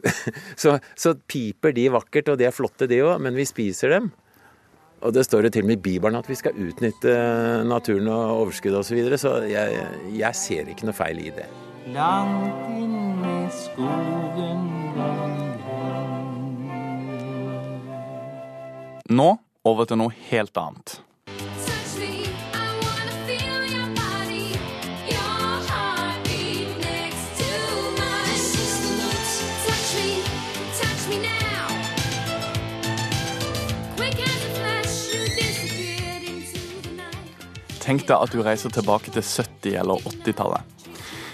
så, 0.62 0.78
så 1.00 1.16
piper 1.28 1.76
de 1.76 1.90
vakkert, 1.94 2.32
og 2.34 2.40
de 2.40 2.48
er 2.48 2.56
flotte 2.56 2.88
de 2.90 3.02
òg, 3.04 3.18
men 3.24 3.38
vi 3.38 3.48
spiser 3.48 3.96
dem. 3.98 4.12
Og 5.00 5.14
det 5.16 5.24
står 5.24 5.48
jo 5.48 5.52
til 5.56 5.64
og 5.64 5.70
med 5.70 5.80
i 5.80 5.84
Bibelen 5.84 6.20
at 6.20 6.28
vi 6.28 6.36
skal 6.36 6.58
utnytte 6.60 7.14
naturen 7.68 8.10
og 8.12 8.44
overskuddet 8.44 8.82
osv., 8.82 8.90
så, 8.92 8.98
videre, 9.00 9.20
så 9.22 9.36
jeg, 9.48 9.86
jeg 10.20 10.36
ser 10.36 10.72
ikke 10.72 10.90
noe 10.90 10.98
feil 10.98 11.22
i 11.24 11.32
det. 11.36 11.48
Langt 11.96 12.68
inn 12.76 13.24
i 13.24 13.38
skogen 13.56 14.68
Nå 19.10 19.30
over 19.66 19.88
til 19.90 19.98
noe 19.98 20.14
helt 20.30 20.58
annet. 20.62 21.00
Tenk 37.90 38.04
deg 38.06 38.22
at 38.22 38.30
du 38.30 38.44
reiser 38.46 38.70
tilbake 38.70 39.10
til 39.10 39.24
70- 39.26 39.80
eller 39.82 40.04
80-tallet. 40.06 40.84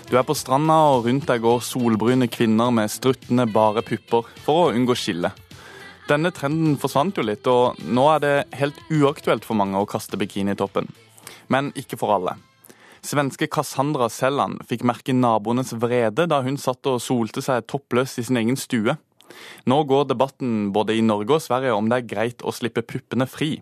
Du 0.08 0.14
er 0.16 0.24
på 0.24 0.36
stranda, 0.40 0.78
og 0.94 1.04
rundt 1.04 1.26
deg 1.28 1.42
går 1.44 1.60
solbrune 1.68 2.30
kvinner 2.32 2.72
med 2.72 2.94
struttende, 2.94 3.44
bare 3.52 3.84
pupper 3.84 4.30
for 4.46 4.62
å 4.62 4.70
unngå 4.72 4.96
skille. 4.96 5.34
Denne 6.08 6.32
trenden 6.32 6.78
forsvant 6.80 7.20
jo 7.20 7.26
litt, 7.28 7.44
og 7.52 7.82
nå 7.84 8.06
er 8.14 8.24
det 8.24 8.34
helt 8.62 8.80
uaktuelt 8.88 9.44
for 9.44 9.60
mange 9.60 9.82
å 9.82 9.90
kaste 9.90 10.16
bikinitoppen. 10.22 10.88
Men 11.52 11.74
ikke 11.76 12.00
for 12.00 12.16
alle. 12.16 12.38
Svenske 13.04 13.52
Cassandra 13.52 14.08
Selland 14.08 14.64
fikk 14.72 14.88
merke 14.88 15.12
naboenes 15.12 15.76
vrede 15.76 16.24
da 16.32 16.40
hun 16.46 16.56
satt 16.56 16.88
og 16.88 17.04
solte 17.04 17.44
seg 17.44 17.68
toppløs 17.68 18.16
i 18.16 18.30
sin 18.30 18.40
egen 18.40 18.56
stue. 18.56 18.96
Nå 19.68 19.84
går 19.92 20.08
debatten 20.08 20.70
både 20.72 20.96
i 20.96 21.04
Norge 21.04 21.36
og 21.36 21.44
Sverige 21.44 21.76
om 21.76 21.92
det 21.92 22.00
er 22.00 22.12
greit 22.16 22.48
å 22.48 22.56
slippe 22.56 22.88
puppene 22.88 23.28
fri. 23.28 23.58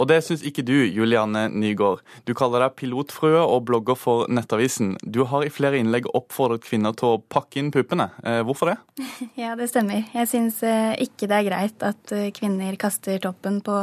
Og 0.00 0.08
det 0.08 0.20
syns 0.24 0.42
ikke 0.46 0.64
du, 0.66 0.74
Julianne 0.88 1.46
Nygaard. 1.52 2.02
Du 2.28 2.32
kaller 2.36 2.64
deg 2.64 2.76
pilotfrue 2.80 3.40
og 3.42 3.66
blogger 3.68 3.98
for 3.98 4.30
Nettavisen. 4.32 4.94
Du 5.02 5.22
har 5.28 5.44
i 5.44 5.52
flere 5.52 5.80
innlegg 5.80 6.08
oppfordret 6.16 6.64
kvinner 6.66 6.96
til 6.96 7.16
å 7.16 7.20
pakke 7.32 7.60
inn 7.60 7.72
puppene. 7.74 8.10
Eh, 8.24 8.40
hvorfor 8.46 8.72
det? 8.72 8.78
Ja, 9.40 9.54
det 9.58 9.70
stemmer. 9.70 10.04
Jeg 10.14 10.28
syns 10.30 10.60
eh, 10.66 10.92
ikke 11.04 11.28
det 11.30 11.38
er 11.38 11.48
greit 11.48 11.86
at 11.86 12.12
eh, 12.16 12.30
kvinner 12.36 12.76
kaster 12.80 13.20
toppen 13.22 13.60
på 13.64 13.76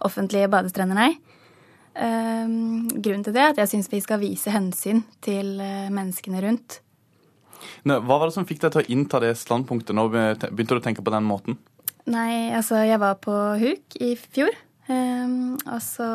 offentlige 0.00 0.50
badestrender, 0.50 0.96
nei. 0.96 1.12
Um, 1.90 2.86
grunnen 2.86 3.24
til 3.26 3.34
det 3.34 3.40
er 3.42 3.50
at 3.50 3.58
jeg 3.58 3.72
syns 3.72 3.88
vi 3.90 3.98
skal 4.00 4.20
vise 4.22 4.52
hensyn 4.54 5.02
til 5.20 5.58
menneskene 5.92 6.40
rundt. 6.44 6.78
Hva 7.84 8.00
var 8.06 8.28
det 8.28 8.36
som 8.36 8.46
fikk 8.48 8.62
deg 8.62 8.72
til 8.72 8.82
å 8.82 8.92
innta 8.94 9.20
det 9.20 9.34
standpunktet? 9.36 9.92
Nå 9.98 10.06
begynte 10.12 10.70
du 10.70 10.78
å 10.78 10.84
tenke 10.84 11.04
på 11.04 11.12
den 11.12 11.26
måten? 11.28 11.58
Nei, 12.10 12.54
altså 12.56 12.80
jeg 12.86 13.00
var 13.02 13.18
på 13.20 13.34
huk 13.60 13.98
i 14.00 14.14
fjor. 14.16 14.54
Um, 14.90 15.54
og 15.70 15.78
så 15.84 16.06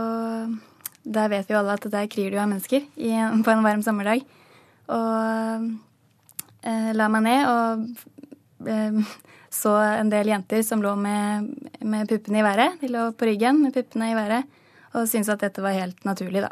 Der 1.05 1.29
vet 1.31 1.47
vi 1.47 1.53
jo 1.53 1.61
alle 1.61 1.77
at 1.77 1.85
der 1.93 2.09
kryr 2.11 2.31
det 2.31 2.35
jo 2.35 2.41
av 2.43 2.49
mennesker 2.49 2.81
i, 2.97 3.11
på 3.45 3.53
en 3.53 3.63
varm 3.63 3.83
sommerdag. 3.85 4.25
Og 4.89 5.67
uh, 6.65 6.89
la 6.97 7.07
meg 7.13 7.23
ned 7.27 7.45
og 7.51 7.85
uh, 8.67 9.13
så 9.53 9.75
en 10.01 10.09
del 10.11 10.33
jenter 10.33 10.65
som 10.65 10.81
lå 10.83 10.95
med, 10.99 11.47
med 11.85 12.09
puppene 12.09 12.41
i 12.41 12.45
været. 12.45 12.81
De 12.81 12.89
lå 12.91 13.11
på 13.15 13.29
ryggen 13.29 13.61
med 13.61 13.75
puppene 13.77 14.11
i 14.11 14.17
været 14.17 14.43
og 14.95 15.09
syntes 15.11 15.29
at 15.33 15.43
dette 15.43 15.63
var 15.63 15.75
helt 15.75 16.05
naturlig, 16.07 16.43
da. 16.45 16.51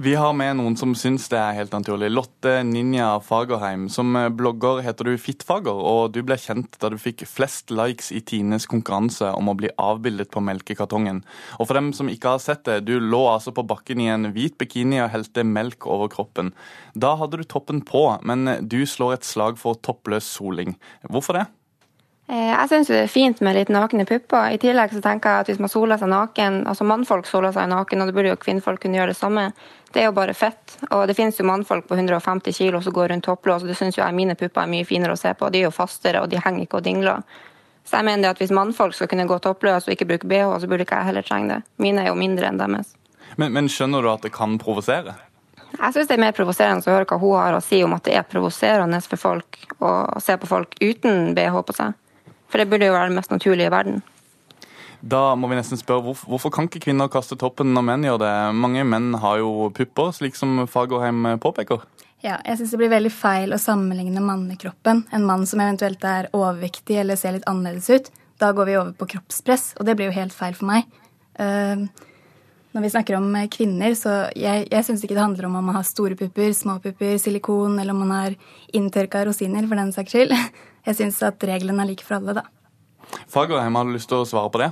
Vi 0.00 0.14
har 0.16 0.32
med 0.36 0.56
noen 0.56 0.76
som 0.80 0.94
syns 0.96 1.28
det 1.32 1.38
er 1.38 1.56
helt 1.58 1.74
naturlig. 1.74 2.08
Lotte 2.12 2.60
Ninja 2.64 3.12
Fagerheim. 3.24 3.88
Som 3.92 4.16
blogger 4.36 4.80
heter 4.84 5.10
du 5.10 5.20
Fittfager, 5.20 5.76
og 5.76 6.14
du 6.14 6.22
ble 6.24 6.38
kjent 6.40 6.78
da 6.80 6.88
du 6.92 6.96
fikk 7.00 7.26
flest 7.28 7.72
likes 7.74 8.08
i 8.16 8.22
Tines 8.24 8.68
konkurranse 8.70 9.28
om 9.36 9.52
å 9.52 9.56
bli 9.58 9.72
avbildet 9.76 10.32
på 10.32 10.42
melkekartongen. 10.44 11.22
Og 11.58 11.68
for 11.68 11.76
dem 11.76 11.92
som 11.96 12.08
ikke 12.12 12.36
har 12.36 12.42
sett 12.42 12.64
det, 12.68 12.80
du 12.88 12.96
lå 12.96 13.22
altså 13.28 13.52
på 13.56 13.66
bakken 13.68 14.00
i 14.00 14.10
en 14.12 14.32
hvit 14.34 14.56
bikini 14.60 15.02
og 15.04 15.12
helte 15.12 15.44
melk 15.44 15.84
over 15.90 16.08
kroppen. 16.12 16.54
Da 16.94 17.16
hadde 17.20 17.42
du 17.42 17.46
toppen 17.48 17.84
på, 17.84 18.06
men 18.24 18.56
du 18.64 18.82
slår 18.88 19.18
et 19.18 19.28
slag 19.28 19.60
for 19.60 19.78
toppløs 19.84 20.28
soling. 20.38 20.78
Hvorfor 21.08 21.40
det? 21.40 21.48
Eh, 22.30 22.50
jeg 22.52 22.68
syns 22.70 22.86
det 22.86 22.98
er 23.02 23.08
fint 23.10 23.40
med 23.42 23.56
litt 23.56 23.70
nakne 23.74 24.04
pupper. 24.06 24.52
I 24.54 24.58
tillegg 24.62 24.92
så 24.94 25.00
tenker 25.02 25.32
jeg 25.32 25.42
at 25.42 25.48
hvis 25.50 25.58
man 25.58 25.70
soler 25.72 25.98
seg 25.98 26.12
naken, 26.12 26.60
altså 26.70 26.84
mannfolk 26.86 27.26
soler 27.26 27.50
seg 27.56 27.66
naken, 27.72 28.02
og 28.02 28.06
det 28.06 28.14
burde 28.14 28.30
jo 28.30 28.38
kvinnfolk 28.38 28.84
kunne 28.84 29.00
gjøre 29.00 29.10
det 29.10 29.18
samme, 29.18 29.48
det 29.90 30.04
er 30.04 30.06
jo 30.06 30.14
bare 30.14 30.36
fett. 30.38 30.76
Og 30.94 31.08
det 31.10 31.16
finnes 31.18 31.40
jo 31.40 31.46
mannfolk 31.48 31.88
på 31.88 31.96
150 31.98 32.54
kilo 32.54 32.78
som 32.84 32.94
går 32.94 33.10
rundt 33.10 33.26
topplås, 33.26 33.64
og 33.64 33.72
det 33.72 33.74
syns 33.80 33.98
jo 33.98 34.04
jeg 34.04 34.14
mine 34.14 34.36
pupper 34.38 34.62
er 34.62 34.70
mye 34.70 34.86
finere 34.86 35.16
å 35.16 35.18
se 35.18 35.32
på. 35.34 35.48
De 35.50 35.64
er 35.64 35.66
jo 35.66 35.72
fastere, 35.74 36.20
og 36.22 36.30
de 36.30 36.38
henger 36.38 36.68
ikke 36.68 36.78
og 36.78 36.84
dingler. 36.86 37.24
Så 37.82 37.98
jeg 37.98 38.06
mener 38.06 38.30
at 38.30 38.38
hvis 38.38 38.54
mannfolk 38.54 38.94
skal 38.94 39.10
kunne 39.10 39.26
gå 39.26 39.38
toppløs 39.42 39.88
og 39.88 39.96
ikke 39.96 40.06
bruke 40.12 40.30
bh, 40.30 40.52
så 40.62 40.70
burde 40.70 40.86
ikke 40.86 41.00
jeg 41.00 41.08
heller 41.08 41.26
trenge 41.26 41.56
det. 41.56 41.58
Mine 41.82 42.04
er 42.04 42.12
jo 42.12 42.20
mindre 42.20 42.46
enn 42.46 42.60
deres. 42.60 42.92
Men, 43.40 43.50
men 43.56 43.66
skjønner 43.66 44.06
du 44.06 44.10
at 44.12 44.22
det 44.22 44.30
kan 44.36 44.54
provosere? 44.62 45.16
Jeg 45.72 45.96
syns 45.96 46.06
det 46.06 46.14
er 46.14 46.22
mer 46.22 46.36
provoserende 46.36 46.86
å 46.86 46.94
høre 46.94 47.10
hva 47.10 47.18
hun 47.18 47.34
har 47.40 47.58
å 47.58 47.64
si 47.64 47.82
om 47.82 47.96
at 47.96 48.06
det 48.06 48.14
er 48.18 48.28
provoserende 48.28 49.02
for 49.02 49.18
folk 49.18 49.58
å 49.82 50.20
se 50.22 50.38
på 50.38 50.50
folk 50.50 50.78
uten 50.78 51.34
bh 51.34 51.58
på 51.66 51.74
seg. 51.74 51.98
For 52.50 52.60
det 52.60 52.68
burde 52.70 52.88
jo 52.88 52.96
være 52.96 53.12
det 53.12 53.18
mest 53.20 53.32
naturlige 53.32 53.70
i 53.70 53.72
verden. 53.72 54.02
Da 55.00 55.34
må 55.38 55.48
vi 55.48 55.56
nesten 55.56 55.80
spørre 55.80 56.04
hvorfor, 56.04 56.28
hvorfor 56.28 56.52
kan 56.52 56.66
ikke 56.68 56.82
kvinner 56.84 57.08
kaste 57.08 57.38
toppen 57.40 57.72
når 57.72 57.86
menn 57.86 58.04
gjør 58.04 58.20
det? 58.20 58.34
Mange 58.58 58.84
menn 58.84 59.14
har 59.22 59.38
jo 59.40 59.70
pupper, 59.76 60.12
slik 60.12 60.36
som 60.36 60.66
Fagerheim 60.68 61.24
påpeker. 61.40 61.86
Ja, 62.20 62.36
jeg 62.44 62.58
syns 62.58 62.74
det 62.74 62.82
blir 62.82 62.92
veldig 62.92 63.12
feil 63.14 63.54
å 63.56 63.60
sammenligne 63.60 64.20
mannekroppen. 64.20 65.06
En 65.16 65.24
mann 65.24 65.46
som 65.48 65.62
eventuelt 65.64 66.04
er 66.04 66.28
overvektig 66.36 66.98
eller 67.00 67.16
ser 67.16 67.38
litt 67.38 67.48
annerledes 67.48 67.88
ut. 67.88 68.10
Da 68.40 68.52
går 68.56 68.68
vi 68.68 68.76
over 68.76 68.92
på 68.96 69.08
kroppspress, 69.14 69.70
og 69.78 69.88
det 69.88 69.96
blir 69.96 70.10
jo 70.10 70.18
helt 70.18 70.36
feil 70.36 70.56
for 70.58 70.68
meg. 70.68 70.84
Uh, 71.40 71.88
når 72.76 72.84
vi 72.84 72.90
snakker 72.92 73.16
om 73.16 73.32
kvinner, 73.50 73.96
så 73.98 74.12
jeg, 74.36 74.68
jeg 74.68 74.86
syns 74.86 75.02
ikke 75.02 75.16
det 75.16 75.24
handler 75.24 75.48
om 75.48 75.56
om 75.58 75.70
man 75.72 75.80
har 75.80 75.86
store 75.88 76.14
pupper, 76.18 76.52
små 76.54 76.76
pupper, 76.84 77.16
silikon, 77.18 77.80
eller 77.80 77.96
om 77.96 78.04
man 78.04 78.12
har 78.14 78.36
inntørka 78.76 79.24
rosiner, 79.26 79.64
for 79.66 79.80
den 79.80 79.94
saks 79.96 80.14
skyld. 80.14 80.36
Jeg 80.86 80.98
syns 80.98 81.20
at 81.26 81.42
reglene 81.44 81.84
er 81.84 81.90
like 81.92 82.06
for 82.06 82.18
alle, 82.20 82.40
da. 82.40 82.46
Fagerheim, 83.30 83.76
har 83.76 83.88
du 83.88 83.96
lyst 83.96 84.08
til 84.10 84.22
å 84.22 84.28
svare 84.28 84.52
på 84.52 84.62
det? 84.62 84.70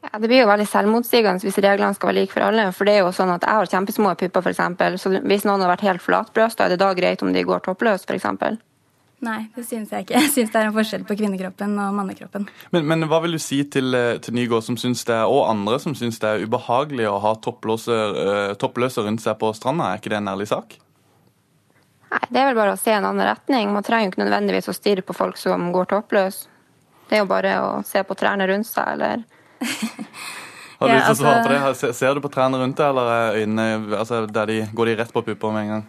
Ja, 0.00 0.18
Det 0.18 0.30
blir 0.30 0.40
jo 0.40 0.48
veldig 0.48 0.66
selvmotsigende 0.70 1.44
hvis 1.44 1.60
reglene 1.60 1.96
skal 1.96 2.10
være 2.10 2.22
like 2.22 2.32
for 2.32 2.46
alle. 2.46 2.70
For 2.72 2.88
det 2.88 2.96
er 2.96 3.04
jo 3.04 3.12
sånn 3.12 3.34
at 3.34 3.44
jeg 3.44 3.58
har 3.58 3.70
kjempesmå 3.74 4.14
pupper, 4.22 4.46
f.eks. 4.46 5.02
Så 5.02 5.12
hvis 5.18 5.44
noen 5.44 5.60
har 5.60 5.74
vært 5.74 5.86
helt 5.88 6.04
flatbrøsta, 6.04 6.66
er 6.66 6.74
det 6.74 6.80
da 6.80 6.90
greit 6.96 7.22
om 7.26 7.32
de 7.34 7.44
går 7.44 7.64
toppløs, 7.66 8.06
f.eks.? 8.08 8.60
Nei, 9.20 9.40
det 9.52 9.66
syns 9.68 9.90
jeg 9.92 10.06
ikke. 10.06 10.16
Jeg 10.16 10.32
syns 10.32 10.52
det 10.54 10.56
er 10.56 10.70
en 10.70 10.76
forskjell 10.78 11.02
på 11.04 11.14
kvinnekroppen 11.20 11.74
og 11.76 11.96
mannekroppen. 11.98 12.46
Men, 12.72 12.86
men 12.88 13.04
hva 13.10 13.18
vil 13.20 13.36
du 13.36 13.42
si 13.42 13.58
til, 13.68 13.92
til 14.24 14.36
Nygaard 14.38 14.64
som 14.64 14.78
syns 14.80 15.04
det, 15.04 15.18
og 15.28 15.42
andre 15.50 15.76
som 15.82 15.92
syns 15.98 16.16
det 16.22 16.30
er 16.30 16.46
ubehagelig 16.48 17.04
å 17.10 17.18
ha 17.20 17.34
toppløse, 17.44 17.98
toppløse 18.62 19.04
rundt 19.04 19.20
seg 19.20 19.36
på 19.42 19.52
stranda? 19.58 19.90
Er 19.90 20.00
ikke 20.00 20.14
det 20.14 20.22
en 20.22 20.32
ærlig 20.32 20.48
sak? 20.48 20.78
Nei, 22.10 22.22
det 22.28 22.40
er 22.40 22.48
vel 22.50 22.58
bare 22.58 22.74
å 22.74 22.80
se 22.80 22.90
en 22.94 23.06
annen 23.06 23.26
retning. 23.28 23.70
Man 23.74 23.86
trenger 23.86 24.08
jo 24.08 24.12
ikke 24.14 24.24
nødvendigvis 24.24 24.70
å 24.70 24.74
stirre 24.74 25.04
på 25.06 25.14
folk 25.14 25.38
som 25.38 25.68
går 25.74 25.90
toppløs. 25.92 26.42
Det 27.10 27.18
er 27.18 27.22
jo 27.24 27.30
bare 27.30 27.54
å 27.62 27.70
se 27.86 28.02
på 28.06 28.16
trærne 28.18 28.46
rundt 28.50 28.66
seg, 28.70 28.96
eller 28.96 29.22
Har 30.80 30.88
du 30.88 30.94
Ja, 30.94 30.98
lyst 30.98 31.06
til 31.06 31.12
å 31.12 31.20
svare 31.20 31.40
på 31.44 31.56
altså- 31.68 31.86
det? 31.90 31.96
Ser 31.98 32.14
du 32.16 32.20
på 32.24 32.30
trærne 32.32 32.58
rundt 32.58 32.78
deg, 32.78 32.88
eller 32.88 33.08
er 33.14 33.40
øynene 33.42 33.96
altså, 33.98 34.24
der 34.26 34.46
de, 34.48 34.60
går 34.74 34.86
de 34.86 34.94
rett 35.02 35.12
på 35.12 35.22
pupper 35.26 35.52
med 35.52 35.66
en 35.66 35.72
gang? 35.74 35.88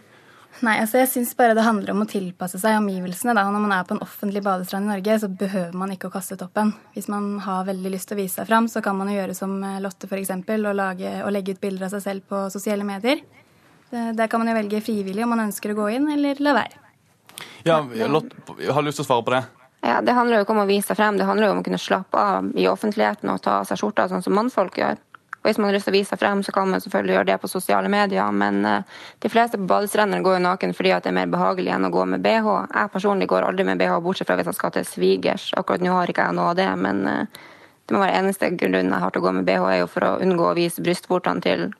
Nei, 0.61 0.73
altså 0.83 0.99
jeg 0.99 1.07
syns 1.09 1.31
bare 1.39 1.55
det 1.57 1.63
handler 1.63 1.93
om 1.93 2.03
å 2.03 2.09
tilpasse 2.11 2.59
seg 2.59 2.75
omgivelsene. 2.77 3.33
Da. 3.33 3.45
Når 3.49 3.63
man 3.63 3.71
er 3.71 3.85
på 3.87 3.95
en 3.95 4.03
offentlig 4.03 4.43
badestrand 4.45 4.85
i 4.85 4.91
Norge, 4.91 5.15
så 5.23 5.29
behøver 5.31 5.77
man 5.79 5.93
ikke 5.95 6.09
å 6.11 6.13
kaste 6.13 6.35
toppen. 6.37 6.73
Hvis 6.93 7.07
man 7.09 7.39
har 7.45 7.63
veldig 7.69 7.93
lyst 7.95 8.11
til 8.11 8.19
å 8.19 8.21
vise 8.21 8.41
seg 8.41 8.49
fram, 8.51 8.67
så 8.69 8.83
kan 8.83 8.99
man 8.99 9.09
jo 9.09 9.15
gjøre 9.15 9.37
som 9.37 9.55
Lotte 9.81 10.09
f.eks. 10.11 10.33
Og, 10.35 10.75
lage, 10.75 11.13
og 11.23 11.31
legge 11.33 11.55
ut 11.55 11.63
bilder 11.63 11.87
av 11.87 11.95
seg 11.95 12.03
selv 12.03 12.27
på 12.29 12.43
sosiale 12.53 12.85
medier. 12.85 13.23
Det- 13.91 14.15
Der 14.17 14.27
kan 14.27 14.39
man 14.39 14.47
jo 14.47 14.55
velge 14.55 14.81
frivillig 14.81 15.23
om 15.23 15.29
man 15.29 15.47
ønsker 15.51 15.71
å 15.71 15.75
gå 15.75 15.91
inn, 15.95 16.09
eller 16.11 16.35
la 16.39 16.53
være. 16.53 16.77
Ja, 17.63 17.81
Lott, 18.07 18.31
har 18.47 18.81
du 18.81 18.87
lyst 18.87 18.97
til 18.97 19.05
å 19.05 19.07
svare 19.07 19.25
på 19.25 19.31
det? 19.31 19.45
Ja, 19.83 20.01
Det 20.01 20.13
handler 20.13 20.37
jo 20.37 20.45
ikke 20.45 20.55
om 20.55 20.63
å 20.63 20.67
vise 20.67 20.87
seg 20.87 20.97
frem, 20.97 21.17
det 21.17 21.25
handler 21.25 21.47
jo 21.47 21.51
om 21.51 21.61
å 21.61 21.63
kunne 21.63 21.79
slappe 21.79 22.17
av 22.17 22.51
i 22.55 22.67
offentligheten 22.67 23.29
og 23.29 23.41
ta 23.41 23.59
av 23.61 23.65
seg 23.65 23.77
skjorta, 23.77 24.07
sånn 24.09 24.23
som 24.23 24.33
mannfolk 24.33 24.75
gjør. 24.77 24.97
Og 25.43 25.49
Hvis 25.49 25.57
man 25.57 25.69
har 25.69 25.73
lyst 25.73 25.85
til 25.85 25.93
å 25.95 25.97
vise 25.97 26.09
seg 26.09 26.19
frem, 26.19 26.43
så 26.43 26.53
kan 26.53 26.69
man 26.69 26.79
selvfølgelig 26.79 27.15
gjøre 27.15 27.25
det 27.25 27.41
på 27.41 27.49
sosiale 27.49 27.89
medier, 27.89 28.31
men 28.31 28.63
eh, 28.65 28.83
de 29.19 29.29
fleste 29.29 29.57
på 29.57 29.65
badestrender 29.65 30.21
går 30.21 30.37
jo 30.37 30.43
naken 30.45 30.73
fordi 30.77 30.91
at 30.93 31.03
det 31.03 31.09
er 31.09 31.17
mer 31.17 31.31
behagelig 31.33 31.73
enn 31.73 31.87
å 31.87 31.89
gå 31.91 32.05
med 32.07 32.21
bh. 32.21 32.67
Jeg 32.75 32.91
personlig 32.93 33.27
går 33.27 33.47
aldri 33.47 33.65
med 33.65 33.79
bh, 33.79 33.99
bortsett 34.05 34.27
fra 34.27 34.35
hvis 34.37 34.45
jeg 34.45 34.59
skal 34.59 34.71
til 34.71 34.85
svigers. 34.85 35.51
Akkurat 35.57 35.81
nå 35.81 35.95
har 35.97 36.05
ikke 36.13 36.27
jeg 36.27 36.35
noe 36.37 36.51
av 36.51 36.55
det, 36.55 36.69
men 36.77 37.07
eh, 37.07 37.25
det 37.87 37.97
må 37.97 38.03
være 38.05 38.21
eneste 38.21 38.51
grunnen 38.55 38.91
jeg 38.93 39.01
har 39.01 39.09
til 39.09 39.21
å 39.21 39.25
gå 39.25 39.33
med 39.33 39.45
bh, 39.49 39.65
er 39.65 39.79
jo 39.79 39.87
for 39.87 40.01
å 40.05 40.19
unngå 40.21 40.51
å 40.51 40.55
vise 40.55 40.81
brystvortene 40.85 41.41
til 41.41 41.73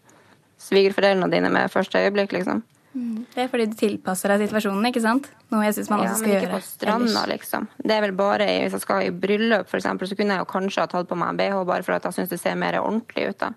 svigerforeldrene 0.61 1.31
dine 1.33 1.51
med 1.53 1.73
første 1.73 2.01
øyeblikk, 2.01 2.35
liksom. 2.37 2.61
Mm. 2.91 3.25
Det 3.31 3.39
er 3.39 3.47
fordi 3.47 3.65
du 3.71 3.75
tilpasser 3.79 4.33
deg 4.33 4.41
situasjonen, 4.49 4.87
ikke 4.89 5.03
sant? 5.03 5.29
Noe 5.53 5.63
jeg 5.63 5.77
syns 5.77 5.91
man 5.93 6.01
også 6.03 6.19
skal 6.19 6.33
gjøre. 6.33 6.41
Ja, 6.41 6.49
men 6.49 6.57
ikke 6.57 6.57
på 6.59 6.67
stranda, 6.67 7.21
liksom. 7.31 7.67
Det 7.79 7.95
er 7.95 8.03
vel 8.03 8.15
bare 8.17 8.47
hvis 8.65 8.75
jeg 8.75 8.83
skal 8.83 9.05
i 9.05 9.13
bryllup, 9.15 9.71
eksempel, 9.77 10.09
så 10.09 10.17
kunne 10.19 10.35
jeg 10.35 10.43
jo 10.43 10.49
kanskje 10.51 10.83
ha 10.83 10.91
tatt 10.91 11.07
på 11.07 11.19
meg 11.19 11.31
en 11.31 11.39
bh 11.39 11.61
bare 11.69 11.87
for 11.87 11.95
at 11.95 12.09
jeg 12.09 12.19
syns 12.19 12.33
det 12.33 12.41
ser 12.41 12.59
mer 12.59 12.81
ordentlig 12.81 13.29
ut. 13.31 13.39
da. 13.39 13.53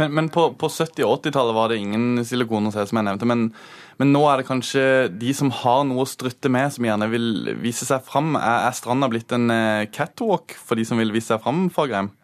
Men, 0.00 0.14
men 0.16 0.30
på, 0.32 0.46
på 0.56 0.70
70- 0.72 1.04
og 1.04 1.18
80-tallet 1.18 1.56
var 1.56 1.68
det 1.68 1.80
ingen 1.82 2.22
silikoner 2.24 2.72
som 2.72 3.00
jeg 3.00 3.04
nevnte. 3.04 3.28
Men, 3.28 3.50
men, 4.00 4.14
nå 4.14 4.22
er 4.30 4.40
det 4.40 4.48
kanskje 4.48 4.84
de 5.12 5.34
som 5.36 5.52
har 5.60 5.82
noe 5.88 6.06
å 6.06 6.08
strutte 6.08 6.48
med, 6.52 6.72
som 6.72 6.86
gjerne 6.88 7.10
vil 7.12 7.52
vise 7.60 7.84
seg 7.88 8.06
fram. 8.06 8.32
Er, 8.38 8.70
er 8.70 8.78
stranda 8.78 9.10
blitt 9.12 9.34
en 9.36 9.52
eh, 9.52 9.90
catwalk 9.92 10.56
for 10.56 10.80
de 10.80 10.88
som 10.88 11.00
vil 11.00 11.12
vise 11.12 11.34
seg 11.34 11.42
fram, 11.44 11.66
Fagerheim? 11.74 12.14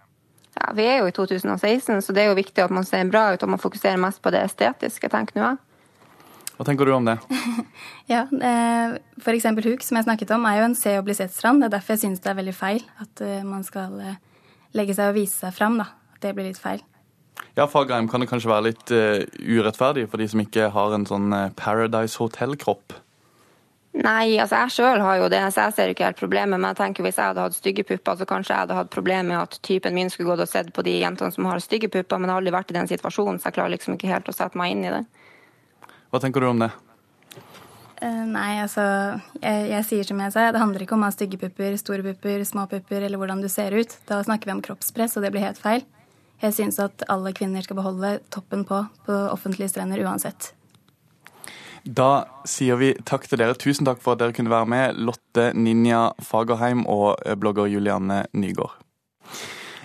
Ja, 0.56 0.72
Vi 0.74 0.86
er 0.88 0.98
jo 1.02 1.10
i 1.10 1.14
2016, 1.14 2.02
så 2.02 2.14
det 2.16 2.24
er 2.24 2.30
jo 2.30 2.38
viktig 2.38 2.64
at 2.64 2.72
man 2.72 2.86
ser 2.88 3.04
bra 3.10 3.28
ut 3.34 3.42
og 3.44 3.52
man 3.52 3.62
fokuserer 3.62 4.00
mest 4.00 4.22
på 4.24 4.32
det 4.34 4.42
estetiske, 4.46 5.10
tenk 5.12 5.34
nå. 5.36 5.54
Hva 6.56 6.64
tenker 6.64 6.88
du 6.88 6.94
om 6.96 7.04
det? 7.04 7.18
ja, 8.14 8.24
eh, 8.24 8.96
F.eks. 9.20 9.48
huk, 9.66 9.84
som 9.84 10.00
jeg 10.00 10.06
snakket 10.08 10.32
om, 10.32 10.46
er 10.48 10.62
jo 10.62 10.68
en 10.70 10.78
se 10.78 10.96
og 10.96 11.04
bli 11.04 11.16
sett-strand. 11.16 11.60
Det 11.60 11.68
er 11.68 11.76
derfor 11.76 11.96
jeg 11.96 12.06
syns 12.06 12.24
det 12.24 12.32
er 12.32 12.38
veldig 12.40 12.56
feil 12.56 12.80
at 13.04 13.24
eh, 13.24 13.44
man 13.44 13.64
skal 13.66 13.98
legge 14.76 14.96
seg 14.96 15.12
og 15.12 15.18
vise 15.18 15.36
seg 15.36 15.52
fram. 15.52 15.76
da. 15.82 15.90
At 16.16 16.24
det 16.24 16.32
blir 16.36 16.48
litt 16.48 16.60
feil. 16.60 16.80
Ja, 17.56 17.66
Fagerheim, 17.68 18.08
kan 18.08 18.24
det 18.24 18.30
kanskje 18.30 18.48
være 18.48 18.70
litt 18.70 18.88
urettferdig 18.88 20.06
for 20.08 20.20
de 20.20 20.28
som 20.32 20.40
ikke 20.40 20.70
har 20.72 20.96
en 20.96 21.04
sånn 21.08 21.28
Paradise 21.60 22.16
Hotel-kropp? 22.20 22.96
Nei, 23.96 24.36
altså 24.42 24.58
jeg 24.60 24.72
sjøl 24.74 25.00
har 25.00 25.20
jo 25.22 25.28
det, 25.32 25.40
så 25.54 25.66
jeg 25.66 25.74
ser 25.76 25.90
ikke 25.92 26.04
helt 26.04 26.18
problemet. 26.20 26.58
Men 26.58 26.68
jeg 26.68 26.78
tenker 26.82 27.06
hvis 27.06 27.16
jeg 27.16 27.30
hadde 27.30 27.44
hatt 27.46 27.56
stygge 27.56 27.84
pupper, 27.88 28.18
så 28.20 28.26
kanskje 28.28 28.52
jeg 28.52 28.66
hadde 28.66 28.76
hatt 28.76 28.90
problemer 28.92 29.30
med 29.30 29.38
at 29.40 29.56
typen 29.64 29.96
min 29.96 30.10
skulle 30.12 30.34
gått 30.34 30.44
og 30.44 30.50
sett 30.50 30.72
på 30.76 30.84
de 30.84 30.98
jentene 30.98 31.32
som 31.32 31.48
har 31.48 31.62
stygge 31.64 31.88
pupper, 31.92 32.20
men 32.20 32.28
jeg 32.28 32.34
har 32.34 32.42
aldri 32.42 32.56
vært 32.58 32.74
i 32.74 32.76
den 32.76 32.90
situasjonen, 32.90 33.40
så 33.40 33.48
jeg 33.48 33.56
klarer 33.56 33.72
liksom 33.72 33.96
ikke 33.96 34.10
helt 34.10 34.28
å 34.28 34.34
sette 34.36 34.60
meg 34.60 34.74
inn 34.74 34.84
i 34.84 34.92
det. 34.92 35.04
Hva 36.12 36.20
tenker 36.22 36.44
du 36.44 36.50
om 36.50 36.60
det? 36.60 36.68
Uh, 37.96 38.26
nei, 38.28 38.58
altså 38.60 38.82
jeg, 39.40 39.68
jeg, 39.70 39.84
sier 39.88 40.08
som 40.10 40.20
jeg 40.20 40.34
sa, 40.34 40.50
det 40.52 40.60
handler 40.60 40.84
ikke 40.84 40.98
om 40.98 41.06
å 41.06 41.08
ha 41.08 41.14
stygge 41.14 41.40
pupper, 41.40 41.78
store 41.80 42.04
pupper, 42.04 42.44
små 42.44 42.66
pupper 42.68 43.06
eller 43.06 43.22
hvordan 43.22 43.40
du 43.40 43.48
ser 43.48 43.72
ut. 43.72 43.96
Da 44.10 44.20
snakker 44.26 44.50
vi 44.50 44.58
om 44.58 44.64
kroppspress, 44.66 45.16
og 45.16 45.24
det 45.24 45.32
blir 45.32 45.46
helt 45.46 45.62
feil. 45.62 45.86
Jeg 46.42 46.52
syns 46.52 46.76
at 46.84 47.06
alle 47.08 47.32
kvinner 47.32 47.64
skal 47.64 47.80
beholde 47.80 48.18
toppen 48.28 48.68
på 48.68 48.82
på 49.06 49.16
offentlige 49.32 49.72
strender 49.72 50.04
uansett. 50.04 50.52
Da 51.86 52.26
sier 52.42 52.80
vi 52.80 52.88
takk 53.06 53.28
til 53.30 53.38
dere. 53.38 53.54
Tusen 53.54 53.86
takk 53.86 54.00
for 54.02 54.16
at 54.16 54.22
dere 54.24 54.34
kunne 54.34 54.50
være 54.50 54.66
med, 54.66 54.96
Lotte 55.06 55.52
Ninja 55.54 56.08
Fagerheim 56.18 56.82
og 56.90 57.20
eh, 57.22 57.36
blogger 57.38 57.70
Julianne 57.70 58.24
Nygaard. 58.34 58.74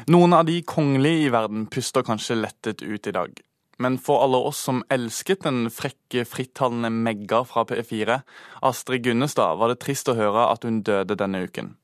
Noen 0.10 0.34
av 0.34 0.47
de 0.47 0.58
kongelige 0.66 1.28
i 1.28 1.32
verden 1.34 1.68
puster 1.70 2.02
kanskje 2.02 2.39
lettet 2.39 2.82
ut 2.82 3.06
i 3.06 3.14
dag. 3.14 3.36
Men 3.82 3.99
for 4.02 4.24
alle 4.26 4.39
oss 4.49 4.64
som 4.66 4.82
elsket 4.93 5.45
den 5.45 5.68
frekke, 5.74 6.26
frittalende 6.26 6.89
Megga 6.89 7.43
fra 7.45 7.68
P4, 7.70 8.18
Astrid 8.66 9.06
Gunnestad, 9.06 9.62
var 9.62 9.70
det 9.70 9.78
trist 9.86 10.10
å 10.10 10.18
høre 10.18 10.47
at 10.49 10.66
hun 10.66 10.82
døde 10.86 11.18
denne 11.18 11.43
uken. 11.45 11.76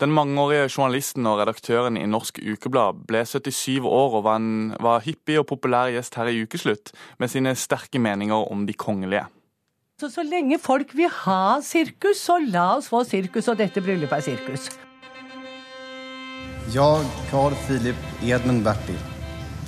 Den 0.00 0.14
mangeårige 0.14 0.70
journalisten 0.70 1.26
og 1.28 1.42
redaktøren 1.42 1.98
i 1.98 2.06
Norsk 2.08 2.38
Ukeblad 2.38 3.02
ble 3.10 3.26
77 3.26 3.82
år 3.82 4.14
og 4.14 4.24
var 4.24 4.38
en 4.38 4.70
var 4.80 5.02
hyppig 5.04 5.42
og 5.42 5.50
populær 5.50 5.90
gjest 5.92 6.16
her 6.16 6.30
i 6.30 6.38
Ukeslutt 6.46 6.94
med 7.18 7.34
sine 7.34 7.52
sterke 7.58 8.00
meninger 8.00 8.46
om 8.54 8.64
de 8.70 8.78
kongelige. 8.78 9.26
Så, 10.00 10.08
så 10.08 10.22
lenge 10.24 10.56
folk 10.56 10.94
vil 10.96 11.10
ha 11.12 11.58
sirkus, 11.60 12.22
så 12.24 12.38
la 12.40 12.70
oss 12.78 12.86
få 12.88 13.02
sirkus, 13.04 13.50
og 13.52 13.58
dette 13.60 13.82
bryllupet 13.84 14.16
er 14.16 14.22
sirkus. 14.30 14.70
Jeg, 16.72 17.10
Carl 17.28 17.56
Philip 17.66 18.06
Edmund 18.24 18.64
Bertil, 18.64 18.96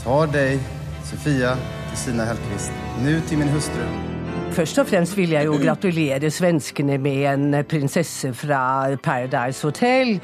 tar 0.00 0.32
deg, 0.32 0.62
Sofia 1.04 1.52
Kristina 1.90 2.24
Hellquist, 2.30 2.72
nå 3.04 3.18
til 3.28 3.42
min 3.42 3.52
hustru. 3.52 3.84
Først 4.56 4.80
og 4.80 4.88
fremst 4.88 5.16
vil 5.16 5.34
jeg 5.36 5.50
jo 5.50 5.58
gratulere 5.60 6.30
svenskene 6.32 6.96
med 6.96 7.26
en 7.28 7.58
prinsesse 7.68 8.32
fra 8.36 8.62
Paradise 9.04 9.66
Hotel. 9.68 10.14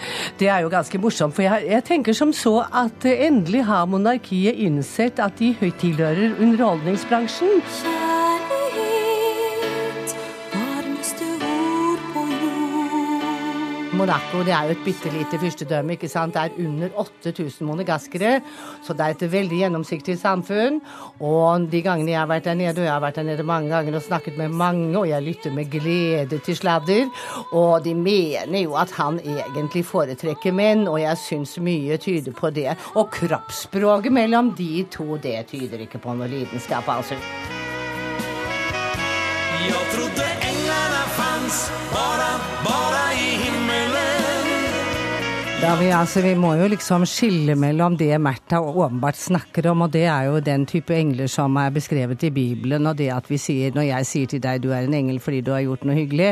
Det 0.41 0.49
er 0.49 0.65
jo 0.65 0.73
ganske 0.73 1.01
morsomt, 1.05 1.37
for 1.37 1.45
jeg, 1.45 1.69
jeg 1.69 1.85
tenker 1.85 2.17
som 2.17 2.33
så 2.33 2.63
at 2.73 3.05
endelig 3.05 3.67
har 3.69 3.85
monarkiet 3.85 4.57
innsett 4.57 5.21
at 5.21 5.37
de 5.41 5.53
tilhører 5.85 6.41
underholdningsbransjen. 6.41 7.61
Monaco 13.97 14.43
det 14.45 14.53
er 14.53 14.69
jo 14.69 14.75
et 14.75 14.83
bitte 14.85 15.11
lite 15.13 15.39
fyrstedømme. 15.41 15.93
ikke 15.97 16.09
sant? 16.09 16.35
Det 16.35 16.43
er 16.43 16.67
under 16.67 16.89
8000 17.01 17.67
monegaskere, 17.67 18.41
så 18.85 18.93
det 18.93 19.05
er 19.05 19.15
et 19.15 19.33
veldig 19.33 19.61
gjennomsiktig 19.63 20.19
samfunn. 20.21 20.81
Og 21.21 21.69
de 21.73 21.81
gangene 21.83 22.13
jeg 22.13 22.21
har 22.21 22.29
vært 22.29 22.45
der 22.45 22.59
nede, 22.59 22.81
og 22.81 22.85
jeg 22.85 22.93
har 22.93 23.01
vært 23.01 23.21
der 23.21 23.29
nede 23.31 23.47
mange 23.49 23.69
ganger 23.73 23.97
og 23.97 24.03
snakket 24.03 24.37
med 24.39 24.49
mange, 24.49 24.99
og 24.99 25.09
jeg 25.09 25.23
lytter 25.23 25.55
med 25.57 25.71
glede 25.73 26.39
til 26.45 26.57
sladder, 26.57 27.09
og 27.53 27.85
de 27.85 27.95
mener 27.95 28.61
jo 28.61 28.77
at 28.77 28.93
han 28.99 29.21
egentlig 29.25 29.85
foretrekker 29.89 30.53
menn, 30.53 30.89
og 30.89 31.01
jeg 31.01 31.17
syns 31.25 31.57
mye 31.59 31.97
tyder 31.97 32.33
på 32.37 32.51
det. 32.51 32.77
Og 32.95 33.09
kroppsspråket 33.11 34.13
mellom 34.13 34.53
de 34.59 34.85
to, 34.93 35.17
det 35.17 35.47
tyder 35.49 35.87
ikke 35.87 36.03
på 36.03 36.15
noe 36.15 36.29
lidenskap, 36.29 36.89
altså. 36.89 37.17
Jeg 39.69 39.85
trodde 39.93 40.25
englene 40.49 41.03
fanns 41.17 41.59
bare, 41.93 42.31
bare 42.65 43.08
da 45.59 45.73
vi, 45.75 45.89
altså, 45.91 46.21
vi 46.23 46.37
må 46.39 46.53
jo 46.55 46.69
liksom 46.71 47.03
skille 47.09 47.57
mellom 47.59 47.97
det 47.99 48.15
Märtha 48.23 48.61
åpenbart 48.63 49.17
snakker 49.19 49.67
om, 49.67 49.81
og 49.83 49.91
det 49.91 50.05
er 50.07 50.29
jo 50.29 50.39
den 50.39 50.63
type 50.71 50.95
engler 50.95 51.27
som 51.27 51.57
er 51.59 51.73
beskrevet 51.75 52.23
i 52.29 52.31
Bibelen, 52.31 52.87
og 52.87 52.95
det 53.01 53.09
at 53.11 53.27
vi 53.27 53.41
sier 53.43 53.75
når 53.75 53.89
jeg 53.89 54.07
sier 54.07 54.31
til 54.31 54.43
deg 54.45 54.63
du 54.63 54.69
er 54.71 54.87
en 54.87 54.95
engel 54.95 55.19
fordi 55.19 55.41
du 55.43 55.51
har 55.51 55.65
gjort 55.65 55.83
noe 55.89 55.97
hyggelig. 55.99 56.29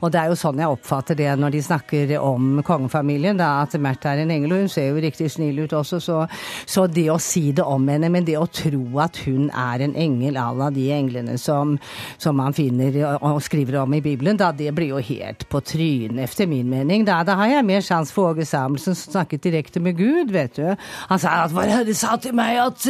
Og 0.00 0.08
det 0.14 0.22
er 0.22 0.30
jo 0.32 0.38
sånn 0.40 0.62
jeg 0.62 0.72
oppfatter 0.72 1.18
det 1.18 1.28
når 1.36 1.52
de 1.52 1.60
snakker 1.66 2.14
om 2.24 2.62
kongefamilien, 2.64 3.36
da, 3.36 3.50
at 3.66 3.76
Märtha 3.76 4.14
er 4.14 4.22
en 4.22 4.32
engel. 4.32 4.54
Og 4.56 4.64
hun 4.64 4.72
ser 4.72 4.88
jo 4.88 5.04
riktig 5.04 5.28
snill 5.34 5.60
ut 5.60 5.76
også, 5.76 6.00
så, 6.00 6.22
så, 6.64 6.86
det 6.88 7.10
å 7.12 7.18
si 7.20 7.50
det 7.52 7.68
om 7.68 7.84
henne, 7.92 8.08
men 8.08 8.24
det 8.24 8.38
å 8.40 8.48
tro 8.48 9.02
at 9.04 9.20
hun 9.26 9.52
er 9.52 9.84
en 9.84 9.96
engel 10.06 10.40
à 10.40 10.46
la 10.56 10.70
de 10.72 10.88
englene 10.96 11.36
som, 11.36 11.76
som 12.16 12.40
man 12.40 12.56
finner 12.56 12.96
og 13.20 13.44
skriver 13.44 13.82
om 13.82 14.00
i 14.00 14.00
Bibelen, 14.08 14.40
da 14.40 14.54
det 14.56 14.72
blir 14.72 14.96
jo 14.96 15.04
helt 15.12 15.44
på 15.52 15.60
trynet, 15.60 16.24
efter 16.24 16.48
min 16.48 16.72
mening. 16.72 17.04
Da, 17.04 17.20
da 17.28 17.36
har 17.42 17.58
jeg 17.58 17.68
mer 17.68 17.84
sjanse 17.84 18.16
for 18.16 18.32
Åge 18.32 18.48
Samuelsen 18.70 18.94
som 18.94 19.12
snakket 19.12 19.42
direkte 19.42 19.80
med 19.80 19.96
Gud, 19.96 20.30
vet 20.30 20.54
du. 20.56 20.76
Han 21.08 21.18
sa 21.18 21.44
at 21.44 21.54
Vår 21.54 21.70
Herre 21.70 21.94
sa 21.94 22.16
til 22.16 22.34
meg 22.34 22.58
at, 22.62 22.86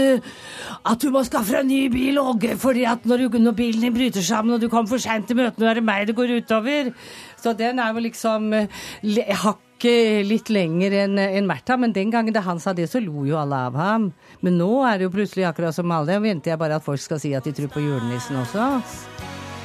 at 0.84 1.00
du 1.00 1.10
må 1.10 1.22
skaffe 1.24 1.54
deg 1.54 1.64
en 1.64 1.70
ny 1.70 1.88
bil, 1.92 2.20
Åge, 2.20 2.56
fordi 2.60 2.84
at 2.84 3.06
når, 3.08 3.28
du, 3.28 3.38
når, 3.38 3.56
bilen 3.56 3.86
din 3.86 3.94
bryter 3.94 4.22
sammen 4.22 4.54
og 4.54 4.60
du 4.60 4.68
kommer 4.68 4.90
for 4.90 5.00
seint 5.00 5.26
til 5.26 5.38
møtene, 5.38 5.70
er 5.70 5.80
det 5.80 5.84
meg 5.86 6.06
det 6.08 6.16
går 6.18 6.36
utover. 6.40 6.92
Så 7.40 7.54
den 7.56 7.80
er 7.80 7.94
jo 7.94 8.04
liksom 8.04 8.52
hakket 8.52 10.26
litt 10.28 10.50
lenger 10.52 10.98
enn 11.06 11.16
en 11.18 11.48
Märtha, 11.48 11.78
men 11.80 11.94
den 11.96 12.12
gangen 12.12 12.36
da 12.36 12.44
han 12.44 12.60
sa 12.60 12.74
det, 12.76 12.90
så 12.90 13.00
lo 13.00 13.24
jo 13.24 13.38
alle 13.40 13.64
av 13.70 13.78
ham. 13.80 14.10
Men 14.44 14.60
nå 14.60 14.84
er 14.84 15.00
det 15.00 15.08
jo 15.08 15.14
plutselig 15.16 15.48
akkurat 15.48 15.76
som 15.76 15.90
alle, 15.96 16.18
og 16.20 16.28
venter 16.28 16.52
jeg 16.52 16.60
bare 16.60 16.76
at 16.76 16.84
folk 16.84 17.00
skal 17.00 17.22
si 17.22 17.32
at 17.34 17.48
de 17.48 17.56
tror 17.56 17.72
på 17.72 17.86
julenissen 17.86 18.42
også. 18.42 18.68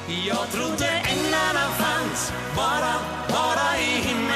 Jeg 0.06 0.48
trodde 0.54 0.88
englene 1.12 1.66
fantes 1.80 2.30
bare, 2.54 2.94
bare 3.28 3.68
i 3.82 3.92
himmelen 4.06 4.35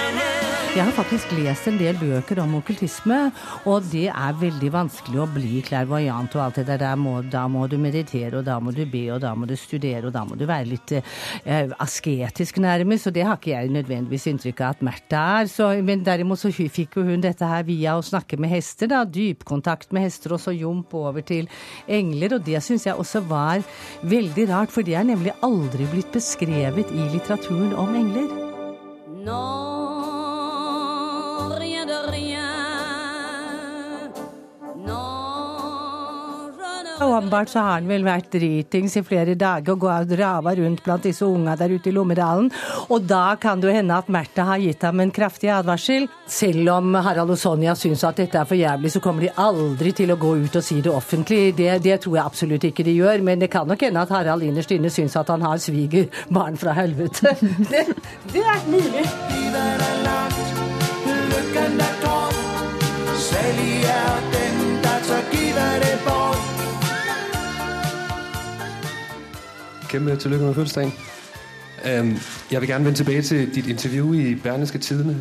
jeg 0.71 0.85
har 0.87 0.95
faktisk 0.95 1.33
lest 1.35 1.67
en 1.67 1.79
del 1.81 1.97
bøker 1.99 2.39
om 2.45 2.53
okkultisme, 2.61 3.17
og 3.67 3.89
det 3.91 4.05
er 4.07 4.37
veldig 4.39 4.69
vanskelig 4.71 5.19
å 5.19 5.27
bli 5.35 5.63
klarvoajant 5.67 6.37
og 6.37 6.43
alt 6.45 6.61
det 6.61 6.77
der. 6.79 6.95
Må, 7.01 7.17
da 7.27 7.43
må 7.51 7.65
du 7.67 7.75
meditere, 7.81 8.39
og 8.39 8.47
da 8.47 8.61
må 8.63 8.71
du 8.75 8.85
be, 8.87 9.03
og 9.11 9.19
da 9.25 9.33
må 9.35 9.49
du 9.51 9.57
studere, 9.59 10.07
og 10.07 10.15
da 10.15 10.23
må 10.29 10.39
du 10.39 10.45
være 10.47 10.69
litt 10.71 10.95
eh, 10.95 11.75
asketisk 11.83 12.61
nærmest, 12.63 13.11
og 13.11 13.17
det 13.17 13.27
har 13.27 13.41
ikke 13.41 13.51
jeg 13.57 13.73
nødvendigvis 13.75 14.29
inntrykk 14.31 14.63
av 14.63 14.77
at 14.77 14.87
Märtha 14.87 15.25
er. 15.41 15.51
Så, 15.51 15.73
men 15.83 16.07
derimot 16.07 16.39
så 16.39 16.53
fikk 16.55 17.01
jo 17.01 17.07
hun 17.09 17.27
dette 17.27 17.51
her 17.51 17.67
via 17.67 17.97
å 17.99 18.07
snakke 18.07 18.39
med 18.39 18.55
hester, 18.55 18.93
da. 18.95 19.03
Dypkontakt 19.03 19.91
med 19.97 20.07
hester, 20.07 20.37
og 20.39 20.45
så 20.45 20.55
jump 20.55 20.95
over 20.95 21.27
til 21.27 21.51
engler, 21.91 22.39
og 22.39 22.47
det 22.47 22.63
syns 22.63 22.87
jeg 22.87 22.95
også 22.95 23.27
var 23.27 23.67
veldig 24.07 24.47
rart, 24.55 24.71
for 24.71 24.87
det 24.87 25.01
er 25.03 25.11
nemlig 25.11 25.35
aldri 25.43 25.91
blitt 25.91 26.15
beskrevet 26.15 26.95
i 26.95 27.11
litteraturen 27.11 27.75
om 27.75 27.99
engler. 28.05 28.31
No. 29.27 29.90
Åpenbart 37.01 37.49
så 37.49 37.59
har 37.59 37.79
han 37.79 37.87
vel 37.89 38.03
vært 38.05 38.29
dritings 38.35 38.99
i 38.99 39.03
flere 39.05 39.33
dager 39.39 39.73
og 39.73 39.87
gått 39.87 40.11
rava 40.21 40.53
rundt 40.59 40.83
blant 40.85 41.07
disse 41.09 41.25
unga 41.25 41.55
der 41.57 41.73
ute 41.73 41.89
i 41.89 41.95
Lommedalen. 41.97 42.51
Og 42.93 43.07
da 43.09 43.37
kan 43.41 43.61
det 43.61 43.71
jo 43.71 43.75
hende 43.75 43.97
at 43.97 44.11
Märtha 44.13 44.45
har 44.45 44.61
gitt 44.61 44.85
ham 44.85 45.01
en 45.01 45.13
kraftig 45.15 45.49
advarsel. 45.55 46.09
Selv 46.29 46.69
om 46.75 46.95
Harald 46.95 47.33
og 47.33 47.41
Sonja 47.41 47.75
syns 47.79 48.05
at 48.05 48.21
dette 48.21 48.37
er 48.37 48.49
for 48.49 48.59
jævlig, 48.59 48.93
så 48.93 49.01
kommer 49.01 49.25
de 49.25 49.33
aldri 49.41 49.95
til 49.97 50.13
å 50.13 50.19
gå 50.21 50.35
ut 50.45 50.61
og 50.61 50.67
si 50.67 50.81
det 50.85 50.93
offentlig. 50.93 51.55
Det, 51.57 51.71
det 51.85 52.03
tror 52.05 52.19
jeg 52.19 52.27
absolutt 52.27 52.69
ikke 52.69 52.85
de 52.85 52.97
gjør. 52.99 53.25
Men 53.25 53.41
det 53.41 53.49
kan 53.53 53.69
nok 53.69 53.81
hende 53.89 54.05
at 54.05 54.13
Harald 54.13 54.45
innerst 54.45 54.77
inne 54.77 54.93
syns 54.93 55.17
at 55.17 55.33
han 55.33 55.47
har 55.47 55.61
svigerbarn 55.63 56.61
fra 56.61 56.77
helvete. 56.77 57.33
Det, 57.71 57.85
det 58.33 58.43
er 58.45 58.63
mulig. 58.67 59.05
Særlig 63.21 63.85
er 63.85 64.17
den, 64.35 64.59
der 64.83 65.01
så 65.03 65.19
give 65.31 65.69
det 65.85 65.99
bort. 66.05 66.30
Kæmpe 69.91 70.17
tillykke 70.17 70.45
med 70.45 70.55
fødselsdagen. 70.55 70.93
Jeg 72.51 72.61
vil 72.61 72.69
gerne 72.69 72.85
vende 72.85 72.99
tilbage 72.99 73.23
til 73.23 73.55
dit 73.55 73.67
interview 73.67 74.13
i 74.13 74.35
Berneske 74.35 74.79
Tidene. 74.79 75.17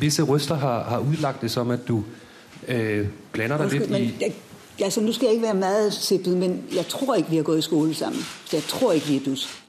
Visse 0.00 0.22
røster 0.22 0.54
har, 0.54 0.84
har 0.84 0.98
udlagt 0.98 1.40
det 1.40 1.50
som, 1.50 1.70
at 1.70 1.88
du 1.88 2.04
øh, 2.68 3.06
blander 3.32 3.56
dig 3.56 3.64
Undskyld, 3.64 3.98
lidt 3.98 4.22
i... 4.22 4.82
Altså, 4.82 5.00
nu 5.00 5.12
skal 5.12 5.24
jeg 5.24 5.32
ikke 5.32 5.44
være 5.44 5.54
meget 5.54 5.92
sippet, 5.92 6.36
men 6.36 6.62
jeg 6.74 6.86
tror 6.86 7.14
ikke, 7.14 7.30
vi 7.30 7.36
har 7.36 7.42
gået 7.42 7.58
i 7.58 7.62
skole 7.62 7.94
sammen. 7.94 8.22
Jeg 8.52 8.62
tror 8.62 8.92
ikke, 8.92 9.06
vi 9.06 9.16
er 9.16 9.20
dus. 9.24 9.63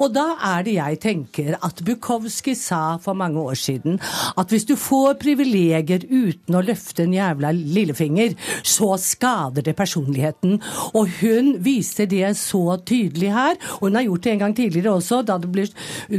Og 0.00 0.12
da 0.14 0.26
er 0.54 0.64
det 0.66 0.74
jeg 0.76 1.00
tenker 1.02 1.56
at 1.60 1.82
Bukowski 1.86 2.54
sa 2.58 2.96
for 3.02 3.16
mange 3.18 3.40
år 3.40 3.58
siden 3.58 3.98
at 4.40 4.50
hvis 4.52 4.66
du 4.68 4.74
får 4.78 5.16
privilegier 5.20 6.04
uten 6.10 6.56
å 6.58 6.62
løfte 6.64 7.04
en 7.04 7.14
jævla 7.16 7.50
lillefinger, 7.56 8.34
så 8.66 8.92
skader 9.00 9.64
det 9.66 9.76
personligheten. 9.78 10.58
Og 10.96 11.08
hun 11.20 11.52
viste 11.64 12.06
det 12.10 12.32
så 12.38 12.76
tydelig 12.86 13.32
her. 13.34 13.58
Og 13.80 13.88
hun 13.88 13.98
har 14.00 14.06
gjort 14.06 14.24
det 14.26 14.32
en 14.34 14.42
gang 14.44 14.56
tidligere 14.56 14.94
også, 14.98 15.22
da 15.26 15.38
det 15.40 15.50
ble 15.52 15.66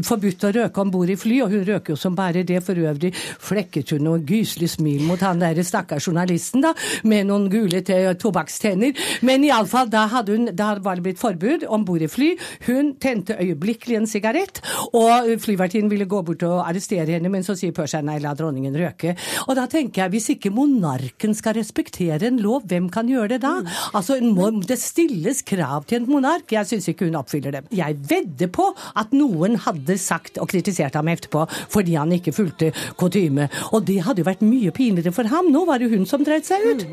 forbudt 0.06 0.46
å 0.48 0.54
røke 0.56 0.84
om 0.84 0.92
bord 0.94 1.12
i 1.14 1.18
fly. 1.20 1.42
Og 1.46 1.56
hun 1.56 1.66
røker 1.68 1.94
jo 1.96 2.00
som 2.00 2.16
bare 2.18 2.44
det. 2.48 2.62
For 2.66 2.78
øvrig 2.78 3.14
flekket 3.42 3.96
hun 3.96 4.06
noe 4.06 4.22
gyselig 4.28 4.74
smil 4.76 5.06
mot 5.08 5.22
han 5.26 5.42
der 5.42 5.58
stakkars 5.66 6.06
journalisten, 6.10 6.62
da, 6.66 6.74
med 7.08 7.28
noen 7.30 7.48
gule 7.52 7.82
te- 7.86 8.14
tobakkstenner. 8.22 8.94
Men 9.26 9.46
iallfall, 9.48 9.90
da, 9.92 10.06
hadde 10.12 10.36
hun, 10.38 10.50
da 10.56 10.74
var 10.84 11.00
det 11.00 11.06
blitt 11.08 11.22
forbud 11.22 11.66
om 11.70 11.86
bord 11.88 12.06
i 12.06 12.10
fly. 12.12 12.32
Hun 12.68 12.94
tente 13.02 13.38
øyeblikkelig 13.52 14.00
en 14.00 14.08
sigarett, 14.10 14.62
og 14.98 15.30
flyvertinnen 15.42 15.92
ville 15.92 16.10
gå 16.10 16.22
bort 16.26 16.44
og 16.48 16.64
arrestere 16.66 17.16
henne, 17.16 17.32
men 17.32 17.46
så 17.46 17.56
sier 17.60 17.76
Persia 17.76 18.02
nei, 18.06 18.20
la 18.24 18.34
dronningen 18.38 18.76
røke. 18.78 19.16
Og 19.48 19.56
da 19.58 19.68
tenker 19.72 20.06
jeg, 20.06 20.14
hvis 20.16 20.30
ikke 20.36 20.54
monarken 20.56 21.36
skal 21.38 21.58
respektere 21.60 22.30
en 22.30 22.40
lov, 22.42 22.66
hvem 22.70 22.90
kan 22.94 23.10
gjøre 23.10 23.36
det 23.36 23.42
da? 23.46 23.54
Altså, 23.98 24.20
må, 24.24 24.50
Det 24.68 24.78
stilles 24.80 25.42
krav 25.48 25.86
til 25.90 26.02
en 26.02 26.10
monark. 26.10 26.52
Jeg 26.52 26.68
syns 26.70 26.88
ikke 26.92 27.08
hun 27.08 27.20
oppfyller 27.20 27.52
dem. 27.58 27.70
Jeg 27.76 27.98
vedder 28.10 28.52
på 28.54 28.68
at 29.00 29.14
noen 29.16 29.58
hadde 29.66 29.98
sagt 30.02 30.38
og 30.42 30.50
kritisert 30.52 30.98
ham 31.00 31.10
etterpå 31.12 31.46
fordi 31.72 31.96
han 31.98 32.12
ikke 32.16 32.36
fulgte 32.36 32.72
kutyme. 33.00 33.50
Og 33.72 33.86
det 33.88 34.02
hadde 34.06 34.24
jo 34.24 34.30
vært 34.30 34.46
mye 34.46 34.72
pinligere 34.76 35.16
for 35.16 35.30
ham. 35.32 35.52
Nå 35.52 35.66
var 35.70 35.82
det 35.82 35.92
hun 35.92 36.06
som 36.10 36.24
dreit 36.26 36.46
seg 36.50 36.60
ut. 36.72 36.86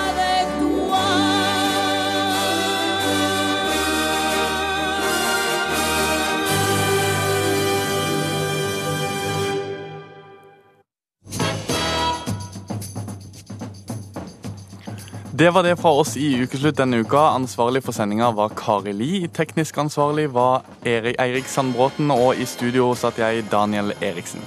Det 15.41 15.49
var 15.49 15.63
det 15.63 15.75
fra 15.81 15.89
oss 15.97 16.11
i 16.21 16.27
Ukeslutt 16.43 16.77
denne 16.77 16.99
uka. 17.01 17.17
Ansvarlig 17.33 17.79
for 17.81 17.97
sendinga 17.97 18.27
var 18.37 18.51
Kari 18.53 18.91
Li. 18.93 19.23
Teknisk 19.33 19.79
ansvarlig 19.81 20.27
var 20.35 20.61
Erik 20.85 21.17
Eirik 21.17 21.49
Sandbråten, 21.49 22.13
og 22.13 22.37
i 22.37 22.45
studio 22.45 22.91
satt 22.93 23.17
jeg, 23.17 23.47
Daniel 23.49 23.89
Eriksen. 24.05 24.45